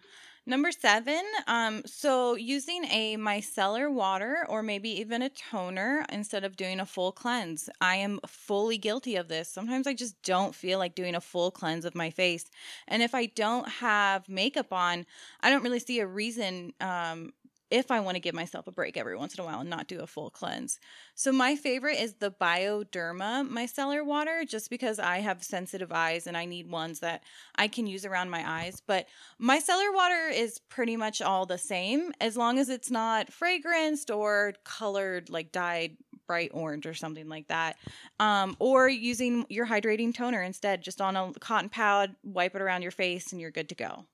Number 0.46 0.72
seven, 0.72 1.22
um, 1.46 1.80
so 1.86 2.34
using 2.34 2.84
a 2.90 3.16
micellar 3.16 3.90
water 3.90 4.44
or 4.46 4.62
maybe 4.62 4.90
even 5.00 5.22
a 5.22 5.30
toner 5.30 6.04
instead 6.12 6.44
of 6.44 6.54
doing 6.54 6.80
a 6.80 6.86
full 6.86 7.12
cleanse. 7.12 7.70
I 7.80 7.96
am 7.96 8.20
fully 8.26 8.76
guilty 8.76 9.16
of 9.16 9.28
this. 9.28 9.48
Sometimes 9.48 9.86
I 9.86 9.94
just 9.94 10.20
don't 10.22 10.54
feel 10.54 10.78
like 10.78 10.94
doing 10.94 11.14
a 11.14 11.20
full 11.22 11.50
cleanse 11.50 11.86
of 11.86 11.94
my 11.94 12.10
face. 12.10 12.44
And 12.86 13.02
if 13.02 13.14
I 13.14 13.24
don't 13.26 13.66
have 13.66 14.28
makeup 14.28 14.70
on, 14.70 15.06
I 15.40 15.48
don't 15.48 15.62
really 15.62 15.78
see 15.78 16.00
a 16.00 16.06
reason 16.06 16.74
um, 16.78 17.32
if 17.70 17.90
I 17.90 18.00
want 18.00 18.16
to 18.16 18.20
give 18.20 18.34
myself 18.34 18.66
a 18.66 18.72
break 18.72 18.96
every 18.96 19.16
once 19.16 19.34
in 19.34 19.42
a 19.42 19.46
while 19.46 19.60
and 19.60 19.70
not 19.70 19.88
do 19.88 20.00
a 20.00 20.06
full 20.06 20.30
cleanse. 20.30 20.78
So 21.14 21.32
my 21.32 21.56
favorite 21.56 21.98
is 21.98 22.14
the 22.14 22.30
Bioderma 22.30 23.48
micellar 23.48 24.04
water 24.04 24.44
just 24.46 24.70
because 24.70 24.98
I 24.98 25.18
have 25.18 25.42
sensitive 25.42 25.92
eyes 25.92 26.26
and 26.26 26.36
I 26.36 26.44
need 26.44 26.70
ones 26.70 27.00
that 27.00 27.22
I 27.56 27.68
can 27.68 27.86
use 27.86 28.04
around 28.04 28.30
my 28.30 28.44
eyes. 28.46 28.82
But 28.86 29.06
micellar 29.40 29.94
water 29.94 30.28
is 30.32 30.60
pretty 30.68 30.96
much 30.96 31.22
all 31.22 31.46
the 31.46 31.58
same 31.58 32.12
as 32.20 32.36
long 32.36 32.58
as 32.58 32.68
it's 32.68 32.90
not 32.90 33.30
fragranced 33.30 34.14
or 34.14 34.54
colored 34.64 35.30
like 35.30 35.52
dyed 35.52 35.96
bright 36.26 36.50
orange 36.54 36.86
or 36.86 36.94
something 36.94 37.28
like 37.28 37.48
that. 37.48 37.76
Um, 38.20 38.56
or 38.58 38.88
using 38.88 39.46
your 39.48 39.66
hydrating 39.66 40.14
toner 40.14 40.42
instead, 40.42 40.82
just 40.82 41.00
on 41.00 41.16
a 41.16 41.32
cotton 41.40 41.68
pad, 41.68 42.16
wipe 42.22 42.54
it 42.54 42.62
around 42.62 42.82
your 42.82 42.90
face 42.90 43.32
and 43.32 43.40
you're 43.40 43.50
good 43.50 43.68
to 43.70 43.74
go. 43.74 44.06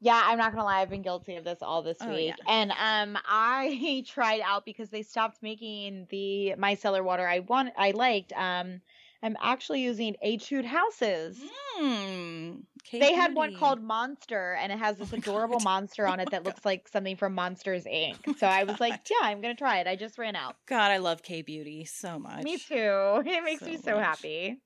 Yeah, 0.00 0.20
I'm 0.24 0.38
not 0.38 0.52
gonna 0.52 0.64
lie, 0.64 0.80
I've 0.80 0.90
been 0.90 1.02
guilty 1.02 1.34
of 1.36 1.44
this 1.44 1.60
all 1.60 1.82
this 1.82 1.98
Oh, 2.00 2.06
week. 2.06 2.36
yeah. 2.36 2.36
And 2.46 2.70
um 2.72 3.20
I 3.26 4.04
tried 4.06 4.40
out 4.42 4.64
because 4.64 4.90
they 4.90 5.02
stopped 5.02 5.42
making 5.42 6.06
the 6.10 6.54
micellar 6.56 7.02
water 7.02 7.26
I 7.26 7.40
want 7.40 7.72
I 7.76 7.90
liked. 7.90 8.32
Um 8.32 8.80
I'm 9.22 9.36
actually 9.40 9.82
using 9.82 10.14
Etude 10.22 10.64
Houses. 10.64 11.52
Hmm. 11.76 12.60
They 13.00 13.12
had 13.14 13.34
one 13.34 13.52
called 13.52 13.80
Monster, 13.82 14.54
and 14.54 14.70
it 14.72 14.78
has 14.78 14.98
Oh 14.98 14.98
this 14.98 15.12
my 15.16 15.22
adorable 15.22 15.58
God. 15.58 15.60
monster 15.60 16.06
on 16.06 16.20
Oh 16.20 16.20
it 16.20 16.30
that 16.30 16.44
looks 16.44 16.64
like 16.64 16.86
something 16.88 17.16
from 17.16 17.34
Monsters 17.34 17.84
Inc. 17.86 18.28
So 18.36 18.46
I 18.46 18.64
was 18.64 18.78
like, 18.80 19.08
yeah, 19.10 19.18
I'm 19.22 19.40
gonna 19.40 19.54
try 19.56 19.78
it. 19.80 19.86
I 19.88 19.96
just 19.96 20.18
ran 20.18 20.36
out. 20.36 20.56
God, 20.66 20.90
I 20.92 20.98
love 20.98 21.22
K 21.22 21.42
Beauty 21.42 21.84
so 21.84 22.18
much. 22.18 22.44
Me 22.44 22.58
too. 22.58 23.22
It 23.26 23.44
makes 23.44 23.66
me 23.66 23.76
So 23.76 23.78
so 23.78 23.98
much. 23.98 23.98
happy. 23.98 24.62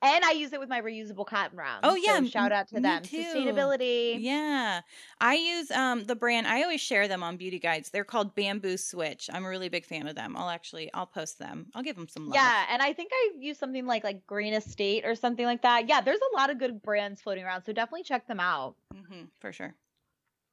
And 0.00 0.24
I 0.24 0.30
use 0.32 0.52
it 0.52 0.60
with 0.60 0.68
my 0.68 0.80
reusable 0.80 1.26
cotton 1.26 1.58
rounds. 1.58 1.80
Oh, 1.82 1.96
yeah, 1.96 2.20
so 2.20 2.26
shout 2.28 2.52
out 2.52 2.68
to 2.68 2.80
them. 2.80 3.02
too. 3.02 3.18
Sustainability. 3.18 4.18
Yeah. 4.22 4.82
I 5.20 5.34
use 5.34 5.70
um 5.72 6.04
the 6.04 6.14
brand 6.14 6.46
I 6.46 6.62
always 6.62 6.80
share 6.80 7.08
them 7.08 7.22
on 7.22 7.36
beauty 7.36 7.58
guides. 7.58 7.90
They're 7.90 8.04
called 8.04 8.34
Bamboo 8.34 8.76
Switch. 8.76 9.28
I'm 9.32 9.44
a 9.44 9.48
really 9.48 9.68
big 9.68 9.84
fan 9.84 10.06
of 10.06 10.14
them. 10.14 10.36
I'll 10.36 10.50
actually 10.50 10.92
I'll 10.94 11.06
post 11.06 11.38
them. 11.40 11.66
I'll 11.74 11.82
give 11.82 11.96
them 11.96 12.08
some 12.08 12.28
love. 12.28 12.36
Yeah, 12.36 12.66
and 12.70 12.80
I 12.80 12.92
think 12.92 13.10
I 13.12 13.30
use 13.38 13.58
something 13.58 13.86
like 13.86 14.04
like 14.04 14.24
Green 14.26 14.54
Estate 14.54 15.04
or 15.04 15.14
something 15.16 15.44
like 15.46 15.62
that. 15.62 15.88
Yeah, 15.88 16.00
there's 16.00 16.20
a 16.32 16.36
lot 16.36 16.50
of 16.50 16.58
good 16.58 16.80
brands 16.80 17.20
floating 17.20 17.44
around, 17.44 17.62
so 17.64 17.72
definitely 17.72 18.04
check 18.04 18.26
them 18.28 18.40
out. 18.40 18.76
hmm 18.94 19.24
for 19.40 19.52
sure. 19.52 19.74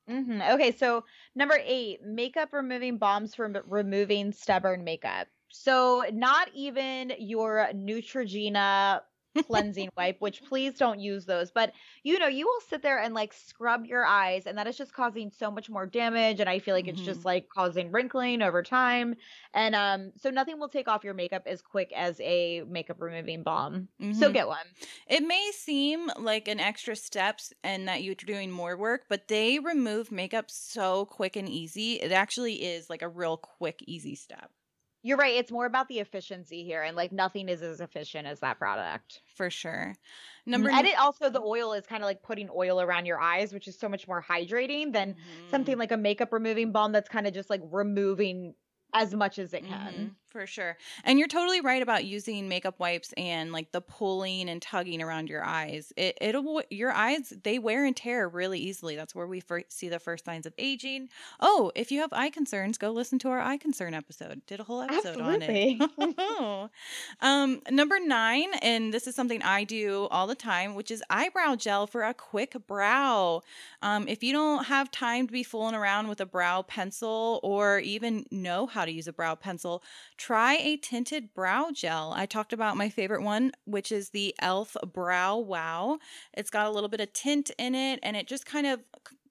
hmm 0.08 0.42
Okay, 0.42 0.72
so 0.72 1.04
number 1.36 1.60
eight, 1.64 2.02
makeup 2.04 2.52
removing 2.52 2.98
bombs 2.98 3.36
for 3.36 3.48
removing 3.68 4.32
stubborn 4.32 4.84
makeup. 4.84 5.28
So 5.50 6.04
not 6.12 6.50
even 6.54 7.14
your 7.20 7.70
Neutrogena 7.74 9.02
cleansing 9.36 9.90
wipe, 9.98 10.18
which 10.22 10.44
please 10.44 10.78
don't 10.78 11.00
use 11.00 11.26
those. 11.26 11.52
But 11.52 11.74
you 12.04 12.20
know, 12.20 12.28
you 12.28 12.46
will 12.48 12.62
sit 12.62 12.82
there 12.82 13.00
and 13.00 13.14
like 13.14 13.34
scrub 13.34 13.86
your 13.86 14.06
eyes, 14.06 14.46
and 14.48 14.58
that 14.58 14.68
is 14.68 14.78
just 14.78 14.94
causing 14.94 15.30
so 15.32 15.52
much 15.52 15.70
more 15.70 15.86
damage. 15.86 16.40
And 16.40 16.50
I 16.50 16.60
feel 16.60 16.74
like 16.76 16.88
it's 16.88 17.02
Mhm. 17.02 17.02
just 17.02 17.26
like 17.26 17.48
causing 17.50 17.92
wrinkling 17.92 18.42
over 18.42 18.64
time. 18.64 19.16
And 19.54 19.76
um, 19.76 20.12
so 20.18 20.30
nothing 20.30 20.60
will 20.60 20.70
take 20.70 20.88
off 20.88 21.04
your 21.04 21.14
makeup 21.14 21.44
as 21.46 21.62
quick 21.62 21.92
as 21.96 22.20
a 22.22 22.64
makeup 22.68 22.98
removing 23.00 23.44
balm. 23.44 23.90
So 24.12 24.30
Mhm. 24.30 24.32
get 24.32 24.48
one. 24.48 24.66
It 25.08 25.24
may 25.24 25.52
seem 25.54 26.12
like 26.18 26.48
an 26.48 26.60
extra 26.60 26.96
steps 26.96 27.54
and 27.64 27.88
that 27.88 28.04
you're 28.04 28.16
doing 28.16 28.52
more 28.52 28.78
work, 28.78 29.06
but 29.10 29.28
they 29.30 29.60
remove 29.60 30.12
makeup 30.12 30.52
so 30.52 31.06
quick 31.08 31.36
and 31.38 31.50
easy. 31.50 31.96
It 32.02 32.12
actually 32.12 32.64
is 32.64 32.90
like 32.90 33.02
a 33.04 33.10
real 33.10 33.38
quick, 33.38 33.84
easy 33.88 34.16
step 34.16 34.52
You're 35.06 35.18
right. 35.18 35.36
It's 35.36 35.52
more 35.52 35.66
about 35.68 35.88
the 35.88 36.00
efficiency 36.00 36.64
here, 36.66 36.82
and 36.84 36.98
like 36.98 37.12
nothing 37.14 37.48
is 37.50 37.62
as 37.62 37.80
efficient 37.80 38.28
as 38.28 38.40
that 38.42 38.58
product. 38.58 39.22
for 39.26 39.50
sure. 39.50 39.94
Number 40.46 40.70
Number 40.70 40.70
and 40.70 40.86
it 40.88 40.98
also 40.98 41.30
the 41.30 41.42
oil 41.42 41.74
is 41.74 41.86
kind 41.88 42.04
of 42.04 42.08
like 42.08 42.22
putting 42.24 42.50
oil 42.56 42.80
around 42.80 43.06
your 43.06 43.20
eyes, 43.20 43.54
which 43.54 43.68
is 43.68 43.78
so 43.80 43.90
much 43.90 44.08
more 44.08 44.22
hydrating 44.24 44.94
than 44.94 45.16
something 45.48 45.78
Mhm. 45.78 45.80
like 45.80 45.92
a 45.92 45.98
makeup 45.98 46.32
removing 46.32 46.72
balm 46.72 46.92
that's 46.92 47.10
kind 47.10 47.28
of 47.28 47.34
just 47.34 47.50
like 47.50 47.62
removing 47.66 48.56
as 48.94 49.14
much 49.14 49.40
as 49.40 49.54
it 49.54 49.66
can. 49.66 50.12
For 50.36 50.46
sure. 50.46 50.76
And 51.06 51.18
you're 51.18 51.30
totally 51.30 51.62
right 51.62 51.82
about 51.82 52.04
using 52.04 52.50
makeup 52.50 52.78
wipes 52.78 53.14
and 53.16 53.54
like 53.54 53.72
the 53.72 53.80
pulling 53.80 54.50
and 54.50 54.62
tugging 54.62 55.02
around 55.02 55.30
your 55.30 55.46
eyes. 55.46 55.94
It 55.96 56.18
it'll 56.20 56.62
your 56.70 56.92
eyes 56.92 57.32
they 57.44 57.58
wear 57.58 57.86
and 57.86 57.96
tear 57.96 58.28
really 58.28 58.60
easily. 58.60 58.98
That's 58.98 59.16
where 59.16 59.28
we 59.28 59.40
first 59.40 59.72
see 59.72 59.88
the 59.88 59.98
first 59.98 60.26
signs 60.26 60.46
of 60.46 60.54
aging. 60.58 61.08
Oh, 61.40 61.72
if 61.74 61.90
you 61.90 62.02
have 62.02 62.12
eye 62.12 62.32
concerns, 62.32 62.78
go 62.78 62.92
listen 62.92 63.18
to 63.20 63.30
our 63.30 63.40
eye 63.40 63.56
concern 63.56 63.94
episode. 63.94 64.42
Did 64.46 64.60
a 64.60 64.64
whole 64.64 64.82
episode 64.82 65.22
Absolutely. 65.22 65.80
on 66.00 66.16
it. 66.18 66.70
um, 67.22 67.62
number 67.72 67.98
nine, 68.02 68.54
and 68.62 68.94
this 68.94 69.08
is 69.08 69.16
something 69.16 69.42
I 69.42 69.64
do 69.64 70.10
all 70.12 70.28
the 70.28 70.36
time, 70.36 70.76
which 70.76 70.92
is 70.92 71.02
eyebrow 71.10 71.56
gel 71.56 71.88
for 71.88 72.04
a 72.04 72.14
quick 72.14 72.58
brow. 72.68 73.42
Um, 73.82 74.10
if 74.10 74.22
you 74.22 74.34
don't 74.34 74.66
have 74.66 74.92
time 74.92 75.28
to 75.28 75.32
be 75.32 75.44
fooling 75.44 75.76
around 75.76 76.10
with 76.10 76.20
a 76.20 76.26
brow 76.26 76.62
pencil 76.62 77.40
or 77.42 77.80
even 77.80 78.26
know 78.32 78.66
how 78.66 78.84
to 78.84 78.92
use 78.92 79.08
a 79.08 79.14
brow 79.14 79.36
pencil, 79.36 79.82
try 80.26 80.56
a 80.56 80.76
tinted 80.76 81.32
brow 81.36 81.70
gel. 81.72 82.12
I 82.16 82.26
talked 82.26 82.52
about 82.52 82.78
my 82.78 82.90
favorite 82.90 83.22
one, 83.22 83.52
which 83.66 83.92
is 83.92 84.10
the 84.10 84.30
e.l.f. 84.30 84.76
Brow 84.92 85.38
Wow. 85.38 86.00
It's 86.34 86.50
got 86.50 86.66
a 86.66 86.72
little 86.72 86.90
bit 86.90 87.00
of 87.00 87.14
tint 87.14 87.52
in 87.60 87.76
it 87.76 88.00
and 88.02 88.18
it 88.18 88.26
just 88.26 88.44
kind 88.44 88.66
of 88.66 88.80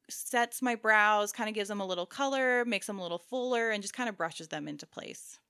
sets 0.09 0.63
my 0.63 0.77
brows, 0.77 1.33
kind 1.33 1.49
of 1.49 1.55
gives 1.57 1.69
them 1.69 1.81
a 1.81 1.87
little 1.87 2.07
color, 2.07 2.65
makes 2.65 2.87
them 2.87 3.01
a 3.01 3.03
little 3.03 3.19
fuller, 3.19 3.71
and 3.71 3.83
just 3.83 3.95
kind 3.95 4.09
of 4.09 4.17
brushes 4.17 4.49
them 4.49 4.69
into 4.69 4.87
place. 4.87 5.41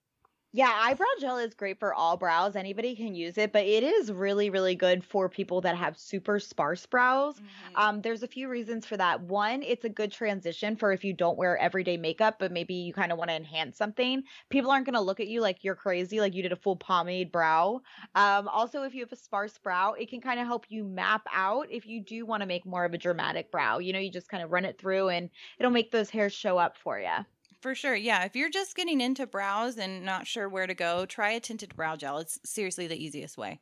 Yeah, 0.56 0.72
eyebrow 0.72 1.06
gel 1.20 1.38
is 1.38 1.52
great 1.52 1.80
for 1.80 1.92
all 1.92 2.16
brows. 2.16 2.54
Anybody 2.54 2.94
can 2.94 3.16
use 3.16 3.36
it, 3.38 3.52
but 3.52 3.64
it 3.64 3.82
is 3.82 4.12
really, 4.12 4.50
really 4.50 4.76
good 4.76 5.02
for 5.04 5.28
people 5.28 5.60
that 5.62 5.76
have 5.76 5.98
super 5.98 6.38
sparse 6.38 6.86
brows. 6.86 7.42
Um, 7.74 8.02
there's 8.02 8.22
a 8.22 8.28
few 8.28 8.48
reasons 8.48 8.86
for 8.86 8.96
that. 8.96 9.20
One, 9.22 9.64
it's 9.64 9.84
a 9.84 9.88
good 9.88 10.12
transition 10.12 10.76
for 10.76 10.92
if 10.92 11.02
you 11.02 11.12
don't 11.12 11.36
wear 11.36 11.58
everyday 11.58 11.96
makeup, 11.96 12.36
but 12.38 12.52
maybe 12.52 12.72
you 12.72 12.92
kind 12.92 13.10
of 13.10 13.18
want 13.18 13.30
to 13.30 13.34
enhance 13.34 13.76
something. 13.76 14.22
People 14.48 14.70
aren't 14.70 14.86
going 14.86 14.94
to 14.94 15.00
look 15.00 15.18
at 15.18 15.26
you 15.26 15.40
like 15.40 15.64
you're 15.64 15.74
crazy, 15.74 16.20
like 16.20 16.34
you 16.34 16.42
did 16.44 16.52
a 16.52 16.56
full 16.56 16.76
pomade 16.76 17.32
brow. 17.32 17.80
Um, 18.14 18.46
also, 18.46 18.84
if 18.84 18.94
you 18.94 19.00
have 19.00 19.10
a 19.12 19.16
sparse 19.16 19.58
brow, 19.58 19.94
it 19.94 20.08
can 20.08 20.20
kind 20.20 20.38
of 20.38 20.46
help 20.46 20.66
you 20.68 20.84
map 20.84 21.26
out 21.32 21.66
if 21.68 21.84
you 21.84 22.00
do 22.00 22.24
want 22.26 22.42
to 22.42 22.46
make 22.46 22.64
more 22.64 22.84
of 22.84 22.94
a 22.94 22.98
dramatic 22.98 23.50
brow. 23.50 23.78
You 23.78 23.92
know, 23.92 23.98
you 23.98 24.08
just 24.10 24.28
kind 24.28 24.44
of 24.44 24.52
run 24.52 24.64
it 24.64 24.78
through 24.78 25.08
and 25.08 25.30
it'll 25.58 25.72
make 25.72 25.90
those 25.90 26.10
hairs 26.10 26.32
show 26.32 26.58
up 26.58 26.76
for 26.78 27.00
you. 27.00 27.26
For 27.64 27.74
sure. 27.74 27.94
Yeah. 27.96 28.24
If 28.24 28.36
you're 28.36 28.50
just 28.50 28.76
getting 28.76 29.00
into 29.00 29.26
brows 29.26 29.78
and 29.78 30.04
not 30.04 30.26
sure 30.26 30.50
where 30.50 30.66
to 30.66 30.74
go, 30.74 31.06
try 31.06 31.30
a 31.30 31.40
tinted 31.40 31.74
brow 31.74 31.96
gel. 31.96 32.18
It's 32.18 32.38
seriously 32.44 32.86
the 32.86 33.02
easiest 33.02 33.38
way. 33.38 33.58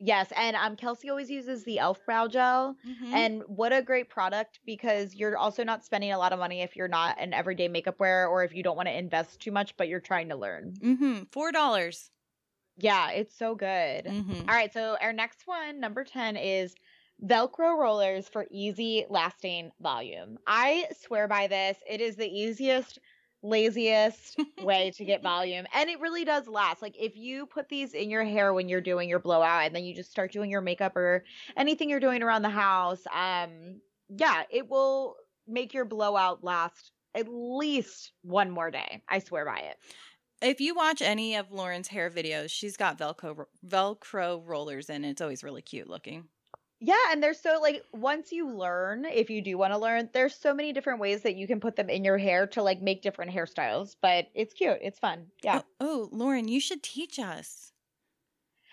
Yes, 0.00 0.32
and 0.36 0.56
um, 0.56 0.74
Kelsey 0.74 1.10
always 1.10 1.30
uses 1.30 1.62
the 1.62 1.74
e.l.f. 1.74 2.04
brow 2.04 2.26
gel. 2.26 2.74
Mm-hmm. 2.84 3.14
And 3.14 3.42
what 3.46 3.72
a 3.72 3.82
great 3.82 4.10
product 4.10 4.58
because 4.66 5.14
you're 5.14 5.38
also 5.38 5.62
not 5.62 5.84
spending 5.84 6.10
a 6.10 6.18
lot 6.18 6.32
of 6.32 6.40
money 6.40 6.62
if 6.62 6.74
you're 6.74 6.88
not 6.88 7.20
an 7.20 7.32
everyday 7.32 7.68
makeup 7.68 8.00
wearer 8.00 8.26
or 8.26 8.42
if 8.42 8.52
you 8.52 8.64
don't 8.64 8.76
want 8.76 8.88
to 8.88 8.98
invest 8.98 9.38
too 9.38 9.52
much, 9.52 9.76
but 9.76 9.86
you're 9.86 10.00
trying 10.00 10.30
to 10.30 10.36
learn. 10.36 10.74
mm-hmm. 10.82 11.22
Four 11.30 11.52
dollars. 11.52 12.10
Yeah, 12.76 13.12
it's 13.12 13.38
so 13.38 13.54
good. 13.54 14.06
Mm-hmm. 14.06 14.48
All 14.48 14.56
right, 14.56 14.72
so 14.72 14.96
our 15.00 15.12
next 15.12 15.42
one, 15.46 15.78
number 15.78 16.02
10, 16.02 16.36
is 16.36 16.74
Velcro 17.24 17.78
rollers 17.78 18.28
for 18.28 18.46
easy 18.50 19.06
lasting 19.08 19.70
volume. 19.80 20.36
I 20.48 20.86
swear 21.00 21.28
by 21.28 21.46
this. 21.46 21.78
It 21.88 22.00
is 22.00 22.16
the 22.16 22.28
easiest, 22.28 22.98
laziest 23.42 24.40
way 24.62 24.90
to 24.92 25.04
get 25.04 25.22
volume. 25.22 25.66
And 25.74 25.90
it 25.90 26.00
really 26.00 26.24
does 26.24 26.46
last. 26.48 26.82
Like 26.82 26.96
if 26.98 27.16
you 27.16 27.46
put 27.46 27.68
these 27.68 27.94
in 27.94 28.10
your 28.10 28.24
hair 28.24 28.52
when 28.52 28.68
you're 28.68 28.80
doing 28.80 29.08
your 29.08 29.18
blowout 29.18 29.64
and 29.64 29.74
then 29.74 29.84
you 29.84 29.94
just 29.94 30.10
start 30.10 30.32
doing 30.32 30.50
your 30.50 30.60
makeup 30.60 30.96
or 30.96 31.24
anything 31.56 31.90
you're 31.90 32.00
doing 32.00 32.22
around 32.22 32.42
the 32.42 32.48
house, 32.48 33.02
um, 33.12 33.80
yeah, 34.08 34.42
it 34.50 34.68
will 34.68 35.16
make 35.46 35.74
your 35.74 35.84
blowout 35.84 36.42
last 36.42 36.92
at 37.14 37.26
least 37.28 38.12
one 38.22 38.50
more 38.50 38.70
day. 38.70 39.02
I 39.08 39.20
swear 39.20 39.44
by 39.44 39.58
it. 39.58 39.76
If 40.42 40.60
you 40.60 40.74
watch 40.74 41.00
any 41.00 41.34
of 41.36 41.50
Lauren's 41.50 41.88
hair 41.88 42.10
videos, 42.10 42.50
she's 42.50 42.76
got 42.76 42.98
Velcro 42.98 43.46
Velcro 43.66 44.42
rollers 44.44 44.90
in. 44.90 45.04
It's 45.04 45.22
always 45.22 45.42
really 45.42 45.62
cute 45.62 45.88
looking. 45.88 46.24
Yeah, 46.78 46.94
and 47.10 47.22
there's 47.22 47.40
so 47.40 47.58
like 47.60 47.82
once 47.92 48.32
you 48.32 48.50
learn, 48.50 49.06
if 49.06 49.30
you 49.30 49.40
do 49.40 49.56
want 49.56 49.72
to 49.72 49.78
learn, 49.78 50.10
there's 50.12 50.34
so 50.34 50.52
many 50.52 50.72
different 50.72 51.00
ways 51.00 51.22
that 51.22 51.34
you 51.36 51.46
can 51.46 51.58
put 51.58 51.76
them 51.76 51.88
in 51.88 52.04
your 52.04 52.18
hair 52.18 52.46
to 52.48 52.62
like 52.62 52.82
make 52.82 53.00
different 53.02 53.32
hairstyles, 53.32 53.96
but 54.00 54.28
it's 54.34 54.52
cute. 54.52 54.78
It's 54.82 54.98
fun. 54.98 55.26
Yeah. 55.42 55.62
Oh, 55.80 56.08
oh, 56.08 56.08
Lauren, 56.12 56.48
you 56.48 56.60
should 56.60 56.82
teach 56.82 57.18
us. 57.18 57.72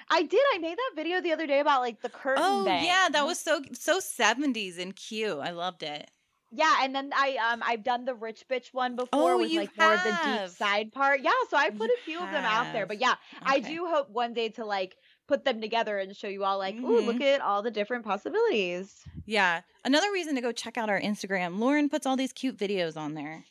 I 0.09 0.23
did. 0.23 0.41
I 0.53 0.57
made 0.57 0.77
that 0.77 0.91
video 0.95 1.21
the 1.21 1.31
other 1.31 1.47
day 1.47 1.59
about 1.59 1.79
like 1.81 2.01
the 2.01 2.09
curtain 2.09 2.43
Oh, 2.45 2.65
bang. 2.65 2.85
yeah, 2.85 3.07
that 3.09 3.25
was 3.25 3.39
so 3.39 3.61
so 3.71 3.99
70s 3.99 4.77
and 4.77 4.93
cute. 4.95 5.39
I 5.39 5.51
loved 5.51 5.81
it. 5.81 6.11
Yeah, 6.55 6.75
and 6.81 6.93
then 6.93 7.11
I 7.15 7.37
um 7.51 7.63
I've 7.65 7.83
done 7.83 8.05
the 8.05 8.13
rich 8.13 8.43
bitch 8.49 8.73
one 8.73 8.95
before 8.95 9.33
Oh, 9.33 9.37
with 9.37 9.51
like 9.53 9.75
more 9.77 9.93
of 9.93 10.03
the 10.03 10.19
deep 10.23 10.49
side 10.49 10.91
part. 10.91 11.21
Yeah, 11.21 11.31
so 11.49 11.57
I 11.57 11.69
put 11.69 11.89
You 11.89 11.95
a 11.99 12.05
few 12.05 12.19
of 12.19 12.29
them 12.31 12.43
out 12.43 12.73
there. 12.73 12.85
But 12.85 12.99
yeah, 12.99 13.15
I 13.41 13.59
do 13.59 13.87
hope 13.87 14.09
one 14.09 14.33
day 14.33 14.49
to 14.49 14.65
like 14.65 14.97
put 15.27 15.45
them 15.45 15.61
together 15.61 15.97
and 15.97 16.15
show 16.15 16.27
you 16.27 16.43
all 16.43 16.57
like, 16.57 16.75
ooh, 16.75 17.01
Mhm. 17.01 17.05
look 17.05 17.21
at 17.21 17.41
all 17.41 17.61
the 17.61 17.71
different 17.71 18.03
possibilities. 18.03 19.03
Yeah. 19.25 19.61
Another 19.85 20.11
reason 20.11 20.35
to 20.35 20.41
go 20.41 20.51
check 20.51 20.77
out 20.77 20.89
our 20.89 20.99
Instagram. 20.99 21.59
Lauren 21.59 21.89
puts 21.89 22.05
all 22.05 22.15
these 22.17 22.33
cute 22.33 22.57
videos 22.57 22.97
on 22.97 23.13
there. 23.13 23.45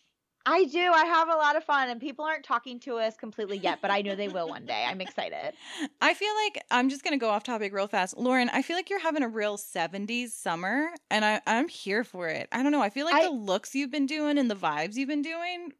I 0.44 0.64
do. 0.64 0.80
I 0.92 1.04
have 1.04 1.28
a 1.28 1.36
lot 1.36 1.54
of 1.54 1.62
fun, 1.62 1.88
and 1.88 2.00
people 2.00 2.24
aren't 2.24 2.44
talking 2.44 2.80
to 2.80 2.96
us 2.98 3.16
completely 3.16 3.58
yet, 3.58 3.78
but 3.80 3.92
I 3.92 4.02
know 4.02 4.16
they 4.16 4.26
will 4.26 4.48
one 4.48 4.66
day. 4.66 4.84
I'm 4.84 5.00
excited. 5.00 5.54
I 6.00 6.14
feel 6.14 6.34
like 6.44 6.64
I'm 6.68 6.88
just 6.88 7.04
gonna 7.04 7.16
go 7.16 7.28
off 7.30 7.44
topic 7.44 7.72
real 7.72 7.86
fast. 7.86 8.18
Lauren, 8.18 8.48
I 8.52 8.62
feel 8.62 8.74
like 8.74 8.90
you're 8.90 8.98
having 8.98 9.22
a 9.22 9.28
real 9.28 9.56
70s 9.56 10.30
summer 10.32 10.88
and 11.12 11.24
I, 11.24 11.40
I'm 11.46 11.68
here 11.68 12.02
for 12.02 12.28
it. 12.28 12.48
I 12.50 12.64
don't 12.64 12.72
know. 12.72 12.82
I 12.82 12.90
feel 12.90 13.06
like 13.06 13.14
I- 13.14 13.22
the 13.26 13.30
looks 13.30 13.76
you've 13.76 13.92
been 13.92 14.06
doing 14.06 14.36
and 14.36 14.50
the 14.50 14.56
vibes 14.56 14.96
you've 14.96 15.08
been 15.08 15.22
doing. 15.22 15.74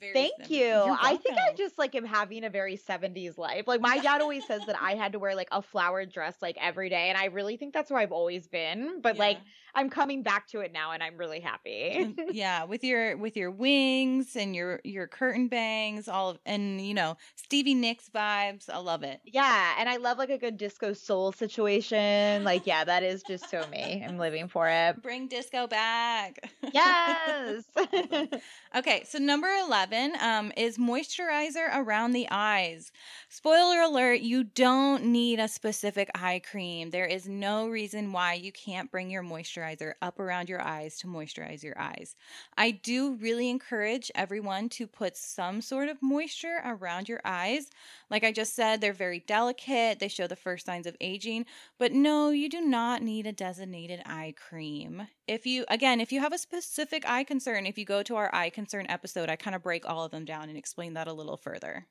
Very 0.00 0.12
Thank 0.12 0.42
70s. 0.42 0.50
you. 0.50 0.96
I 1.00 1.16
think 1.16 1.36
I 1.38 1.52
just 1.56 1.78
like 1.78 1.94
am 1.94 2.04
having 2.04 2.44
a 2.44 2.50
very 2.50 2.76
70s 2.76 3.36
life. 3.36 3.66
Like 3.66 3.80
my 3.80 3.98
dad 3.98 4.20
always 4.20 4.46
says 4.46 4.62
that 4.66 4.76
I 4.80 4.94
had 4.94 5.12
to 5.12 5.18
wear 5.18 5.34
like 5.34 5.48
a 5.50 5.60
flowered 5.60 6.12
dress 6.12 6.36
like 6.40 6.56
every 6.60 6.88
day, 6.88 7.08
and 7.08 7.18
I 7.18 7.26
really 7.26 7.56
think 7.56 7.74
that's 7.74 7.90
where 7.90 8.00
I've 8.00 8.12
always 8.12 8.46
been. 8.46 9.00
But 9.00 9.16
like 9.16 9.38
I'm 9.74 9.90
coming 9.90 10.22
back 10.22 10.46
to 10.48 10.60
it 10.60 10.72
now, 10.72 10.92
and 10.92 11.02
I'm 11.02 11.16
really 11.16 11.40
happy. 11.40 12.14
Yeah, 12.30 12.64
with 12.64 12.84
your 12.84 13.16
with 13.16 13.36
your 13.36 13.50
wings 13.50 14.36
and 14.36 14.54
your 14.54 14.80
your 14.84 15.06
curtain 15.06 15.48
bangs, 15.48 16.08
all 16.08 16.30
of 16.30 16.38
and 16.44 16.80
you 16.80 16.94
know 16.94 17.16
Stevie 17.36 17.74
Nicks 17.74 18.10
vibes. 18.14 18.68
I 18.70 18.78
love 18.78 19.02
it. 19.02 19.20
Yeah, 19.24 19.74
and 19.78 19.88
I 19.88 19.96
love 19.96 20.18
like 20.18 20.30
a 20.30 20.38
good 20.38 20.56
disco 20.56 20.92
soul 20.92 21.32
situation. 21.32 22.44
Like, 22.44 22.66
yeah, 22.66 22.84
that 22.84 23.02
is 23.02 23.22
just 23.22 23.50
so 23.50 23.66
me. 23.68 24.04
I'm 24.06 24.18
living 24.18 24.46
for 24.48 24.68
it. 24.68 25.02
Bring 25.02 25.26
disco 25.26 25.66
back. 25.66 26.50
Yes. 26.72 27.64
Okay, 28.76 29.02
so 29.06 29.18
number 29.18 29.48
11 29.48 29.67
um, 29.70 30.52
is 30.56 30.78
moisturizer 30.78 31.68
around 31.74 32.12
the 32.12 32.26
eyes. 32.30 32.90
Spoiler 33.28 33.80
alert, 33.80 34.20
you 34.20 34.44
don't 34.44 35.04
need 35.04 35.38
a 35.38 35.48
specific 35.48 36.10
eye 36.14 36.40
cream. 36.50 36.90
There 36.90 37.04
is 37.04 37.28
no 37.28 37.68
reason 37.68 38.12
why 38.12 38.34
you 38.34 38.52
can't 38.52 38.90
bring 38.90 39.10
your 39.10 39.22
moisturizer 39.22 39.92
up 40.00 40.18
around 40.18 40.48
your 40.48 40.62
eyes 40.62 40.98
to 40.98 41.06
moisturize 41.06 41.62
your 41.62 41.78
eyes. 41.78 42.16
I 42.56 42.70
do 42.70 43.14
really 43.16 43.50
encourage 43.50 44.10
everyone 44.14 44.68
to 44.70 44.86
put 44.86 45.16
some 45.16 45.60
sort 45.60 45.88
of 45.88 46.02
moisture 46.02 46.60
around 46.64 47.08
your 47.08 47.20
eyes. 47.24 47.70
Like 48.10 48.24
I 48.24 48.32
just 48.32 48.54
said, 48.54 48.80
they're 48.80 48.92
very 48.92 49.20
delicate, 49.20 49.98
they 49.98 50.08
show 50.08 50.26
the 50.26 50.36
first 50.36 50.64
signs 50.64 50.86
of 50.86 50.96
aging, 51.00 51.44
but 51.78 51.92
no, 51.92 52.30
you 52.30 52.48
do 52.48 52.60
not 52.60 53.02
need 53.02 53.26
a 53.26 53.32
designated 53.32 54.00
eye 54.06 54.34
cream. 54.36 55.08
If 55.26 55.44
you, 55.44 55.66
again, 55.68 56.00
if 56.00 56.10
you 56.10 56.20
have 56.20 56.32
a 56.32 56.38
specific 56.38 57.04
eye 57.06 57.24
concern, 57.24 57.66
if 57.66 57.76
you 57.76 57.84
go 57.84 58.02
to 58.02 58.16
our 58.16 58.34
eye 58.34 58.48
concern 58.48 58.86
episode, 58.88 59.28
I 59.28 59.36
kind 59.36 59.54
of 59.54 59.57
break 59.58 59.88
all 59.88 60.04
of 60.04 60.10
them 60.10 60.24
down 60.24 60.48
and 60.48 60.58
explain 60.58 60.94
that 60.94 61.08
a 61.08 61.12
little 61.12 61.36
further. 61.36 61.86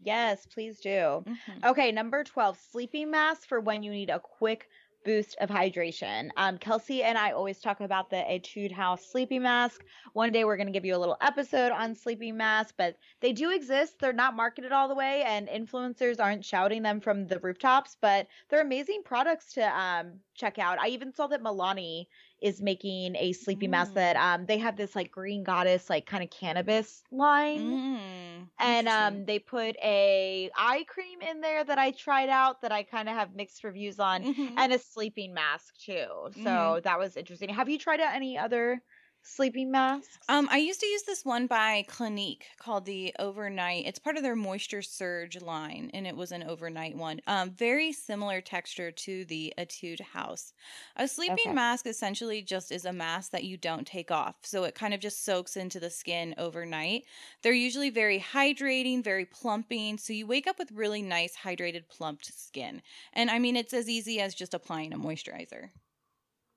Yes, 0.00 0.46
please 0.46 0.80
do. 0.80 1.24
Mhm. 1.26 1.64
Okay, 1.64 1.92
number 1.92 2.24
12, 2.24 2.58
sleeping 2.58 3.10
mask 3.10 3.48
for 3.48 3.60
when 3.60 3.82
you 3.82 3.90
need 3.90 4.10
a 4.10 4.20
quick 4.20 4.68
boost 5.04 5.36
of 5.38 5.50
hydration. 5.50 6.30
Um, 6.36 6.58
Kelsey 6.58 7.02
and 7.02 7.16
I 7.18 7.32
always 7.32 7.60
talk 7.60 7.80
about 7.80 8.08
the 8.10 8.16
Etude 8.16 8.72
House 8.72 9.04
sleeping 9.06 9.42
mask. 9.42 9.84
One 10.14 10.32
day 10.32 10.44
we're 10.44 10.56
going 10.56 10.66
to 10.66 10.72
give 10.72 10.84
you 10.84 10.96
a 10.96 10.98
little 10.98 11.18
episode 11.20 11.72
on 11.72 11.94
sleeping 11.94 12.36
masks, 12.36 12.72
but 12.76 12.96
they 13.20 13.32
do 13.32 13.50
exist. 13.50 13.98
They're 13.98 14.14
not 14.14 14.34
marketed 14.34 14.72
all 14.72 14.88
the 14.88 14.94
way, 14.94 15.22
and 15.24 15.46
influencers 15.48 16.20
aren't 16.20 16.44
shouting 16.44 16.82
them 16.82 17.00
from 17.00 17.26
the 17.26 17.38
rooftops, 17.38 17.96
but 18.00 18.26
they're 18.48 18.62
amazing 18.62 19.02
products 19.04 19.52
to 19.54 19.78
um, 19.78 20.20
check 20.34 20.58
out. 20.58 20.78
I 20.78 20.88
even 20.88 21.12
saw 21.12 21.26
that 21.26 21.42
Milani 21.42 22.06
is 22.44 22.62
making 22.62 23.16
a 23.16 23.32
sleeping 23.32 23.70
mask 23.70 23.94
Mm. 23.94 23.96
that 23.96 24.16
um, 24.16 24.46
they 24.46 24.58
have 24.58 24.76
this 24.76 24.94
like 24.96 25.10
green 25.10 25.44
goddess, 25.44 25.90
like 25.90 26.06
kind 26.06 26.24
of 26.24 26.30
cannabis 26.30 27.02
line 27.10 27.80
Mm, 27.84 28.50
and 28.60 28.88
um 28.88 29.24
they 29.26 29.38
put 29.38 29.76
a 29.82 30.50
eye 30.56 30.84
cream 30.88 31.20
in 31.22 31.40
there 31.40 31.64
that 31.64 31.78
I 31.78 31.90
tried 31.92 32.28
out 32.28 32.60
that 32.62 32.72
I 32.72 32.82
kind 32.84 33.08
of 33.08 33.14
have 33.16 33.34
mixed 33.34 33.64
reviews 33.64 33.98
on 33.98 34.26
Mhm. 34.26 34.54
and 34.56 34.72
a 34.72 34.78
sleeping 34.78 35.34
mask 35.34 35.76
too. 35.78 36.30
So 36.32 36.80
Mhm. 36.80 36.84
that 36.84 36.98
was 36.98 37.16
interesting. 37.16 37.48
Have 37.50 37.68
you 37.68 37.78
tried 37.78 38.00
out 38.00 38.14
any 38.14 38.38
other 38.38 38.82
sleeping 39.24 39.70
masks? 39.70 40.28
Um, 40.28 40.48
I 40.50 40.56
used 40.56 40.80
to 40.80 40.86
use 40.86 41.02
this 41.02 41.22
one 41.24 41.46
by 41.46 41.84
Clinique 41.86 42.46
called 42.56 42.86
the 42.86 43.14
Overnight. 43.18 43.84
It's 43.86 43.98
part 43.98 44.16
of 44.16 44.22
their 44.22 44.34
Moisture 44.36 44.80
Surge 44.80 45.40
line, 45.42 45.90
and 45.92 46.06
it 46.06 46.16
was 46.16 46.32
an 46.32 46.42
overnight 46.42 46.96
one. 46.96 47.20
Um, 47.26 47.50
very 47.50 47.92
similar 47.92 48.40
texture 48.40 48.90
to 48.90 49.24
the 49.26 49.52
Etude 49.58 50.00
House. 50.00 50.54
A 50.96 51.06
sleeping 51.08 51.52
Okay. 51.52 51.54
mask 51.54 51.86
essentially 51.86 52.40
just 52.40 52.72
is 52.72 52.86
a 52.86 52.92
mask 52.92 53.32
that 53.32 53.44
you 53.44 53.58
don't 53.58 53.86
take 53.86 54.10
off, 54.10 54.36
so 54.44 54.64
it 54.64 54.74
kind 54.74 54.94
of 54.94 55.00
just 55.00 55.22
soaks 55.24 55.56
into 55.56 55.78
the 55.78 55.90
skin 55.90 56.34
overnight. 56.38 57.04
They're 57.42 57.52
usually 57.52 57.90
very 57.90 58.18
hydrating, 58.20 59.04
very 59.04 59.26
plumping, 59.26 59.98
so 59.98 60.14
you 60.14 60.26
wake 60.26 60.46
up 60.46 60.58
with 60.58 60.72
really 60.72 61.02
nice, 61.02 61.36
hydrated, 61.36 61.88
plumped 61.88 62.26
skin. 62.34 62.80
And 63.12 63.30
I 63.30 63.38
mean, 63.38 63.56
it's 63.56 63.74
as 63.74 63.90
easy 63.90 64.20
as 64.20 64.34
just 64.34 64.54
applying 64.54 64.94
a 64.94 64.98
moisturizer. 64.98 65.70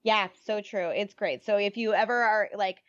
Yeah, 0.04 0.30
so 0.44 0.62
true. 0.62 0.90
It's 0.90 1.14
great. 1.14 1.44
So 1.44 1.58
if 1.58 1.78
you 1.78 1.94
ever 1.94 2.14
are 2.16 2.50
like 2.56 2.84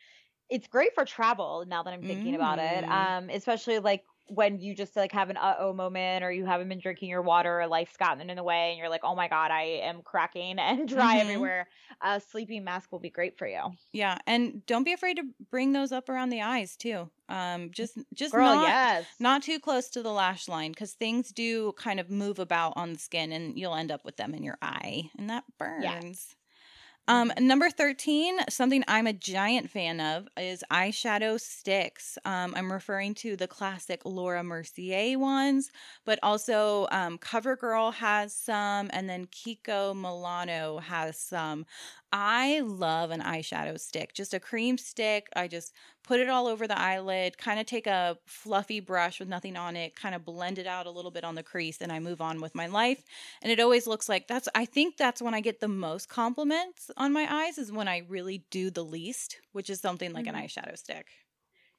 it's 0.51 0.67
great 0.69 0.95
for 0.95 1.05
travel 1.05 1.65
now 1.67 1.83
that 1.83 1.93
I'm 1.95 2.05
thinking 2.05 2.35
about 2.35 2.59
it. 2.59 2.85
Mm. 2.85 2.93
Um 2.93 3.31
especially 3.31 3.79
like 3.81 4.05
when 4.29 4.61
you 4.61 4.75
just 4.75 4.97
like 4.97 5.13
have 5.13 5.31
an 5.31 5.37
uh-oh 5.39 5.73
moment 5.73 6.25
or 6.25 6.31
you 6.33 6.47
haven't 6.47 6.69
been 6.69 6.81
drinking 6.81 7.09
your 7.11 7.23
water 7.23 7.61
or 7.63 7.67
life's 7.67 7.97
gotten 7.97 8.31
in 8.31 8.37
the 8.37 8.45
way 8.45 8.71
and 8.71 8.79
you're 8.79 8.89
like, 8.91 9.03
"Oh 9.05 9.15
my 9.17 9.29
god, 9.29 9.51
I 9.51 9.63
am 9.65 10.03
cracking 10.03 10.59
and 10.59 10.89
dry 10.89 11.19
Mhm. 11.19 11.19
everywhere." 11.19 11.69
A 12.03 12.21
sleeping 12.21 12.65
mask 12.65 12.93
will 12.93 13.01
be 13.01 13.11
great 13.11 13.39
for 13.39 13.47
you. 13.49 13.77
Yeah, 13.93 14.19
and 14.27 14.65
don't 14.67 14.85
be 14.85 14.93
afraid 14.93 15.17
to 15.17 15.25
bring 15.51 15.73
those 15.73 15.93
up 15.93 16.09
around 16.11 16.29
the 16.29 16.43
eyes 16.43 16.77
too. 16.77 17.11
Um, 17.31 17.71
just 17.73 17.99
just 18.15 18.37
Girl, 18.37 18.55
not 18.55 18.77
yes. 18.79 19.07
not 19.19 19.43
too 19.43 19.59
close 19.59 19.89
to 19.91 20.03
the 20.03 20.13
lash 20.13 20.47
line 20.47 20.73
because 20.73 20.95
things 20.95 21.33
do 21.33 21.73
kind 21.73 21.99
of 21.99 22.11
move 22.11 22.39
about 22.39 22.75
on 22.77 22.93
the 22.93 22.99
skin, 22.99 23.33
and 23.33 23.59
you'll 23.59 23.75
end 23.75 23.91
up 23.91 24.05
with 24.05 24.17
them 24.17 24.35
in 24.35 24.43
your 24.43 24.59
eye, 24.61 25.11
and 25.19 25.31
that 25.31 25.45
burns. 25.59 26.37
Um, 27.09 27.33
number 27.41 27.71
13, 27.71 28.37
something 28.51 28.85
I'm 28.87 29.07
a 29.07 29.15
giant 29.15 29.71
fan 29.71 29.99
of 29.99 30.29
is 30.37 30.63
eyeshadow 30.71 31.41
sticks. 31.41 32.19
Um, 32.27 32.53
I'm 32.55 32.71
referring 32.71 33.15
to 33.15 33.35
the 33.35 33.49
classic 33.49 34.03
Laura 34.05 34.45
Mercier 34.45 35.19
ones, 35.19 35.71
but 36.05 36.19
also 36.23 36.87
um, 36.93 37.17
CoverGirl 37.17 37.95
has 37.95 38.35
some, 38.35 38.91
and 38.93 39.09
then 39.09 39.27
Kiko 39.27 39.95
Milano 39.95 40.81
has 40.81 41.19
some. 41.19 41.65
I 42.11 42.61
love 42.61 43.11
an 43.11 43.21
eyeshadow 43.21 43.79
stick, 43.79 44.15
just 44.15 44.33
a 44.33 44.41
cream 44.41 44.79
stick. 44.79 45.29
I 45.37 45.47
just 45.47 45.75
put 46.03 46.21
it 46.21 46.29
all 46.31 46.47
over 46.47 46.67
the 46.67 46.79
eyelid, 46.79 47.37
kind 47.37 47.61
of 47.61 47.67
take 47.67 47.87
a 47.87 48.19
fluffy 48.27 48.81
brush 48.81 49.21
with 49.21 49.29
nothing 49.29 49.57
on 49.57 49.77
it, 49.77 49.95
kind 49.95 50.15
of 50.15 50.25
blend 50.25 50.59
it 50.59 50.67
out 50.67 50.87
a 50.87 50.91
little 50.91 51.11
bit 51.11 51.23
on 51.25 51.35
the 51.35 51.43
crease, 51.43 51.83
and 51.83 51.93
I 51.93 51.99
move 52.01 52.23
on 52.23 52.41
with 52.41 52.55
my 52.55 52.67
life. 52.67 53.05
And 53.43 53.53
it 53.53 53.61
always 53.61 53.87
looks 53.87 54.09
like 54.09 54.27
that's, 54.27 54.49
I 54.55 54.65
think 54.65 54.97
that's 54.97 55.21
when 55.21 55.35
I 55.35 55.43
get 55.43 55.61
the 55.61 55.69
most 55.69 56.09
compliments 56.09 56.91
on 56.97 57.13
my 57.13 57.27
eyes, 57.45 57.59
is 57.59 57.71
when 57.71 57.89
I 57.89 57.99
really 57.99 58.47
do 58.51 58.71
the 58.71 58.85
least, 58.85 59.41
which 59.53 59.69
is 59.69 59.81
something 59.81 60.15
like 60.15 60.27
Mhm. 60.27 60.29
an 60.29 60.35
eyeshadow 60.35 60.79
stick. 60.79 61.09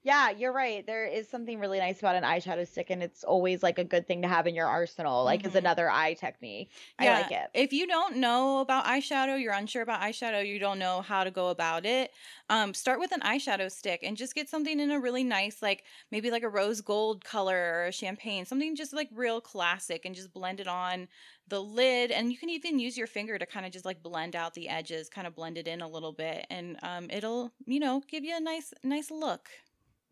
Yeah, 0.10 0.30
you're 0.32 0.54
right. 0.54 0.86
There 0.86 1.06
is 1.06 1.30
something 1.30 1.60
really 1.60 1.78
nice 1.80 2.00
about 2.00 2.16
an 2.16 2.24
eyeshadow 2.24 2.68
stick, 2.68 2.90
and 2.90 3.04
it's 3.04 3.24
always 3.24 3.62
like 3.62 3.78
a 3.78 3.84
good 3.84 4.08
thing 4.08 4.22
to 4.24 4.28
have 4.28 4.48
in 4.48 4.56
your 4.56 4.68
arsenal, 4.68 5.24
like 5.24 5.46
as 5.46 5.54
Mhm. 5.54 5.56
another 5.56 5.90
eye 5.90 6.14
technique. 6.16 6.72
I 6.98 7.10
like 7.10 7.32
it. 7.32 7.52
If 7.54 7.74
you 7.74 7.88
don't 7.88 8.18
know 8.18 8.60
about 8.60 8.86
eyeshadow, 8.86 9.42
you're 9.42 9.54
unsure 9.54 9.82
about 9.82 10.02
eyeshadow, 10.02 10.46
you 10.46 10.60
don't 10.60 10.78
know 10.78 11.02
how 11.02 11.24
to 11.24 11.32
go 11.32 11.50
about 11.50 11.84
it, 11.86 12.12
um, 12.48 12.76
start 12.76 13.00
with 13.00 13.12
an 13.12 13.22
eyeshadow 13.22 13.72
stick 13.72 14.02
and 14.04 14.16
just 14.16 14.36
get 14.36 14.48
something 14.50 14.80
in 14.80 14.92
a 14.92 15.00
really 15.00 15.24
nice, 15.24 15.62
like 15.62 15.84
maybe 16.12 16.30
like 16.30 16.44
a 16.44 16.50
rose 16.50 16.82
gold 16.82 17.24
color 17.24 17.58
or 17.58 17.86
a 17.88 17.92
champagne, 17.92 18.46
something 18.46 18.76
just 18.76 18.94
like 18.94 19.10
real 19.12 19.42
classic, 19.42 20.06
and 20.06 20.14
just 20.16 20.32
blend 20.32 20.60
it 20.60 20.68
on 20.68 21.08
the 21.48 21.62
lid. 21.62 22.12
And 22.12 22.32
you 22.32 22.38
can 22.38 22.50
even 22.50 22.78
use 22.80 22.98
your 22.98 23.08
finger 23.08 23.40
to 23.40 23.46
kind 23.48 23.66
of 23.66 23.72
just 23.72 23.86
like 23.86 24.04
blend 24.04 24.36
out 24.36 24.54
the 24.54 24.70
edges, 24.70 25.10
kind 25.10 25.26
of 25.26 25.34
blend 25.36 25.58
it 25.58 25.68
in 25.68 25.82
a 25.82 25.90
little 25.90 26.14
bit, 26.14 26.46
and 26.52 26.78
um, 26.84 27.10
it'll, 27.10 27.52
you 27.66 27.80
know, 27.80 28.02
give 28.08 28.24
you 28.24 28.38
a 28.38 28.40
nice, 28.40 28.74
nice 28.84 29.10
look. 29.10 29.50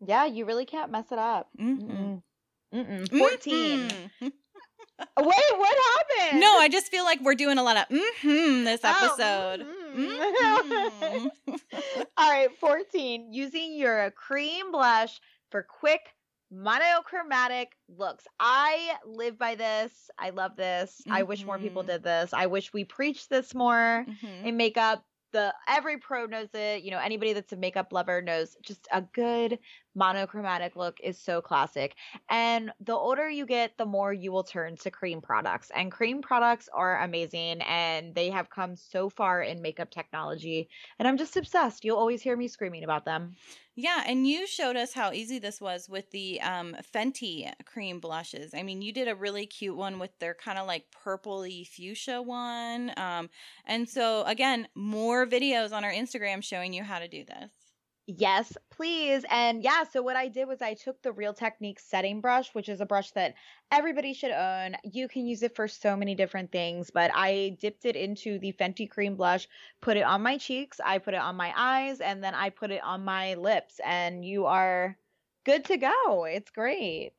Yeah, 0.06 0.26
you 0.26 0.44
really 0.44 0.64
can't 0.66 0.90
mess 0.90 1.06
it 1.10 1.18
up. 1.18 1.48
Mm-mm. 1.58 2.22
Mm-mm. 2.74 3.08
14. 3.18 3.88
Mhm. 3.88 4.10
Wait, 5.20 5.58
what 5.58 5.78
happened? 6.18 6.40
No, 6.40 6.58
I 6.58 6.68
just 6.68 6.90
feel 6.90 7.04
like 7.04 7.20
we're 7.20 7.34
doing 7.34 7.58
a 7.58 7.62
lot 7.62 7.76
of 7.76 7.84
mm-hmm 7.88 8.64
this 8.64 8.80
Oh, 8.84 8.88
episode. 9.16 9.66
mhm. 9.96 10.18
Mhm. 10.32 11.30
All 12.16 12.30
right, 12.30 12.48
14. 12.58 13.32
Using 13.32 13.74
your 13.74 14.10
cream 14.12 14.70
blush 14.72 15.20
for 15.50 15.62
quick 15.62 16.00
monochromatic 16.50 17.72
looks. 17.88 18.24
I 18.40 18.94
live 19.06 19.38
by 19.38 19.54
this. 19.54 20.10
I 20.18 20.30
love 20.30 20.56
this. 20.56 21.00
I 21.10 21.22
wish 21.24 21.44
more 21.44 21.58
people 21.58 21.82
Mhm. 21.82 21.86
did 21.88 22.02
this. 22.04 22.32
I 22.32 22.46
wish 22.46 22.72
we 22.72 22.84
preached 22.84 23.28
this 23.30 23.54
more 23.54 24.06
in 24.44 24.56
makeup. 24.56 25.04
The 25.32 25.54
every 25.68 25.98
pro 25.98 26.24
knows 26.26 26.48
it. 26.54 26.82
You 26.84 26.90
know, 26.90 26.98
anybody 26.98 27.34
that's 27.34 27.52
a 27.52 27.56
makeup 27.56 27.92
lover 27.92 28.22
knows 28.22 28.56
just 28.62 28.88
a 28.90 29.02
good 29.02 29.58
monochromatic 29.98 30.76
look 30.76 30.98
is 31.02 31.18
so 31.18 31.40
classic. 31.40 31.96
And 32.30 32.70
the 32.80 32.94
older 32.94 33.28
you 33.28 33.44
get, 33.44 33.76
the 33.76 33.84
more 33.84 34.12
you 34.12 34.30
will 34.30 34.44
turn 34.44 34.76
to 34.76 34.90
cream 34.90 35.20
products. 35.20 35.70
And 35.74 35.90
cream 35.90 36.22
products 36.22 36.68
are 36.72 37.02
amazing 37.02 37.60
and 37.62 38.14
they 38.14 38.30
have 38.30 38.48
come 38.48 38.76
so 38.76 39.10
far 39.10 39.42
in 39.42 39.60
makeup 39.60 39.90
technology. 39.90 40.68
And 40.98 41.08
I'm 41.08 41.18
just 41.18 41.36
obsessed. 41.36 41.84
You'll 41.84 41.98
always 41.98 42.22
hear 42.22 42.36
me 42.36 42.48
screaming 42.48 42.84
about 42.84 43.04
them. 43.04 43.34
Yeah, 43.80 44.02
and 44.06 44.26
you 44.26 44.48
showed 44.48 44.74
us 44.76 44.92
how 44.92 45.12
easy 45.12 45.38
this 45.38 45.60
was 45.60 45.88
with 45.88 46.10
the 46.10 46.40
um, 46.40 46.76
Fenty 46.92 47.48
cream 47.64 48.00
blushes. 48.00 48.52
I 48.52 48.64
mean, 48.64 48.82
you 48.82 48.92
did 48.92 49.06
a 49.06 49.14
really 49.14 49.46
cute 49.46 49.76
one 49.76 50.00
with 50.00 50.10
their 50.18 50.34
kind 50.34 50.58
of 50.58 50.66
like 50.66 50.86
purpley 50.90 51.64
fuchsia 51.64 52.20
one. 52.20 52.92
Um, 52.96 53.30
and 53.66 53.88
so, 53.88 54.24
again, 54.24 54.66
more 54.74 55.28
videos 55.28 55.70
on 55.70 55.84
our 55.84 55.92
Instagram 55.92 56.42
showing 56.42 56.72
you 56.72 56.82
how 56.82 56.98
to 56.98 57.06
do 57.06 57.24
this. 57.24 57.52
Yes, 58.10 58.56
please. 58.70 59.24
And 59.30 59.62
yeah, 59.62 59.84
so 59.84 60.02
what 60.02 60.16
I 60.16 60.28
did 60.28 60.48
was 60.48 60.62
I 60.62 60.72
took 60.74 61.02
the 61.02 61.12
Real 61.12 61.34
Techniques 61.34 61.84
setting 61.84 62.20
brush, 62.22 62.54
which 62.54 62.68
is 62.70 62.80
a 62.80 62.86
brush 62.86 63.10
that 63.12 63.34
everybody 63.70 64.14
should 64.14 64.30
own. 64.30 64.76
You 64.82 65.08
can 65.08 65.26
use 65.26 65.42
it 65.42 65.54
for 65.54 65.68
so 65.68 65.94
many 65.94 66.14
different 66.14 66.50
things, 66.50 66.90
but 66.90 67.10
I 67.14 67.56
dipped 67.60 67.84
it 67.84 67.96
into 67.96 68.38
the 68.38 68.52
Fenty 68.54 68.88
cream 68.90 69.14
blush, 69.16 69.46
put 69.82 69.98
it 69.98 70.04
on 70.04 70.22
my 70.22 70.38
cheeks, 70.38 70.80
I 70.82 70.98
put 70.98 71.12
it 71.14 71.20
on 71.20 71.36
my 71.36 71.52
eyes, 71.54 72.00
and 72.00 72.24
then 72.24 72.34
I 72.34 72.48
put 72.48 72.70
it 72.70 72.82
on 72.82 73.04
my 73.04 73.34
lips, 73.34 73.78
and 73.84 74.24
you 74.24 74.46
are 74.46 74.98
good 75.44 75.66
to 75.66 75.76
go. 75.76 76.24
It's 76.24 76.50
great. 76.50 77.12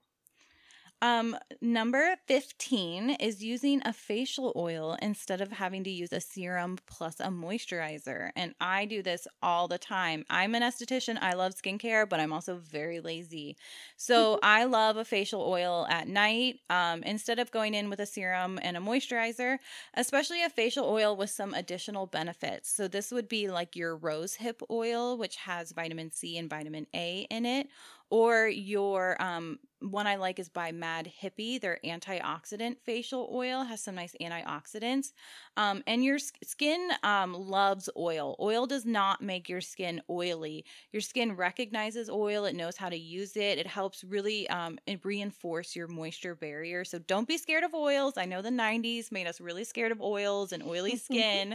Um, 1.01 1.37
number 1.61 2.15
15 2.27 3.11
is 3.11 3.41
using 3.43 3.81
a 3.85 3.93
facial 3.93 4.51
oil 4.55 4.97
instead 5.01 5.39
of 5.39 5.53
having 5.53 5.83
to 5.85 5.89
use 5.89 6.11
a 6.11 6.19
serum 6.19 6.77
plus 6.87 7.21
a 7.21 7.27
moisturizer. 7.27 8.31
And 8.35 8.53
I 8.59 8.85
do 8.85 9.01
this 9.01 9.25
all 9.41 9.69
the 9.69 9.77
time. 9.77 10.25
I'm 10.29 10.55
an 10.55 10.61
esthetician. 10.61 11.17
I 11.21 11.33
love 11.33 11.53
skincare, 11.55 12.07
but 12.07 12.19
I'm 12.19 12.33
also 12.33 12.57
very 12.57 12.99
lazy. 12.99 13.55
So 13.95 14.39
I 14.43 14.65
love 14.65 14.97
a 14.97 15.05
facial 15.05 15.41
oil 15.41 15.87
at 15.89 16.07
night 16.09 16.59
um, 16.69 17.01
instead 17.03 17.39
of 17.39 17.51
going 17.51 17.75
in 17.75 17.89
with 17.89 18.01
a 18.01 18.05
serum 18.05 18.59
and 18.61 18.75
a 18.75 18.81
moisturizer, 18.81 19.59
especially 19.93 20.43
a 20.43 20.49
facial 20.49 20.85
oil 20.85 21.15
with 21.15 21.29
some 21.29 21.53
additional 21.53 22.07
benefits. 22.07 22.69
So 22.69 22.89
this 22.89 23.11
would 23.11 23.29
be 23.29 23.49
like 23.49 23.75
your 23.75 23.95
rose 23.95 24.35
hip 24.35 24.61
oil, 24.69 25.17
which 25.17 25.37
has 25.37 25.71
vitamin 25.71 26.11
C 26.11 26.37
and 26.37 26.49
vitamin 26.49 26.87
A 26.93 27.25
in 27.29 27.45
it 27.45 27.69
or 28.09 28.47
your 28.47 29.21
um 29.21 29.59
one 29.81 30.07
I 30.07 30.17
like 30.17 30.39
is 30.39 30.49
by 30.49 30.73
Mad 30.73 31.09
Hippie. 31.23 31.59
Their 31.59 31.79
antioxidant 31.85 32.77
facial 32.83 33.29
oil 33.33 33.63
has 33.63 33.81
some 33.81 33.95
nice 33.95 34.13
antioxidants. 34.19 35.13
Um, 35.55 35.83
and 35.87 36.03
your 36.03 36.19
skin 36.19 36.89
um, 37.03 37.33
loves 37.33 37.89
oil. 37.95 38.35
Oil 38.41 38.65
does 38.67 38.85
not 38.85 39.21
make 39.21 39.47
your 39.47 39.61
skin 39.61 40.01
oily. 40.09 40.65
Your 40.91 40.99
skin 41.01 41.33
recognizes 41.33 42.09
oil, 42.09 42.43
it 42.43 42.55
knows 42.57 42.75
how 42.75 42.89
to 42.89 42.97
use 42.97 43.37
it. 43.37 43.57
It 43.57 43.67
helps 43.67 44.03
really 44.03 44.49
um, 44.49 44.79
reinforce 45.03 45.77
your 45.77 45.87
moisture 45.87 46.35
barrier. 46.35 46.83
So 46.83 46.99
don't 46.99 47.27
be 47.27 47.37
scared 47.37 47.63
of 47.63 47.73
oils. 47.73 48.17
I 48.17 48.25
know 48.25 48.41
the 48.41 48.49
90s 48.49 49.13
made 49.13 49.27
us 49.27 49.39
really 49.39 49.63
scared 49.63 49.93
of 49.93 50.01
oils 50.01 50.51
and 50.51 50.61
oily 50.61 50.95
skin. 50.97 51.53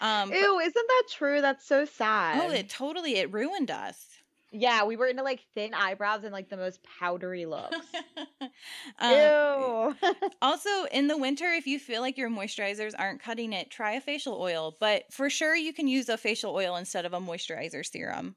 Um, 0.00 0.30
but- 0.30 0.38
Ew, 0.38 0.60
isn't 0.60 0.74
that 0.88 1.02
true? 1.12 1.42
That's 1.42 1.66
so 1.66 1.84
sad. 1.84 2.40
oh, 2.42 2.52
it 2.52 2.70
totally, 2.70 3.16
it 3.16 3.30
ruined 3.34 3.70
us. 3.70 4.15
Yeah, 4.58 4.84
we 4.84 4.96
were 4.96 5.06
into 5.06 5.22
like 5.22 5.44
thin 5.54 5.74
eyebrows 5.74 6.24
and 6.24 6.32
like 6.32 6.48
the 6.48 6.56
most 6.56 6.80
powdery 6.98 7.46
looks. 7.46 7.76
Um, 8.98 9.12
Ew. 9.12 10.12
Also, 10.42 10.84
in 10.90 11.08
the 11.08 11.16
winter, 11.16 11.46
if 11.46 11.66
you 11.66 11.78
feel 11.78 12.00
like 12.00 12.16
your 12.16 12.30
moisturizers 12.30 12.94
aren't 12.96 13.20
cutting 13.20 13.52
it, 13.52 13.70
try 13.70 13.92
a 13.92 14.00
facial 14.00 14.40
oil. 14.40 14.76
But 14.80 15.12
for 15.12 15.28
sure, 15.28 15.54
you 15.54 15.72
can 15.72 15.88
use 15.88 16.08
a 16.08 16.16
facial 16.16 16.54
oil 16.54 16.76
instead 16.76 17.04
of 17.04 17.12
a 17.12 17.20
moisturizer 17.20 17.84
serum. 17.84 18.36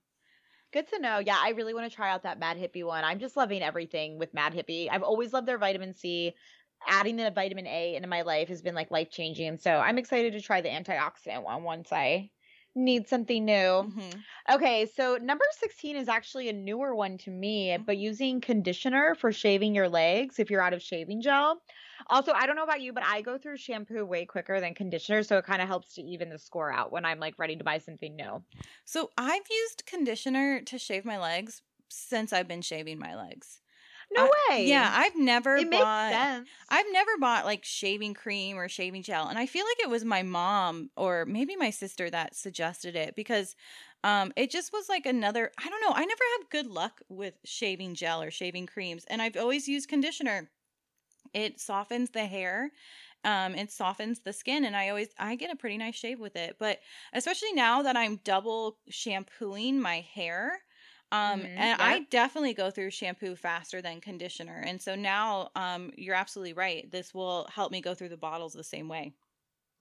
Good 0.71 0.87
to 0.89 0.99
know. 0.99 1.19
Yeah, 1.19 1.37
I 1.39 1.49
really 1.49 1.73
want 1.73 1.89
to 1.89 1.95
try 1.95 2.11
out 2.11 2.23
that 2.23 2.39
Mad 2.39 2.57
Hippie 2.57 2.85
one. 2.85 3.03
I'm 3.03 3.19
just 3.19 3.37
loving 3.37 3.61
everything 3.61 4.19
with 4.19 4.33
Mad 4.33 4.53
Hippie. 4.53 4.89
I've 4.91 5.03
always 5.03 5.33
loved 5.33 5.47
their 5.47 5.57
vitamin 5.57 5.93
C. 5.93 6.33
Adding 6.87 7.17
the 7.17 7.31
vitamin 7.31 7.67
A 7.67 7.95
into 7.95 8.07
my 8.07 8.21
life 8.21 8.49
has 8.49 8.61
been 8.61 8.75
like 8.75 8.91
life 8.91 9.09
changing. 9.09 9.57
So 9.57 9.71
I'm 9.77 9.97
excited 9.97 10.33
to 10.33 10.41
try 10.41 10.61
the 10.61 10.69
antioxidant 10.69 11.43
one 11.43 11.63
once 11.63 11.91
I 11.91 12.31
need 12.79 13.07
something 13.07 13.45
new. 13.45 13.87
Mhm. 13.87 14.25
Okay, 14.49 14.85
so 14.87 15.17
number 15.17 15.45
16 15.51 15.95
is 15.97 16.07
actually 16.09 16.49
a 16.49 16.53
newer 16.53 16.95
one 16.95 17.17
to 17.19 17.31
me, 17.31 17.77
but 17.77 17.97
using 17.97 18.41
conditioner 18.41 19.15
for 19.15 19.31
shaving 19.31 19.75
your 19.75 19.89
legs 19.89 20.39
if 20.39 20.49
you're 20.49 20.61
out 20.61 20.73
of 20.73 20.81
shaving 20.81 21.21
gel. 21.21 21.61
Also, 22.07 22.31
I 22.33 22.45
don't 22.47 22.55
know 22.55 22.63
about 22.63 22.81
you, 22.81 22.93
but 22.93 23.03
I 23.03 23.21
go 23.21 23.37
through 23.37 23.57
shampoo 23.57 24.05
way 24.05 24.25
quicker 24.25 24.59
than 24.59 24.73
conditioner, 24.75 25.23
so 25.23 25.37
it 25.37 25.45
kind 25.45 25.61
of 25.61 25.67
helps 25.67 25.93
to 25.95 26.01
even 26.01 26.29
the 26.29 26.39
score 26.39 26.71
out 26.71 26.91
when 26.91 27.05
I'm 27.05 27.19
like 27.19 27.37
ready 27.37 27.55
to 27.57 27.63
buy 27.63 27.77
something 27.79 28.15
new. 28.15 28.43
So 28.85 29.11
I've 29.17 29.43
used 29.49 29.85
conditioner 29.85 30.61
to 30.63 30.79
shave 30.79 31.05
my 31.05 31.17
legs 31.19 31.61
since 31.89 32.33
I've 32.33 32.47
been 32.47 32.61
shaving 32.61 32.99
my 32.99 33.15
legs. 33.15 33.61
No 34.11 34.25
I- 34.25 34.29
way. 34.49 34.65
Yeah, 34.67 34.89
I've 34.91 35.15
never 35.15 35.55
it 35.57 35.67
makes 35.69 35.83
bought. 35.83 36.11
sense. 36.11 36.49
I've 36.69 36.85
never 36.91 37.11
bought 37.19 37.45
like 37.45 37.63
shaving 37.63 38.13
cream 38.13 38.57
or 38.57 38.67
shaving 38.67 39.03
gel, 39.03 39.27
and 39.27 39.37
I 39.37 39.45
feel 39.45 39.65
like 39.65 39.79
it 39.83 39.89
was 39.89 40.03
my 40.05 40.23
mom 40.23 40.89
or 40.97 41.25
maybe 41.25 41.55
my 41.55 41.69
sister 41.69 42.09
that 42.09 42.35
suggested 42.35 42.95
it 42.95 43.15
because 43.15 43.55
um 44.03 44.31
it 44.37 44.49
just 44.49 44.71
was 44.73 44.87
like 44.89 45.05
another 45.05 45.51
I 45.63 45.69
don't 45.69 45.81
know, 45.81 45.93
I 45.93 46.05
never 46.05 46.23
have 46.39 46.49
good 46.49 46.67
luck 46.67 47.01
with 47.09 47.35
shaving 47.45 47.95
gel 47.95 48.21
or 48.21 48.31
shaving 48.31 48.65
creams, 48.65 49.05
and 49.09 49.21
I've 49.21 49.37
always 49.37 49.67
used 49.67 49.89
conditioner. 49.89 50.49
It 51.33 51.59
softens 51.59 52.09
the 52.09 52.25
hair. 52.25 52.71
Um, 53.25 53.53
it 53.53 53.69
softens 53.69 54.21
the 54.21 54.31
skin, 54.33 54.63
and 54.63 54.75
I 54.75 54.89
always 54.89 55.09
I 55.19 55.35
get 55.35 55.51
a 55.51 55.55
pretty 55.55 55.77
nice 55.77 55.95
shave 55.95 56.19
with 56.19 56.35
it. 56.35 56.55
But 56.57 56.79
especially 57.13 57.51
now 57.53 57.81
that 57.83 57.97
I'm 57.97 58.21
double 58.23 58.77
shampooing 58.89 59.79
my 59.79 59.99
hair, 60.15 60.61
um, 61.11 61.45
Mhm, 61.45 61.47
and 61.57 61.75
I 61.79 62.05
definitely 62.11 62.53
go 62.53 62.71
through 62.71 62.91
shampoo 62.91 63.35
faster 63.35 63.81
than 63.81 64.01
conditioner. 64.01 64.59
And 64.65 64.81
so 64.81 64.95
now, 64.95 65.49
um, 65.55 65.91
you're 65.97 66.15
absolutely 66.15 66.53
right. 66.53 66.89
This 66.91 67.13
will 67.13 67.47
help 67.51 67.71
me 67.71 67.81
go 67.81 67.95
through 67.95 68.09
the 68.09 68.17
bottles 68.17 68.53
the 68.53 68.63
same 68.63 68.87
way. 68.87 69.15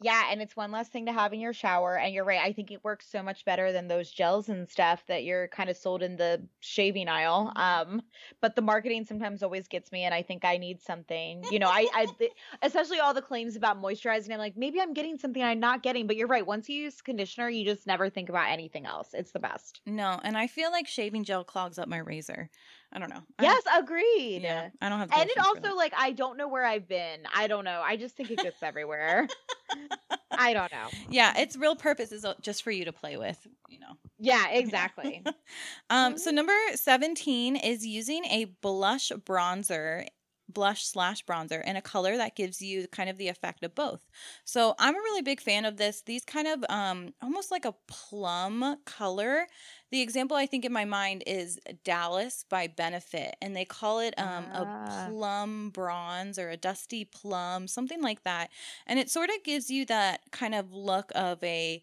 Yeah, 0.00 0.30
and 0.30 0.40
it's 0.40 0.54
one 0.54 0.70
less 0.70 0.88
thing 0.88 1.06
to 1.06 1.12
have 1.12 1.32
in 1.32 1.40
your 1.40 1.52
shower. 1.52 1.98
And 1.98 2.14
you're 2.14 2.24
right. 2.24 2.40
I 2.40 2.52
think 2.52 2.70
it 2.70 2.84
works 2.84 3.08
so 3.08 3.20
much 3.20 3.44
better 3.44 3.72
than 3.72 3.88
those 3.88 4.12
gels 4.12 4.48
and 4.48 4.68
stuff 4.68 5.04
that 5.06 5.24
you're 5.24 5.48
kind 5.48 5.68
of 5.68 5.76
sold 5.76 6.02
in 6.04 6.16
the 6.16 6.48
shaving 6.60 7.08
aisle. 7.08 7.52
Um, 7.56 8.02
but 8.40 8.54
the 8.54 8.62
marketing 8.62 9.04
sometimes 9.06 9.42
always 9.42 9.66
gets 9.66 9.90
me, 9.90 10.04
and 10.04 10.14
I 10.14 10.22
think 10.22 10.44
I 10.44 10.56
need 10.56 10.80
something. 10.80 11.46
You 11.50 11.58
know, 11.58 11.68
I, 11.68 11.88
I 11.92 12.06
th- 12.18 12.32
especially 12.62 13.00
all 13.00 13.12
the 13.12 13.22
claims 13.22 13.56
about 13.56 13.76
moisturizing. 13.78 14.32
I'm 14.32 14.38
like, 14.38 14.56
maybe 14.56 14.80
I'm 14.80 14.94
getting 14.94 15.18
something 15.18 15.42
I'm 15.42 15.58
not 15.60 15.82
getting. 15.82 16.06
But 16.06 16.16
you're 16.16 16.28
right. 16.28 16.46
Once 16.46 16.68
you 16.68 16.76
use 16.76 17.02
conditioner, 17.02 17.48
you 17.48 17.64
just 17.64 17.86
never 17.86 18.08
think 18.08 18.28
about 18.28 18.48
anything 18.50 18.86
else. 18.86 19.14
It's 19.14 19.32
the 19.32 19.40
best. 19.40 19.82
No, 19.86 20.20
and 20.22 20.36
I 20.36 20.46
feel 20.46 20.70
like 20.70 20.86
shaving 20.86 21.24
gel 21.24 21.44
clogs 21.44 21.78
up 21.78 21.88
my 21.88 21.96
razor. 21.98 22.50
I 22.92 22.98
don't 22.98 23.10
know. 23.10 23.20
I- 23.38 23.42
Yes, 23.42 23.62
agreed. 23.76 24.42
yeah, 24.42 24.70
I 24.80 24.88
don't 24.88 24.98
have. 24.98 25.10
And 25.12 25.28
it 25.28 25.38
also 25.38 25.74
like 25.76 25.92
I 25.96 26.12
don't 26.12 26.36
know 26.38 26.48
where 26.48 26.64
I've 26.64 26.88
been. 26.88 27.20
I 27.34 27.46
don't 27.46 27.64
know. 27.64 27.82
I 27.84 27.96
just 27.96 28.16
think 28.16 28.30
it 28.30 28.38
gets 28.38 28.62
everywhere. 28.62 29.28
I 30.30 30.52
don't 30.54 30.70
know. 30.70 30.88
yeah, 31.10 31.36
its 31.38 31.56
real 31.56 31.74
purpose 31.76 32.12
is 32.12 32.24
uh, 32.24 32.34
just 32.40 32.62
for 32.62 32.70
you 32.70 32.84
to 32.84 32.92
play 32.92 33.16
with. 33.16 33.44
You 33.68 33.80
know. 33.80 33.92
Yeah, 34.18 34.48
exactly. 34.50 35.22
Um, 35.90 36.18
so 36.18 36.30
number 36.30 36.52
17 36.74 37.56
is 37.56 37.86
using 37.86 38.24
a 38.26 38.44
blush 38.60 39.10
bronzer, 39.24 40.06
blush 40.48 40.84
slash 40.84 41.24
bronzer 41.24 41.64
in 41.64 41.76
a 41.76 41.82
color 41.82 42.16
that 42.18 42.36
gives 42.36 42.60
you 42.60 42.86
kind 42.88 43.08
of 43.08 43.16
the 43.16 43.28
effect 43.28 43.64
of 43.64 43.74
both. 43.74 44.06
So 44.44 44.74
I'm 44.78 44.94
a 44.94 44.98
really 44.98 45.22
big 45.22 45.40
fan 45.40 45.64
of 45.64 45.76
this. 45.78 46.02
These 46.02 46.24
kind 46.24 46.46
of 46.46 46.64
um 46.68 47.14
almost 47.22 47.50
like 47.50 47.64
a 47.64 47.74
plum 47.86 48.76
color. 48.84 49.46
The 49.90 50.02
example 50.02 50.36
I 50.36 50.46
think 50.46 50.64
in 50.64 50.72
my 50.72 50.84
mind 50.84 51.22
is 51.26 51.58
Dallas 51.82 52.44
by 52.48 52.66
Benefit, 52.66 53.36
and 53.40 53.56
they 53.56 53.64
call 53.64 54.00
it 54.00 54.14
um 54.18 54.46
Ah. 54.52 55.06
a 55.06 55.08
plum 55.10 55.70
bronze 55.70 56.38
or 56.38 56.50
a 56.50 56.56
dusty 56.56 57.04
plum, 57.04 57.66
something 57.68 58.02
like 58.02 58.22
that. 58.24 58.50
And 58.86 58.98
it 58.98 59.10
sort 59.10 59.30
of 59.30 59.42
gives 59.44 59.70
you 59.70 59.84
that 59.86 60.30
kind 60.30 60.54
of 60.54 60.72
look 60.74 61.10
of 61.14 61.42
a 61.42 61.82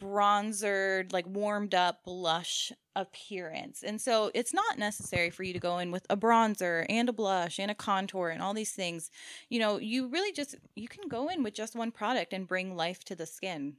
bronzered, 0.00 1.12
like 1.12 1.26
warmed 1.26 1.74
up 1.74 2.02
blush 2.04 2.72
appearance. 2.96 3.82
And 3.82 4.00
so 4.00 4.30
it's 4.34 4.52
not 4.52 4.76
necessary 4.78 5.30
for 5.30 5.44
you 5.44 5.52
to 5.52 5.60
go 5.60 5.78
in 5.78 5.92
with 5.92 6.04
a 6.10 6.16
bronzer 6.16 6.84
and 6.88 7.08
a 7.08 7.12
blush 7.12 7.58
and 7.60 7.70
a 7.70 7.74
contour 7.74 8.28
and 8.30 8.42
all 8.42 8.54
these 8.54 8.72
things. 8.72 9.10
You 9.48 9.60
know, 9.60 9.78
you 9.78 10.08
really 10.08 10.32
just 10.32 10.56
you 10.74 10.88
can 10.88 11.08
go 11.08 11.28
in 11.28 11.42
with 11.44 11.54
just 11.54 11.76
one 11.76 11.92
product 11.92 12.32
and 12.32 12.46
bring 12.48 12.76
life 12.76 13.04
to 13.04 13.14
the 13.14 13.26
skin. 13.26 13.76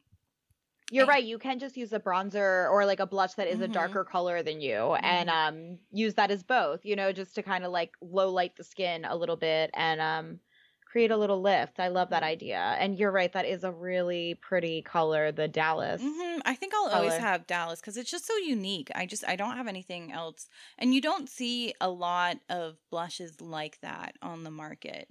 You're 0.92 1.08
right. 1.08 1.24
You 1.24 1.40
can 1.40 1.58
just 1.58 1.78
use 1.78 1.92
a 1.94 2.00
bronzer 2.00 2.70
or 2.72 2.86
like 2.86 3.00
a 3.00 3.08
blush 3.08 3.34
that 3.34 3.48
is 3.48 3.60
a 3.60 3.68
Mhm. 3.68 3.68
darker 3.68 4.04
color 4.06 4.44
than 4.44 4.62
you 4.62 4.94
and 4.96 5.30
um 5.32 5.80
use 5.92 6.14
that 6.14 6.30
as 6.32 6.44
both, 6.44 6.86
you 6.86 6.96
know, 6.96 7.12
just 7.12 7.34
to 7.36 7.44
kind 7.44 7.64
of 7.66 7.72
like 7.72 7.96
low 8.02 8.30
light 8.32 8.56
the 8.56 8.64
skin 8.64 9.04
a 9.06 9.16
little 9.16 9.36
bit 9.36 9.72
and 9.74 10.00
um 10.00 10.40
create 10.86 11.10
a 11.12 11.18
little 11.18 11.42
lift. 11.42 11.80
I 11.80 11.88
love 11.88 12.10
that 12.12 12.22
Mhm. 12.22 12.24
idea. 12.24 12.60
And 12.80 12.98
you're 13.00 13.12
right, 13.12 13.34
that 13.34 13.46
is 13.46 13.64
a 13.64 13.72
really 13.72 14.36
pretty 14.36 14.84
color, 14.84 15.32
the 15.32 15.48
Dallas. 15.48 16.04
hmm 16.04 16.40
I 16.46 16.56
think 16.56 16.74
I'll 16.74 16.90
always 16.90 17.16
have 17.18 17.48
Dallas 17.48 17.80
because 17.80 17.96
it's 17.96 18.12
just 18.12 18.26
so 18.26 18.36
unique. 18.38 18.92
I 18.96 19.06
just 19.06 19.26
I 19.28 19.36
don't 19.38 19.56
have 19.56 19.68
anything 19.68 20.12
else, 20.12 20.50
and 20.78 20.94
you 20.94 21.00
don't 21.02 21.30
see 21.30 21.74
a 21.80 21.90
lot 21.90 22.38
of 22.50 22.78
blushes 22.92 23.40
like 23.40 23.80
that 23.82 24.18
on 24.22 24.44
the 24.44 24.52
market. 24.52 25.08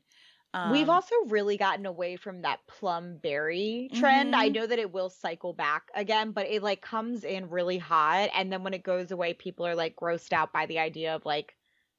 We've 0.63 0.89
Um, 0.89 0.89
also 0.89 1.15
really 1.27 1.57
gotten 1.59 1.85
away 1.85 2.17
from 2.17 2.41
that 2.43 2.67
plum 2.67 3.19
berry 3.19 3.91
trend. 3.93 4.35
I 4.35 4.49
Mhm. 4.49 4.59
know 4.59 4.67
that 4.67 4.79
it 4.79 4.93
will 4.93 5.11
cycle 5.11 5.53
back 5.53 5.91
again, 5.95 6.33
but 6.33 6.47
it 6.47 6.63
like 6.63 6.81
comes 6.81 7.23
in 7.25 7.51
really 7.51 7.77
hot 7.79 8.31
and 8.33 8.51
then 8.53 8.63
when 8.65 8.73
it 8.75 8.83
goes 8.83 9.11
away 9.11 9.35
people 9.35 9.67
are 9.67 9.75
like 9.75 9.97
grossed 9.97 10.33
out 10.33 10.53
by 10.55 10.65
the 10.67 10.79
idea 10.79 11.15
of 11.15 11.27
like 11.27 11.57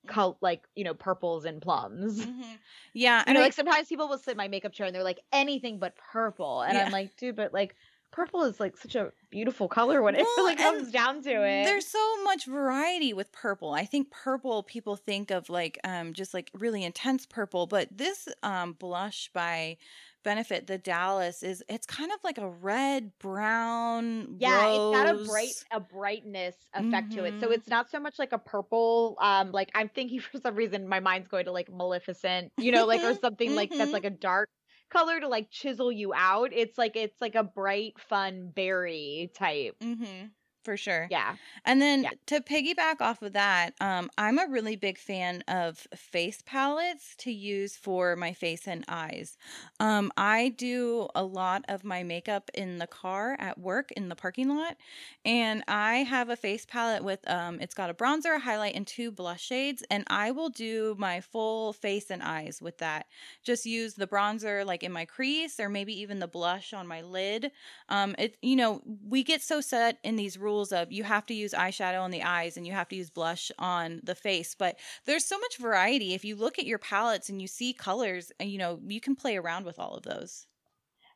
col- 0.07 0.39
like, 0.41 0.67
you 0.75 0.83
know, 0.83 0.95
purples 0.95 1.45
and 1.45 1.61
plums. 1.61 2.27
mhm. 2.39 2.59
yeah, 2.93 3.23
You 3.25 3.33
and 3.33 3.37
know, 3.37 3.41
I- 3.41 3.41
like 3.41 3.53
sometimes 3.53 3.87
people 3.89 4.07
will 4.07 4.17
sit 4.19 4.31
in 4.31 4.37
my 4.37 4.47
makeup 4.47 4.71
chair 4.73 4.85
and 4.87 4.95
they're 4.95 5.03
like 5.03 5.21
anything 5.31 5.79
but 5.79 5.95
purple, 5.95 6.61
and 6.61 6.77
Yeah. 6.77 6.79
I'm 6.79 6.91
like, 6.91 7.15
dude, 7.17 7.35
but 7.35 7.53
like 7.53 7.75
purple 8.15 8.43
is 8.43 8.59
like 8.59 8.77
such 8.77 8.95
a 8.95 9.11
beautiful 9.29 9.67
color 9.67 10.01
when 10.01 10.15
it 10.15 10.31
really 10.37 10.55
comes 10.55 10.91
down 10.91 11.21
to 11.23 11.31
it. 11.45 11.75
There's 11.75 11.85
so 11.87 12.23
much 12.23 12.45
variety 12.45 13.13
with 13.13 13.31
purple. 13.31 13.73
I 13.73 13.85
think 13.85 14.09
purple 14.09 14.63
people 14.63 14.95
think 14.95 15.31
of 15.31 15.49
like 15.49 15.77
um 15.83 16.13
just 16.13 16.33
like 16.33 16.49
really 16.53 16.83
intense 16.83 17.25
purple, 17.25 17.67
but 17.67 17.87
this 17.95 18.27
um 18.41 18.73
blush 18.73 19.29
by 19.33 19.77
Benefit, 20.23 20.65
the 20.67 20.77
Dallas 20.77 21.43
is 21.43 21.63
it's 21.69 21.85
kind 21.85 22.11
of 22.11 22.19
like 22.23 22.37
a 22.39 22.49
red 22.49 23.17
brown 23.19 24.37
yeah, 24.37 24.67
it's 24.67 24.89
got 24.89 25.09
a 25.09 25.13
bright 25.13 25.57
a 25.71 25.79
brightness 25.79 26.55
effect 26.73 27.13
to 27.13 27.23
it. 27.23 27.39
So 27.39 27.49
Mhm. 27.49 27.51
it's 27.51 27.69
not 27.69 27.89
so 27.89 27.99
much 28.01 28.19
like 28.19 28.33
a 28.33 28.37
purple. 28.37 29.15
Um, 29.21 29.51
like 29.51 29.71
I'm 29.73 29.87
thinking 29.89 30.19
for 30.21 30.39
some 30.39 30.55
reason 30.55 30.87
my 30.89 30.99
mind's 30.99 31.27
going 31.29 31.45
to 31.45 31.51
like 31.53 31.69
Maleficent, 31.71 32.51
you 32.57 32.71
know, 32.71 32.85
like 32.85 33.03
or 33.03 33.13
something 33.13 33.55
like 33.55 33.75
that's 33.77 33.93
Mhm. 33.93 33.93
like 33.93 34.03
a 34.05 34.09
dark 34.09 34.49
color 34.89 35.19
to 35.19 35.27
like 35.27 35.49
chisel 35.51 35.91
you 35.91 36.13
out. 36.13 36.51
It's 36.53 36.77
like 36.77 36.95
it's 36.95 37.21
like 37.21 37.35
a 37.35 37.43
bright, 37.43 37.99
fun 37.99 38.51
berry 38.51 39.31
type. 39.35 39.77
Mhm. 39.81 40.35
For 40.65 40.75
sure. 40.77 41.11
Yeah. 41.11 41.37
And 41.63 41.81
then 41.81 42.03
Yeah. 42.03 42.11
to 42.25 42.41
piggyback 42.41 42.99
off 43.01 43.21
of 43.21 43.33
that, 43.33 43.75
um, 43.79 44.09
I'm 44.17 44.39
a 44.39 44.47
really 44.49 44.75
big 44.75 44.97
fan 44.97 45.43
of 45.47 45.87
face 45.95 46.41
palettes 46.43 47.15
to 47.17 47.31
use 47.31 47.77
for 47.77 48.15
my 48.15 48.33
face 48.33 48.67
and 48.67 48.83
eyes. 48.87 49.37
Um, 49.79 50.11
I 50.17 50.49
do 50.49 51.07
a 51.15 51.23
lot 51.23 51.65
of 51.69 51.83
my 51.83 52.03
makeup 52.03 52.49
in 52.53 52.79
the 52.79 52.87
car 52.87 53.35
at 53.39 53.59
work 53.59 53.91
in 53.93 54.09
the 54.09 54.15
parking 54.15 54.49
lot, 54.49 54.77
and 55.23 55.63
I 55.67 55.97
have 55.97 56.29
a 56.29 56.35
face 56.35 56.65
palette 56.65 57.03
with 57.03 57.27
um, 57.29 57.59
it's 57.61 57.73
got 57.75 57.89
a 57.89 57.93
bronzer, 57.93 58.35
a 58.35 58.39
highlight, 58.39 58.75
and 58.75 58.87
two 58.87 59.11
blush 59.11 59.43
shades, 59.43 59.83
and 59.89 60.03
I 60.07 60.31
will 60.31 60.49
do 60.49 60.95
my 60.97 61.21
full 61.21 61.73
face 61.73 62.09
and 62.09 62.23
eyes 62.23 62.61
with 62.61 62.79
that. 62.79 63.07
Just 63.43 63.65
use 63.65 63.95
the 63.95 64.07
bronzer 64.07 64.65
like 64.65 64.83
in 64.83 64.91
my 64.91 65.05
crease, 65.05 65.59
or 65.59 65.69
maybe 65.69 65.99
even 66.01 66.19
the 66.19 66.27
blush 66.27 66.73
on 66.73 66.87
my 66.87 67.01
lid. 67.01 67.51
Um, 67.89 68.15
it 68.17 68.37
you 68.41 68.55
know 68.55 68.81
we 69.03 69.23
get 69.23 69.41
so 69.41 69.61
set 69.61 69.99
in 70.03 70.15
these 70.15 70.37
rules 70.37 70.54
rules 70.55 70.71
of 70.71 70.91
you 70.91 71.03
have 71.03 71.25
to 71.25 71.33
use 71.33 71.51
eyeshadow 71.51 72.01
on 72.01 72.11
the 72.11 72.23
eyes 72.23 72.55
and 72.55 72.65
you 72.65 72.73
have 72.73 72.87
to 72.89 72.95
use 72.95 73.09
blush 73.09 73.51
on 73.59 73.99
the 74.03 74.15
face. 74.15 74.55
But 74.55 74.77
there's 75.05 75.25
so 75.25 75.37
much 75.37 75.57
variety. 75.57 76.13
If 76.13 76.23
you 76.23 76.35
look 76.35 76.57
at 76.57 76.65
your 76.65 76.79
palettes 76.79 77.29
and 77.29 77.41
you 77.41 77.47
see 77.47 77.73
colors, 77.73 78.31
and 78.39 78.49
you 78.49 78.57
know, 78.57 78.79
you 78.85 79.01
can 79.01 79.15
play 79.15 79.35
around 79.37 79.65
with 79.65 79.79
all 79.79 79.95
of 79.95 80.03
those. 80.03 80.47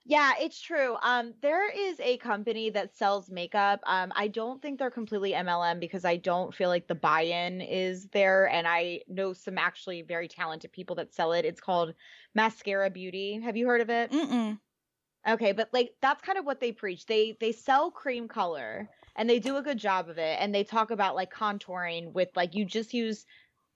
Yeah, 0.06 0.34
it's 0.40 0.60
true. 0.60 0.96
Um, 1.04 1.34
there 1.42 1.70
is 1.70 2.00
a 2.00 2.18
company 2.18 2.70
that 2.72 2.96
sells 2.96 3.30
makeup. 3.30 3.80
Um, 3.86 4.12
I 4.16 4.28
don't 4.28 4.62
think 4.62 4.80
they're 4.80 4.90
completely 4.90 5.34
MLM 5.34 5.80
because 5.80 6.04
I 6.04 6.16
don't 6.16 6.54
feel 6.54 6.70
like 6.70 6.88
the 6.88 6.96
buy-in 6.96 7.62
is 7.62 8.08
there, 8.08 8.50
and 8.50 8.68
I 8.68 9.02
know 9.08 9.34
some 9.34 9.58
actually 9.58 10.02
very 10.02 10.28
talented 10.28 10.72
people 10.72 10.96
that 10.96 11.14
sell 11.14 11.34
it. 11.34 11.46
It's 11.46 11.62
called 11.62 11.94
Maskcara 12.36 12.92
Beauty. 12.92 13.40
Have 13.44 13.56
you 13.56 13.68
heard 13.68 13.82
of 13.82 13.90
it? 13.90 14.12
Mm-mm. 14.12 14.58
Okay, 15.28 15.52
but 15.52 15.70
like 15.74 15.94
that's 16.02 16.24
kind 16.24 16.40
of 16.40 16.46
what 16.46 16.60
they 16.60 16.72
preach. 16.72 17.06
They 17.06 17.38
they 17.40 17.52
sell 17.52 17.92
cream 17.92 18.28
color 18.28 18.90
and 19.16 19.30
they 19.30 19.40
do 19.40 19.58
a 19.58 19.62
good 19.64 19.78
job 19.80 20.10
of 20.10 20.18
it, 20.18 20.38
and 20.40 20.54
they 20.54 20.64
talk 20.64 20.92
about 20.92 21.16
like 21.16 21.32
contouring 21.34 22.14
with 22.14 22.30
like 22.36 22.56
you 22.56 22.66
just 22.66 22.94
use 22.94 23.26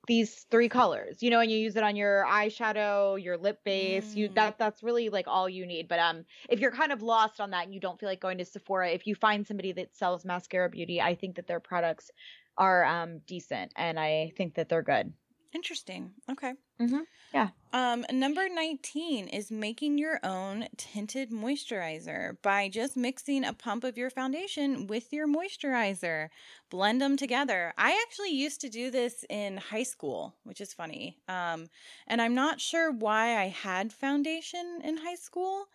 these 0.07 0.45
three 0.51 0.67
colors, 0.67 1.23
you 1.23 1.29
know, 1.29 1.39
and 1.39 1.49
you 1.49 1.57
use 1.57 1.77
it 1.77 1.83
on 1.83 1.95
your 1.95 2.25
eyeshadow, 2.27 3.21
your 3.23 3.37
lip 3.37 3.59
base. 3.63 4.15
You 4.15 4.29
Mm. 4.29 4.35
that 4.35 4.57
that's 4.57 4.83
really 4.83 5.09
like 5.09 5.27
all 5.27 5.47
you 5.49 5.65
need. 5.65 5.87
But 5.87 5.99
um, 5.99 6.25
if 6.49 6.59
you're 6.59 6.71
kind 6.71 6.91
of 6.91 7.01
lost 7.01 7.39
on 7.39 7.51
that 7.51 7.65
and 7.65 7.73
you 7.73 7.79
don't 7.79 7.99
feel 7.99 8.09
like 8.09 8.19
going 8.21 8.37
to 8.39 8.45
Sephora, 8.45 8.89
if 8.91 9.07
you 9.07 9.15
find 9.15 9.47
somebody 9.47 9.71
that 9.73 9.95
sells 9.95 10.25
Maskcara 10.25 10.69
beauty, 10.71 11.01
I 11.01 11.15
think 11.15 11.35
that 11.37 11.47
their 11.47 11.59
products 11.61 12.11
are 12.57 12.83
um 12.85 13.19
decent, 13.27 13.71
and 13.77 13.99
I 13.99 14.33
think 14.37 14.55
that 14.55 14.69
they're 14.69 14.83
good. 14.83 15.13
Interesting. 15.53 16.15
Okay. 16.29 16.55
Mhm. 16.79 17.07
Yeah. 17.33 17.51
Um, 17.73 18.05
number 18.11 18.49
19 18.49 19.27
is 19.29 19.51
making 19.51 19.97
your 19.97 20.19
own 20.23 20.67
tinted 20.77 21.31
moisturizer 21.31 22.41
by 22.43 22.69
just 22.69 22.95
mixing 22.97 23.43
a 23.43 23.53
pump 23.53 23.83
of 23.83 23.97
your 23.97 24.11
foundation 24.11 24.87
with 24.87 25.11
your 25.13 25.27
moisturizer. 25.27 26.29
Blend 26.69 27.01
them 27.01 27.17
together. 27.17 27.73
I 27.77 27.99
actually 28.07 28.31
used 28.31 28.61
to 28.61 28.69
do 28.69 28.91
this 28.91 29.25
in 29.29 29.57
high 29.57 29.83
school, 29.83 30.37
which 30.43 30.61
is 30.61 30.73
funny. 30.73 31.19
Um, 31.27 31.67
and 32.07 32.21
I'm 32.21 32.35
not 32.35 32.61
sure 32.61 32.91
why 32.91 33.37
I 33.37 33.45
had 33.49 33.93
foundation 33.93 34.81
in 34.83 34.97
high 34.97 35.15
school, 35.15 35.65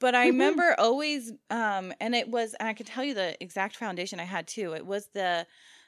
but 0.00 0.14
I 0.14 0.24
Mhm. 0.24 0.28
remember 0.28 0.74
always 0.78 1.32
um 1.50 1.92
and 2.00 2.14
it 2.14 2.28
was 2.28 2.54
and 2.54 2.68
I 2.68 2.74
could 2.74 2.86
tell 2.86 3.04
you 3.04 3.14
the 3.14 3.36
exact 3.42 3.76
foundation 3.76 4.20
I 4.20 4.24
had 4.24 4.48
too. 4.48 4.74
It 4.74 4.86
was 4.86 5.08
the 5.14 5.46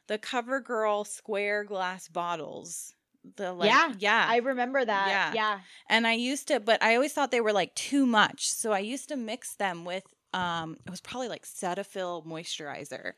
the 0.08 0.18
CoverGirl 0.18 1.06
square 1.06 1.64
glass 1.64 2.08
bottles. 2.08 2.94
The 3.36 3.52
like 3.52 3.70
Yeah, 3.70 3.94
yeah. 3.98 4.26
I 4.28 4.38
remember 4.38 4.84
that. 4.84 5.08
Yeah. 5.08 5.34
Yeah. 5.34 5.60
and 5.88 6.06
I 6.06 6.14
used 6.14 6.48
to 6.48 6.60
but 6.60 6.82
I 6.82 6.94
always 6.94 7.12
thought 7.12 7.30
they 7.30 7.40
were 7.40 7.52
like 7.52 7.74
too 7.74 8.06
much. 8.06 8.48
So 8.48 8.72
I 8.72 8.80
used 8.80 9.08
to 9.08 9.16
mix 9.16 9.54
them 9.54 9.84
with 9.84 10.04
um 10.34 10.76
it 10.86 10.90
was 10.90 11.00
probably 11.00 11.28
like 11.28 11.44
Cetaphil 11.44 12.26
moisturizer 12.26 13.12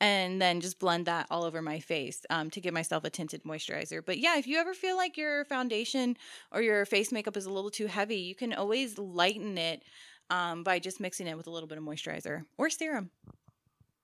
and 0.00 0.40
then 0.40 0.60
just 0.60 0.78
blend 0.78 1.06
that 1.06 1.26
all 1.30 1.44
over 1.44 1.62
my 1.62 1.80
face 1.80 2.22
um 2.30 2.50
to 2.50 2.60
give 2.60 2.74
myself 2.74 3.04
a 3.04 3.10
tinted 3.10 3.42
moisturizer. 3.44 4.04
But 4.04 4.18
yeah, 4.18 4.36
if 4.38 4.46
you 4.46 4.58
ever 4.58 4.74
feel 4.74 4.96
like 4.96 5.16
your 5.16 5.44
foundation 5.46 6.16
or 6.52 6.62
your 6.62 6.84
face 6.86 7.12
makeup 7.12 7.36
is 7.36 7.46
a 7.46 7.52
little 7.52 7.70
too 7.70 7.86
heavy, 7.86 8.16
you 8.16 8.34
can 8.34 8.52
always 8.52 8.98
lighten 8.98 9.58
it 9.58 9.82
um 10.30 10.62
by 10.62 10.78
just 10.78 11.00
mixing 11.00 11.26
it 11.26 11.36
with 11.36 11.46
a 11.48 11.50
little 11.50 11.68
bit 11.68 11.78
of 11.78 11.84
moisturizer 11.84 12.44
or 12.58 12.70
serum. 12.70 13.10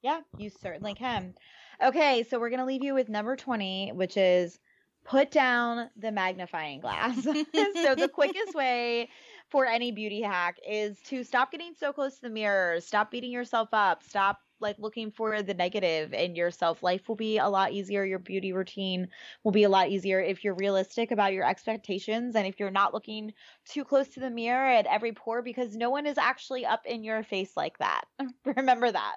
Yeah, 0.03 0.20
you 0.38 0.51
certainly 0.51 0.94
can. 0.94 1.34
Okay, 1.82 2.22
so 2.22 2.38
we're 2.38 2.51
going 2.51 2.61
to 2.61 2.64
leave 2.66 2.82
you 2.84 2.94
with 2.94 3.09
number 3.09 3.36
20, 3.36 3.90
which 3.92 4.16
is 4.16 4.59
put 5.07 5.30
down 5.30 5.88
the 5.96 6.12
magnifying 6.12 6.80
glass. 6.80 7.22
so, 7.24 7.94
the 7.94 8.11
quickest 8.12 8.54
way 8.54 9.09
for 9.48 9.64
any 9.64 9.92
beauty 9.92 10.20
hack 10.20 10.57
is 10.68 11.00
to 11.02 11.22
stop 11.22 11.52
getting 11.52 11.72
so 11.78 11.92
close 11.92 12.16
to 12.16 12.22
the 12.22 12.30
mirror, 12.30 12.80
stop 12.80 13.11
beating 13.11 13.30
yourself 13.30 13.68
up, 13.72 14.02
stop 14.02 14.40
like 14.59 14.78
looking 14.78 15.11
for 15.11 15.42
the 15.42 15.54
negative 15.54 16.12
in 16.12 16.34
yourself. 16.34 16.82
Life 16.82 17.09
will 17.09 17.16
be 17.16 17.38
a 17.38 17.48
lot 17.48 17.72
easier. 17.72 18.04
Your 18.04 18.18
beauty 18.18 18.52
routine 18.52 19.09
will 19.44 19.52
be 19.52 19.64
a 19.64 19.68
lot 19.68 19.90
easier 19.90 20.20
if 20.20 20.42
you're 20.44 20.54
realistic 20.54 21.11
about 21.11 21.34
your 21.34 21.46
expectations 21.46 22.34
and 22.34 22.46
if 22.46 22.59
you're 22.59 22.70
not 22.70 22.94
looking 22.94 23.32
too 23.66 23.84
close 23.84 24.09
to 24.09 24.20
the 24.20 24.30
mirror 24.30 24.66
at 24.66 24.86
every 24.86 25.12
pore 25.12 25.42
because 25.42 25.76
no 25.76 25.90
one 25.90 26.07
is 26.07 26.18
actually 26.18 26.64
up 26.64 26.86
in 26.86 27.04
your 27.04 27.22
face 27.22 27.57
like 27.57 27.78
that. 27.78 28.04
Remember 28.57 28.90
that. 28.90 29.16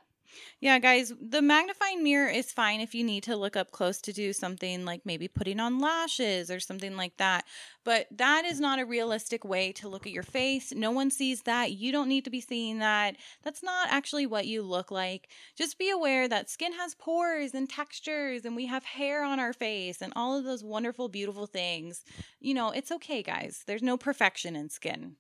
Yeah, 0.60 0.80
guys, 0.80 1.14
the 1.22 1.42
magnifying 1.42 2.04
mirror 2.04 2.30
is 2.30 2.52
fine 2.52 2.82
if 2.82 2.94
you 2.94 3.04
need 3.04 3.24
to 3.24 3.36
look 3.36 3.56
up 3.56 3.72
close 3.72 4.02
to 4.02 4.14
do 4.14 4.34
something 4.34 4.86
like 4.86 5.06
maybe 5.06 5.28
putting 5.28 5.60
on 5.60 5.80
lashes 5.80 6.52
or 6.52 6.60
something 6.60 6.98
like 6.98 7.18
that. 7.18 7.46
But 7.84 8.08
that 8.12 8.46
is 8.46 8.60
not 8.60 8.80
a 8.80 8.86
realistic 8.86 9.44
way 9.44 9.72
to 9.74 9.88
look 9.88 10.06
at 10.06 10.12
your 10.12 10.24
face. 10.24 10.74
No 10.74 10.92
one 10.92 11.12
sees 11.12 11.44
that. 11.44 11.72
You 11.72 11.92
don't 11.92 12.10
need 12.10 12.26
to 12.26 12.30
be 12.30 12.42
seeing 12.42 12.80
that. 12.80 13.16
That's 13.44 13.64
not 13.64 13.90
actually 13.90 14.26
what 14.26 14.48
you 14.48 14.62
look 14.62 14.92
like. 14.92 15.30
Just 15.56 15.78
be 15.78 15.90
aware 15.90 16.28
that 16.28 16.50
skin 16.50 16.74
has 16.74 16.96
pores 16.96 17.54
and 17.54 17.70
textures, 17.70 18.46
and 18.46 18.56
we 18.56 18.66
have 18.68 18.84
hair 18.84 19.24
on 19.24 19.40
our 19.40 19.54
face 19.54 20.02
and 20.02 20.14
all 20.16 20.38
of 20.38 20.44
those 20.44 20.64
wonderful, 20.64 21.10
beautiful 21.10 21.48
things. 21.48 22.04
You 22.40 22.54
know, 22.54 22.72
it's 22.72 22.92
okay, 22.92 23.24
guys. 23.24 23.64
There's 23.66 23.84
no 23.84 23.98
perfection 23.98 24.56
in 24.56 24.70
skin. 24.70 25.16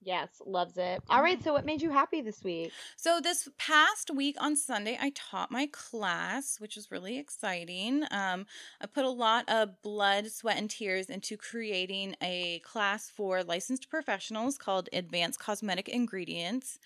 Yes, 0.00 0.40
loves 0.46 0.78
it. 0.78 1.02
All 1.10 1.22
right, 1.22 1.42
so 1.42 1.52
what 1.52 1.66
made 1.66 1.82
you 1.82 1.90
happy 1.90 2.20
this 2.20 2.42
week? 2.44 2.72
So 2.96 3.20
this 3.20 3.48
past 3.58 4.10
week 4.14 4.36
on 4.38 4.54
Sunday, 4.54 4.96
I 5.00 5.12
taught 5.14 5.50
my 5.50 5.68
class, 5.72 6.60
which 6.60 6.76
was 6.76 6.90
really 6.90 7.18
exciting. 7.18 8.04
Um, 8.10 8.46
I 8.80 8.86
put 8.86 9.04
a 9.04 9.10
lot 9.10 9.48
of 9.48 9.82
blood, 9.82 10.30
sweat, 10.30 10.56
and 10.56 10.70
tears 10.70 11.10
into 11.10 11.36
creating 11.36 12.14
a 12.22 12.60
class 12.60 13.10
for 13.10 13.42
licensed 13.42 13.90
professionals 13.90 14.56
called 14.56 14.88
Advanced 14.92 15.40
Cosmetic 15.40 15.88
Ingredients. 15.88 16.78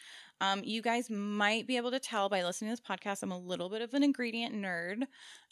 Um, 0.43 0.61
you 0.65 0.83
guys 0.83 1.09
might 1.09 1.69
be 1.69 1.77
able 1.77 1.93
to 1.93 2.01
tell 2.01 2.29
by 2.29 2.43
listening 2.43 2.75
to 2.75 2.83
this 2.83 2.87
podcast, 2.87 3.23
I'm 3.23 3.31
a 3.31 3.39
little 3.39 3.69
bit 3.69 3.81
of 3.81 3.95
an 3.95 4.03
ingredient 4.03 4.55
nerd. 4.55 5.05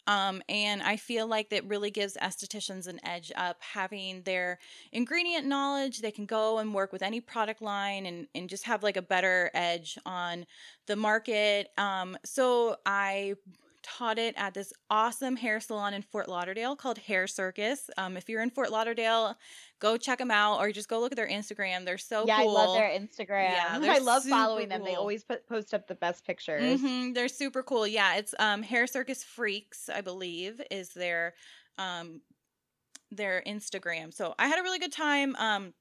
Um, 0.05 0.41
and 0.49 0.81
I 0.81 0.97
feel 0.97 1.27
like 1.27 1.49
that 1.51 1.65
really 1.65 1.91
gives 1.91 2.17
estheticians 2.17 2.87
an 2.87 2.99
edge 3.05 3.31
up 3.37 3.57
having 3.61 4.21
their 4.23 4.59
ingredient 4.91 5.47
knowledge. 5.47 6.01
They 6.01 6.11
can 6.11 6.25
go 6.25 6.57
and 6.57 6.73
work 6.73 6.91
with 6.91 7.03
any 7.03 7.21
product 7.21 7.61
line 7.61 8.05
and, 8.05 8.27
and 8.35 8.49
just 8.49 8.65
have 8.65 8.83
like 8.83 8.97
a 8.97 9.01
better 9.01 9.49
edge 9.53 9.97
on 10.05 10.45
the 10.87 10.97
market. 10.97 11.69
Um, 11.77 12.17
so 12.25 12.75
I 12.85 13.35
taught 13.83 14.19
it 14.19 14.35
at 14.37 14.53
this 14.53 14.73
awesome 14.89 15.35
hair 15.35 15.59
salon 15.59 15.93
in 15.93 16.01
Fort 16.01 16.27
Lauderdale 16.27 16.75
called 16.75 16.97
Hair 16.97 17.27
Circus. 17.27 17.89
Um, 17.97 18.17
if 18.17 18.27
you're 18.27 18.41
in 18.41 18.49
Fort 18.49 18.71
Lauderdale, 18.71 19.37
go 19.81 19.97
check 19.97 20.19
them 20.19 20.31
out 20.31 20.59
or 20.59 20.71
just 20.71 20.87
go 20.87 20.99
look 20.99 21.11
at 21.11 21.15
their 21.17 21.27
Instagram. 21.27 21.83
They're 21.83 21.97
so 21.97 22.25
yeah, 22.25 22.37
cool. 22.37 22.55
I 22.57 22.65
love 22.65 22.73
their 22.73 22.89
Instagram. 22.89 23.51
Yeah, 23.51 23.79
I 23.81 23.97
love 23.99 24.23
following 24.23 24.69
them. 24.69 24.83
They 24.83 24.95
always 24.95 25.23
put, 25.23 25.45
post 25.47 25.73
up 25.73 25.87
the 25.87 25.95
best 25.95 26.25
pictures. 26.25 26.79
hmm 26.79 27.11
They're 27.13 27.27
super 27.27 27.63
cool. 27.63 27.85
Yeah, 27.85 28.15
it's 28.15 28.33
um 28.39 28.61
Hair 28.63 28.87
Circus 28.87 29.23
Freaks, 29.23 29.89
I 29.89 30.01
believe, 30.01 30.61
is 30.71 30.93
their 30.93 31.33
um 31.77 32.21
their 33.11 33.43
Instagram. 33.45 34.13
So 34.13 34.35
I 34.39 34.47
had 34.47 34.59
a 34.59 34.63
really 34.63 34.79
good 34.79 34.93
time. 34.93 35.35
Um 35.35 35.73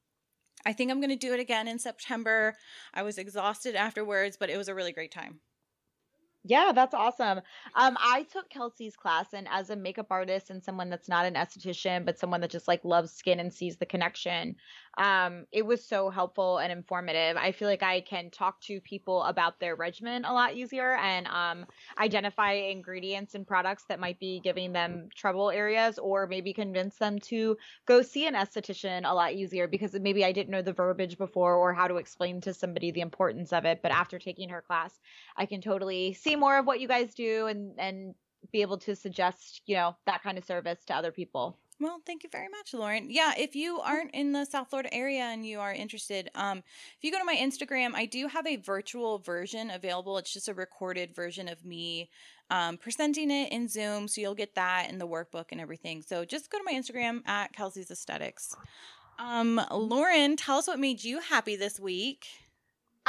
I 0.65 0.73
think 0.73 0.91
I'm 0.91 1.01
gonna 1.01 1.17
do 1.17 1.33
it 1.35 1.41
again 1.41 1.69
in 1.69 1.79
September. 1.79 2.55
I 2.93 3.03
was 3.03 3.19
exhausted 3.19 3.77
afterwards, 3.77 4.37
but 4.41 4.51
it 4.51 4.57
was 4.57 4.69
a 4.69 4.75
really 4.75 4.93
great 4.93 5.13
time. 5.13 5.41
Yeah, 6.43 6.73
that's 6.75 6.95
awesome. 6.95 7.43
Um, 7.75 7.99
I 8.01 8.23
took 8.23 8.49
Kelsey's 8.49 8.97
class, 8.97 9.35
and 9.35 9.47
as 9.51 9.69
a 9.69 9.77
makeup 9.77 10.07
artist 10.09 10.49
and 10.49 10.65
someone 10.65 10.89
that's 10.89 11.07
not 11.07 11.27
an 11.27 11.35
esthetician, 11.35 12.07
but 12.07 12.19
someone 12.19 12.41
that 12.41 12.51
just 12.51 12.67
like 12.67 12.83
loves 12.83 13.13
skin 13.13 13.39
and 13.39 13.53
sees 13.53 13.77
the 13.77 13.85
connection, 13.85 14.57
um, 14.97 15.45
it 15.53 15.67
was 15.67 15.87
so 15.87 16.09
helpful 16.09 16.57
and 16.57 16.73
informative. 16.73 17.37
I 17.37 17.53
feel 17.53 17.69
like 17.69 17.83
I 17.83 18.01
can 18.01 18.31
talk 18.31 18.63
to 18.63 18.81
people 18.81 19.23
about 19.25 19.61
their 19.61 19.77
regimen 19.77 20.25
a 20.25 20.33
lot 20.33 20.55
easier 20.55 20.95
and 20.95 21.27
um, 21.27 21.67
identify 21.99 22.53
ingredients 22.53 23.35
and 23.35 23.47
products 23.47 23.85
that 23.85 24.01
might 24.01 24.19
be 24.19 24.41
giving 24.41 24.73
them 24.73 25.11
trouble 25.15 25.51
areas, 25.51 25.99
or 25.99 26.27
maybe 26.27 26.55
convince 26.55 26.97
them 26.97 27.19
to 27.21 27.59
go 27.85 28.01
see 28.01 28.27
an 28.27 28.33
esthetician 28.35 29.03
a 29.05 29.15
lot 29.15 29.35
easier 29.35 29.69
because 29.69 29.93
maybe 30.01 30.25
I 30.25 30.33
didn't 30.33 30.51
know 30.51 30.63
the 30.63 30.73
verbiage 30.73 31.19
before 31.19 31.55
or 31.55 31.75
how 31.75 31.87
to 31.87 31.97
explain 31.97 32.41
to 32.41 32.55
somebody 32.55 32.91
the 32.91 33.03
importance 33.03 33.53
of 33.53 33.67
it. 33.67 33.83
But 33.83 33.93
after 33.93 34.19
taking 34.19 34.49
her 34.49 34.63
class, 34.63 34.99
I 35.37 35.45
can 35.45 35.61
totally 35.61 36.15
see 36.15 36.37
more 36.41 36.59
of 36.59 36.67
what 36.67 36.81
you 36.81 36.89
guys 36.89 37.15
do 37.15 37.47
and 37.47 37.79
and 37.79 38.15
be 38.53 38.63
able 38.63 38.79
to 38.79 38.97
suggest, 38.97 39.63
you 39.67 39.77
know, 39.77 39.97
that 40.07 40.23
kind 40.23 40.39
of 40.39 40.45
service 40.45 40.85
to 40.87 40.95
other 40.95 41.13
people. 41.13 41.59
Well, 41.81 42.03
thank 42.05 42.25
you 42.25 42.29
very 42.31 42.49
much, 42.49 42.75
Lauren. 42.75 43.11
Yeah, 43.11 43.33
if 43.39 43.57
you 43.57 43.81
aren't 43.81 44.11
in 44.11 44.33
the 44.33 44.45
South 44.45 44.69
Florida 44.69 44.93
area 44.93 45.23
and 45.23 45.47
you 45.47 45.61
are 45.61 45.73
interested, 45.73 46.29
um, 46.35 46.59
if 46.59 46.99
you 47.03 47.11
go 47.11 47.19
to 47.19 47.25
my 47.25 47.37
Instagram, 47.37 47.95
I 47.95 48.05
do 48.05 48.29
have 48.29 48.47
a 48.47 48.57
virtual 48.57 49.19
version 49.19 49.71
available. 49.71 50.19
It's 50.19 50.33
just 50.33 50.49
a 50.49 50.55
recorded 50.55 51.15
version 51.15 51.49
of 51.49 51.65
me 51.65 52.11
um, 52.51 52.77
presenting 52.77 53.31
it 53.31 53.51
in 53.51 53.67
Zoom, 53.67 54.09
so 54.09 54.21
you'll 54.21 54.35
get 54.35 54.57
that 54.57 54.91
in 54.91 54.99
the 54.99 55.09
workbook 55.09 55.47
and 55.53 55.61
everything. 55.61 56.03
So 56.03 56.27
just 56.27 56.51
go 56.51 56.59
to 56.59 56.65
my 56.65 56.75
Instagram 56.75 57.27
at 57.27 57.55
Kelsey's 57.55 57.91
Aesthetics. 57.91 58.55
Um, 59.19 59.59
Lauren, 59.71 60.37
tell 60.37 60.59
us 60.59 60.67
what 60.67 60.79
made 60.79 61.03
you 61.03 61.21
happy 61.21 61.57
this 61.57 61.81
week. 61.81 62.27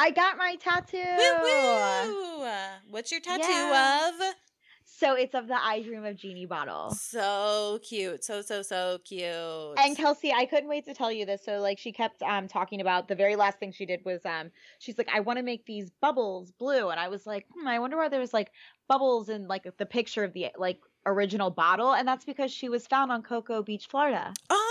I 0.01 0.09
got 0.09 0.35
my 0.35 0.55
tattoo. 0.55 0.97
Woo 0.97 2.41
woo! 2.41 2.47
What's 2.89 3.11
your 3.11 3.21
tattoo 3.21 3.43
Yeah. 3.43 4.09
of? 4.09 4.35
So 4.83 5.13
it's 5.13 5.35
of 5.35 5.47
the 5.47 5.53
I 5.53 5.83
Dream 5.83 6.03
of 6.05 6.15
Jeannie 6.15 6.47
bottle. 6.47 6.89
So 6.91 7.79
cute. 7.87 8.23
So, 8.23 8.41
so, 8.41 8.63
so 8.63 8.97
cute. 9.05 9.77
And 9.77 9.95
Kelsey, 9.95 10.33
I 10.33 10.45
couldn't 10.45 10.69
wait 10.69 10.85
to 10.85 10.95
tell 10.95 11.11
you 11.11 11.27
this. 11.27 11.45
So 11.45 11.59
like 11.59 11.77
she 11.77 11.91
kept 11.91 12.23
um 12.23 12.47
talking 12.47 12.81
about 12.81 13.07
the 13.07 13.15
very 13.15 13.35
last 13.35 13.59
thing 13.59 13.71
she 13.71 13.85
did 13.85 14.03
was 14.03 14.25
um 14.25 14.49
she's 14.79 14.97
like, 14.97 15.09
I 15.13 15.19
want 15.19 15.37
to 15.37 15.43
make 15.43 15.67
these 15.67 15.91
bubbles 16.01 16.51
blue. 16.51 16.89
And 16.89 16.99
I 16.99 17.07
was 17.09 17.27
like, 17.27 17.45
hmm, 17.53 17.67
I 17.67 17.77
wonder 17.77 17.97
why 17.97 18.09
there 18.09 18.19
was 18.19 18.33
like 18.33 18.51
bubbles 18.87 19.29
in 19.29 19.47
like 19.47 19.67
the 19.77 19.85
picture 19.85 20.23
of 20.23 20.33
the 20.33 20.47
like 20.57 20.79
original 21.05 21.51
bottle. 21.51 21.93
And 21.93 22.07
that's 22.07 22.25
because 22.25 22.51
she 22.51 22.69
was 22.69 22.87
found 22.87 23.11
on 23.11 23.21
Cocoa 23.21 23.61
Beach, 23.61 23.85
Florida. 23.87 24.33
Oh, 24.49 24.70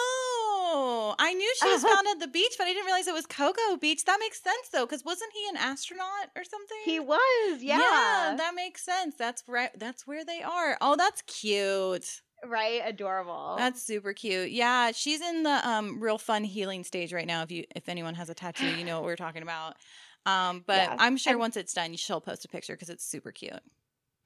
I 1.18 1.34
knew 1.34 1.52
she 1.60 1.68
was 1.68 1.82
found 1.82 2.06
at 2.08 2.20
the 2.20 2.28
beach, 2.28 2.54
but 2.58 2.64
I 2.66 2.70
didn't 2.72 2.86
realize 2.86 3.06
it 3.06 3.14
was 3.14 3.26
Cocoa 3.26 3.76
Beach. 3.80 4.04
That 4.04 4.18
makes 4.20 4.42
sense 4.42 4.68
though, 4.72 4.86
because 4.86 5.04
wasn't 5.04 5.32
he 5.32 5.48
an 5.50 5.56
astronaut 5.56 6.28
or 6.36 6.44
something? 6.44 6.78
He 6.84 7.00
was, 7.00 7.62
yeah. 7.62 8.34
that 8.36 8.52
makes 8.54 8.82
sense. 8.84 9.14
That's 9.16 9.42
right. 9.46 9.70
That's 9.78 10.06
where 10.06 10.24
they 10.24 10.42
are. 10.42 10.76
Oh, 10.80 10.96
that's 10.96 11.22
cute. 11.22 12.20
right? 12.46 12.80
Adorable. 12.84 13.56
That's 13.58 13.82
super 13.82 14.12
cute. 14.12 14.50
Yeah, 14.50 14.92
she's 14.92 15.20
in 15.20 15.42
the 15.42 15.68
um 15.68 16.00
real 16.00 16.18
fun 16.18 16.44
healing 16.44 16.84
stage 16.84 17.12
right 17.12 17.26
now. 17.26 17.42
If 17.42 17.50
you 17.50 17.64
if 17.74 17.88
anyone 17.88 18.14
has 18.14 18.30
a 18.30 18.34
tattoo, 18.34 18.66
you 18.76 18.84
know 18.84 18.96
what 18.96 19.04
we're 19.04 19.16
talking 19.16 19.42
about. 19.42 19.74
Um, 20.26 20.64
but 20.66 20.76
Yeah, 20.76 20.96
I'm 20.98 21.16
sure 21.16 21.32
and- 21.32 21.40
once 21.40 21.56
it's 21.56 21.72
done, 21.74 21.96
she'll 21.96 22.20
post 22.20 22.44
a 22.44 22.48
picture 22.48 22.74
because 22.74 22.90
it's 22.90 23.04
super 23.04 23.32
cute. 23.32 23.52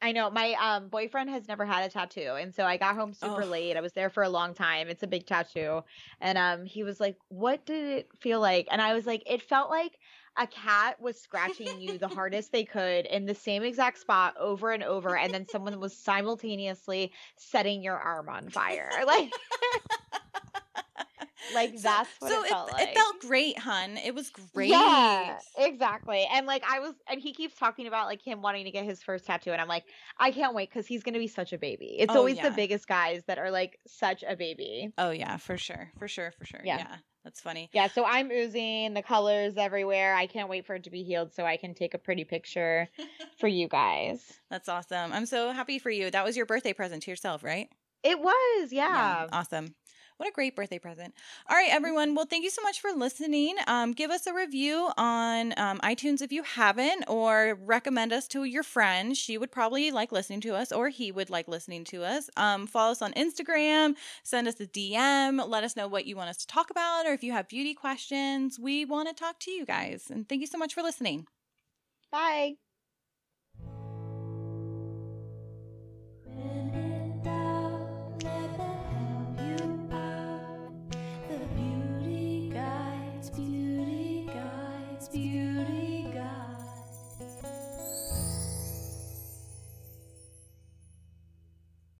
I 0.05 0.13
know 0.13 0.31
my 0.31 0.53
um 0.61 0.89
boyfriend 0.91 1.31
has 1.31 1.49
never 1.49 1.65
had 1.65 1.85
a 1.85 1.89
tattoo 1.89 2.35
and 2.39 2.55
so 2.55 2.65
I 2.67 2.77
got 2.77 2.95
home 2.95 3.15
super 3.15 3.45
Oh. 3.45 3.47
late. 3.47 3.77
I 3.77 3.81
was 3.81 3.95
there 3.95 4.11
for 4.11 4.23
a 4.23 4.29
long 4.29 4.55
time. 4.55 4.89
It's 4.89 5.03
a 5.03 5.07
big 5.07 5.27
tattoo. 5.27 5.83
And 6.21 6.37
um 6.39 6.67
he 6.67 6.85
was 6.85 7.01
like, 7.01 7.17
"What 7.29 7.65
did 7.65 7.87
it 8.01 8.19
feel 8.19 8.41
like?" 8.41 8.69
And 8.71 8.83
I 8.83 8.93
was 8.95 9.07
like, 9.07 9.23
"It 9.27 9.43
felt 9.43 9.71
like 9.71 9.99
a 10.37 10.47
cat 10.47 11.01
was 11.01 11.21
scratching 11.21 11.79
you 11.79 11.99
the 11.99 12.09
hardest 12.09 12.53
they 12.53 12.65
could 12.65 13.07
in 13.07 13.25
the 13.27 13.35
same 13.35 13.63
exact 13.63 13.99
spot 13.99 14.35
over 14.39 14.73
and 14.73 14.83
over 14.83 15.17
and 15.17 15.33
then 15.33 15.47
someone 15.47 15.81
was 15.81 15.97
simultaneously 15.97 17.13
setting 17.37 17.83
your 17.83 17.99
arm 17.99 18.29
on 18.29 18.51
fire." 18.51 19.03
Like 19.07 19.35
like 21.53 21.71
So- 21.77 21.83
that's 21.83 22.11
what 22.21 22.31
so 22.31 22.45
it 22.45 22.49
felt 22.49 22.73
like. 22.73 22.89
It 22.89 22.95
felt 22.95 23.21
great, 23.21 23.59
hun. 23.59 23.97
It 23.99 24.15
was 24.15 24.31
great. 24.31 24.71
Yeah, 24.71 25.39
exactly. 25.59 26.27
And 26.33 26.47
like 26.47 26.63
I 26.69 26.81
was, 26.81 26.95
and 27.09 27.21
he 27.21 27.33
keeps 27.33 27.57
talking 27.57 27.87
about 27.87 28.07
like 28.07 28.23
him 28.23 28.43
wanting 28.43 28.65
to 28.65 28.71
get 28.71 28.85
his 28.85 29.03
first 29.03 29.27
tattoo, 29.27 29.51
and 29.53 29.61
I'm 29.61 29.69
like, 29.69 29.85
I 30.19 30.31
can't 30.31 30.55
wait 30.55 30.71
because 30.71 30.87
he's 30.87 31.03
gonna 31.03 31.19
be 31.19 31.29
such 31.29 31.53
a 31.53 31.59
baby. 31.59 31.97
It's 31.99 32.15
Oh, 32.15 32.19
always 32.19 32.37
yeah. 32.37 32.49
the 32.49 32.55
biggest 32.55 32.87
guys 32.87 33.23
that 33.27 33.39
are 33.39 33.51
like 33.51 33.79
such 33.87 34.23
a 34.27 34.37
baby. 34.37 34.93
Oh 34.99 35.11
yeah, 35.11 35.37
for 35.37 35.57
sure, 35.57 35.91
for 35.99 36.09
sure, 36.09 36.33
for 36.39 36.45
sure. 36.45 36.61
Yeah. 36.65 36.79
yeah 36.79 36.97
that's 37.25 37.41
funny. 37.41 37.71
Yeah, 37.73 37.87
so 37.89 38.05
I'm 38.05 38.31
oozing 38.31 38.93
the 38.93 39.01
colors 39.03 39.55
everywhere. 39.57 40.15
I 40.15 40.27
can't 40.27 40.51
wait 40.51 40.67
for 40.67 40.75
it 40.75 40.85
to 40.85 40.91
be 40.91 41.03
healed 41.05 41.33
so 41.33 41.47
I 41.47 41.57
can 41.57 41.73
take 41.75 41.95
a 41.95 41.99
pretty 41.99 42.25
picture 42.25 42.87
for 43.41 43.49
you 43.49 43.67
guys. 43.67 44.21
That's 44.51 44.69
awesome. 44.69 45.11
I'm 45.11 45.25
so 45.25 45.51
happy 45.53 45.79
for 45.79 45.89
you. 45.89 46.11
That 46.11 46.23
was 46.23 46.37
your 46.37 46.45
birthday 46.45 46.75
present 46.75 47.03
to 47.05 47.11
yourself, 47.11 47.43
right? 47.43 47.71
It 48.03 48.21
was, 48.21 48.73
yeah. 48.75 49.27
Awesome. 49.33 49.75
What 50.17 50.29
a 50.29 50.33
great 50.33 50.55
birthday 50.55 50.79
present. 50.79 51.13
All 51.51 51.57
right, 51.57 51.71
everyone. 51.73 52.15
Well, 52.15 52.25
thank 52.25 52.45
you 52.45 52.51
so 52.51 52.63
much 52.63 52.81
for 52.81 52.93
listening. 52.93 53.57
Um, 53.67 53.93
give 53.93 54.13
us 54.13 54.29
a 54.29 54.33
review 54.33 54.91
on 54.97 55.53
um, 55.57 55.81
iTunes 55.81 56.23
if 56.23 56.31
you 56.31 56.45
haven't, 56.45 57.05
or 57.09 57.59
recommend 57.61 58.13
us 58.13 58.29
to 58.29 58.45
your 58.45 58.63
friend. 58.63 59.17
She 59.17 59.37
would 59.37 59.51
probably 59.51 59.91
like 59.91 60.13
listening 60.13 60.41
to 60.43 60.55
us, 60.55 60.71
or 60.71 60.89
he 60.89 61.11
would 61.11 61.31
like 61.31 61.49
listening 61.49 61.83
to 61.87 62.05
us. 62.05 62.31
Um, 62.37 62.69
follow 62.69 62.93
us 62.93 63.03
on 63.03 63.13
Instagram, 63.15 63.97
send 64.23 64.47
us 64.47 64.61
a 64.61 64.67
DM, 64.69 65.47
let 65.49 65.65
us 65.65 65.75
know 65.75 65.89
what 65.89 66.07
you 66.07 66.15
want 66.15 66.31
us 66.31 66.39
to 66.39 66.47
talk 66.47 66.71
about, 66.71 67.07
or 67.07 67.13
if 67.13 67.25
you 67.25 67.33
have 67.33 67.49
beauty 67.49 67.75
questions. 67.75 68.57
We 68.59 68.85
want 68.85 69.09
to 69.09 69.15
talk 69.15 69.41
to 69.41 69.51
you 69.51 69.67
guys. 69.67 70.05
And 70.11 70.29
thank 70.29 70.41
you 70.41 70.47
so 70.47 70.59
much 70.59 70.75
for 70.75 70.83
listening. 70.83 71.27
Bye. 72.11 72.55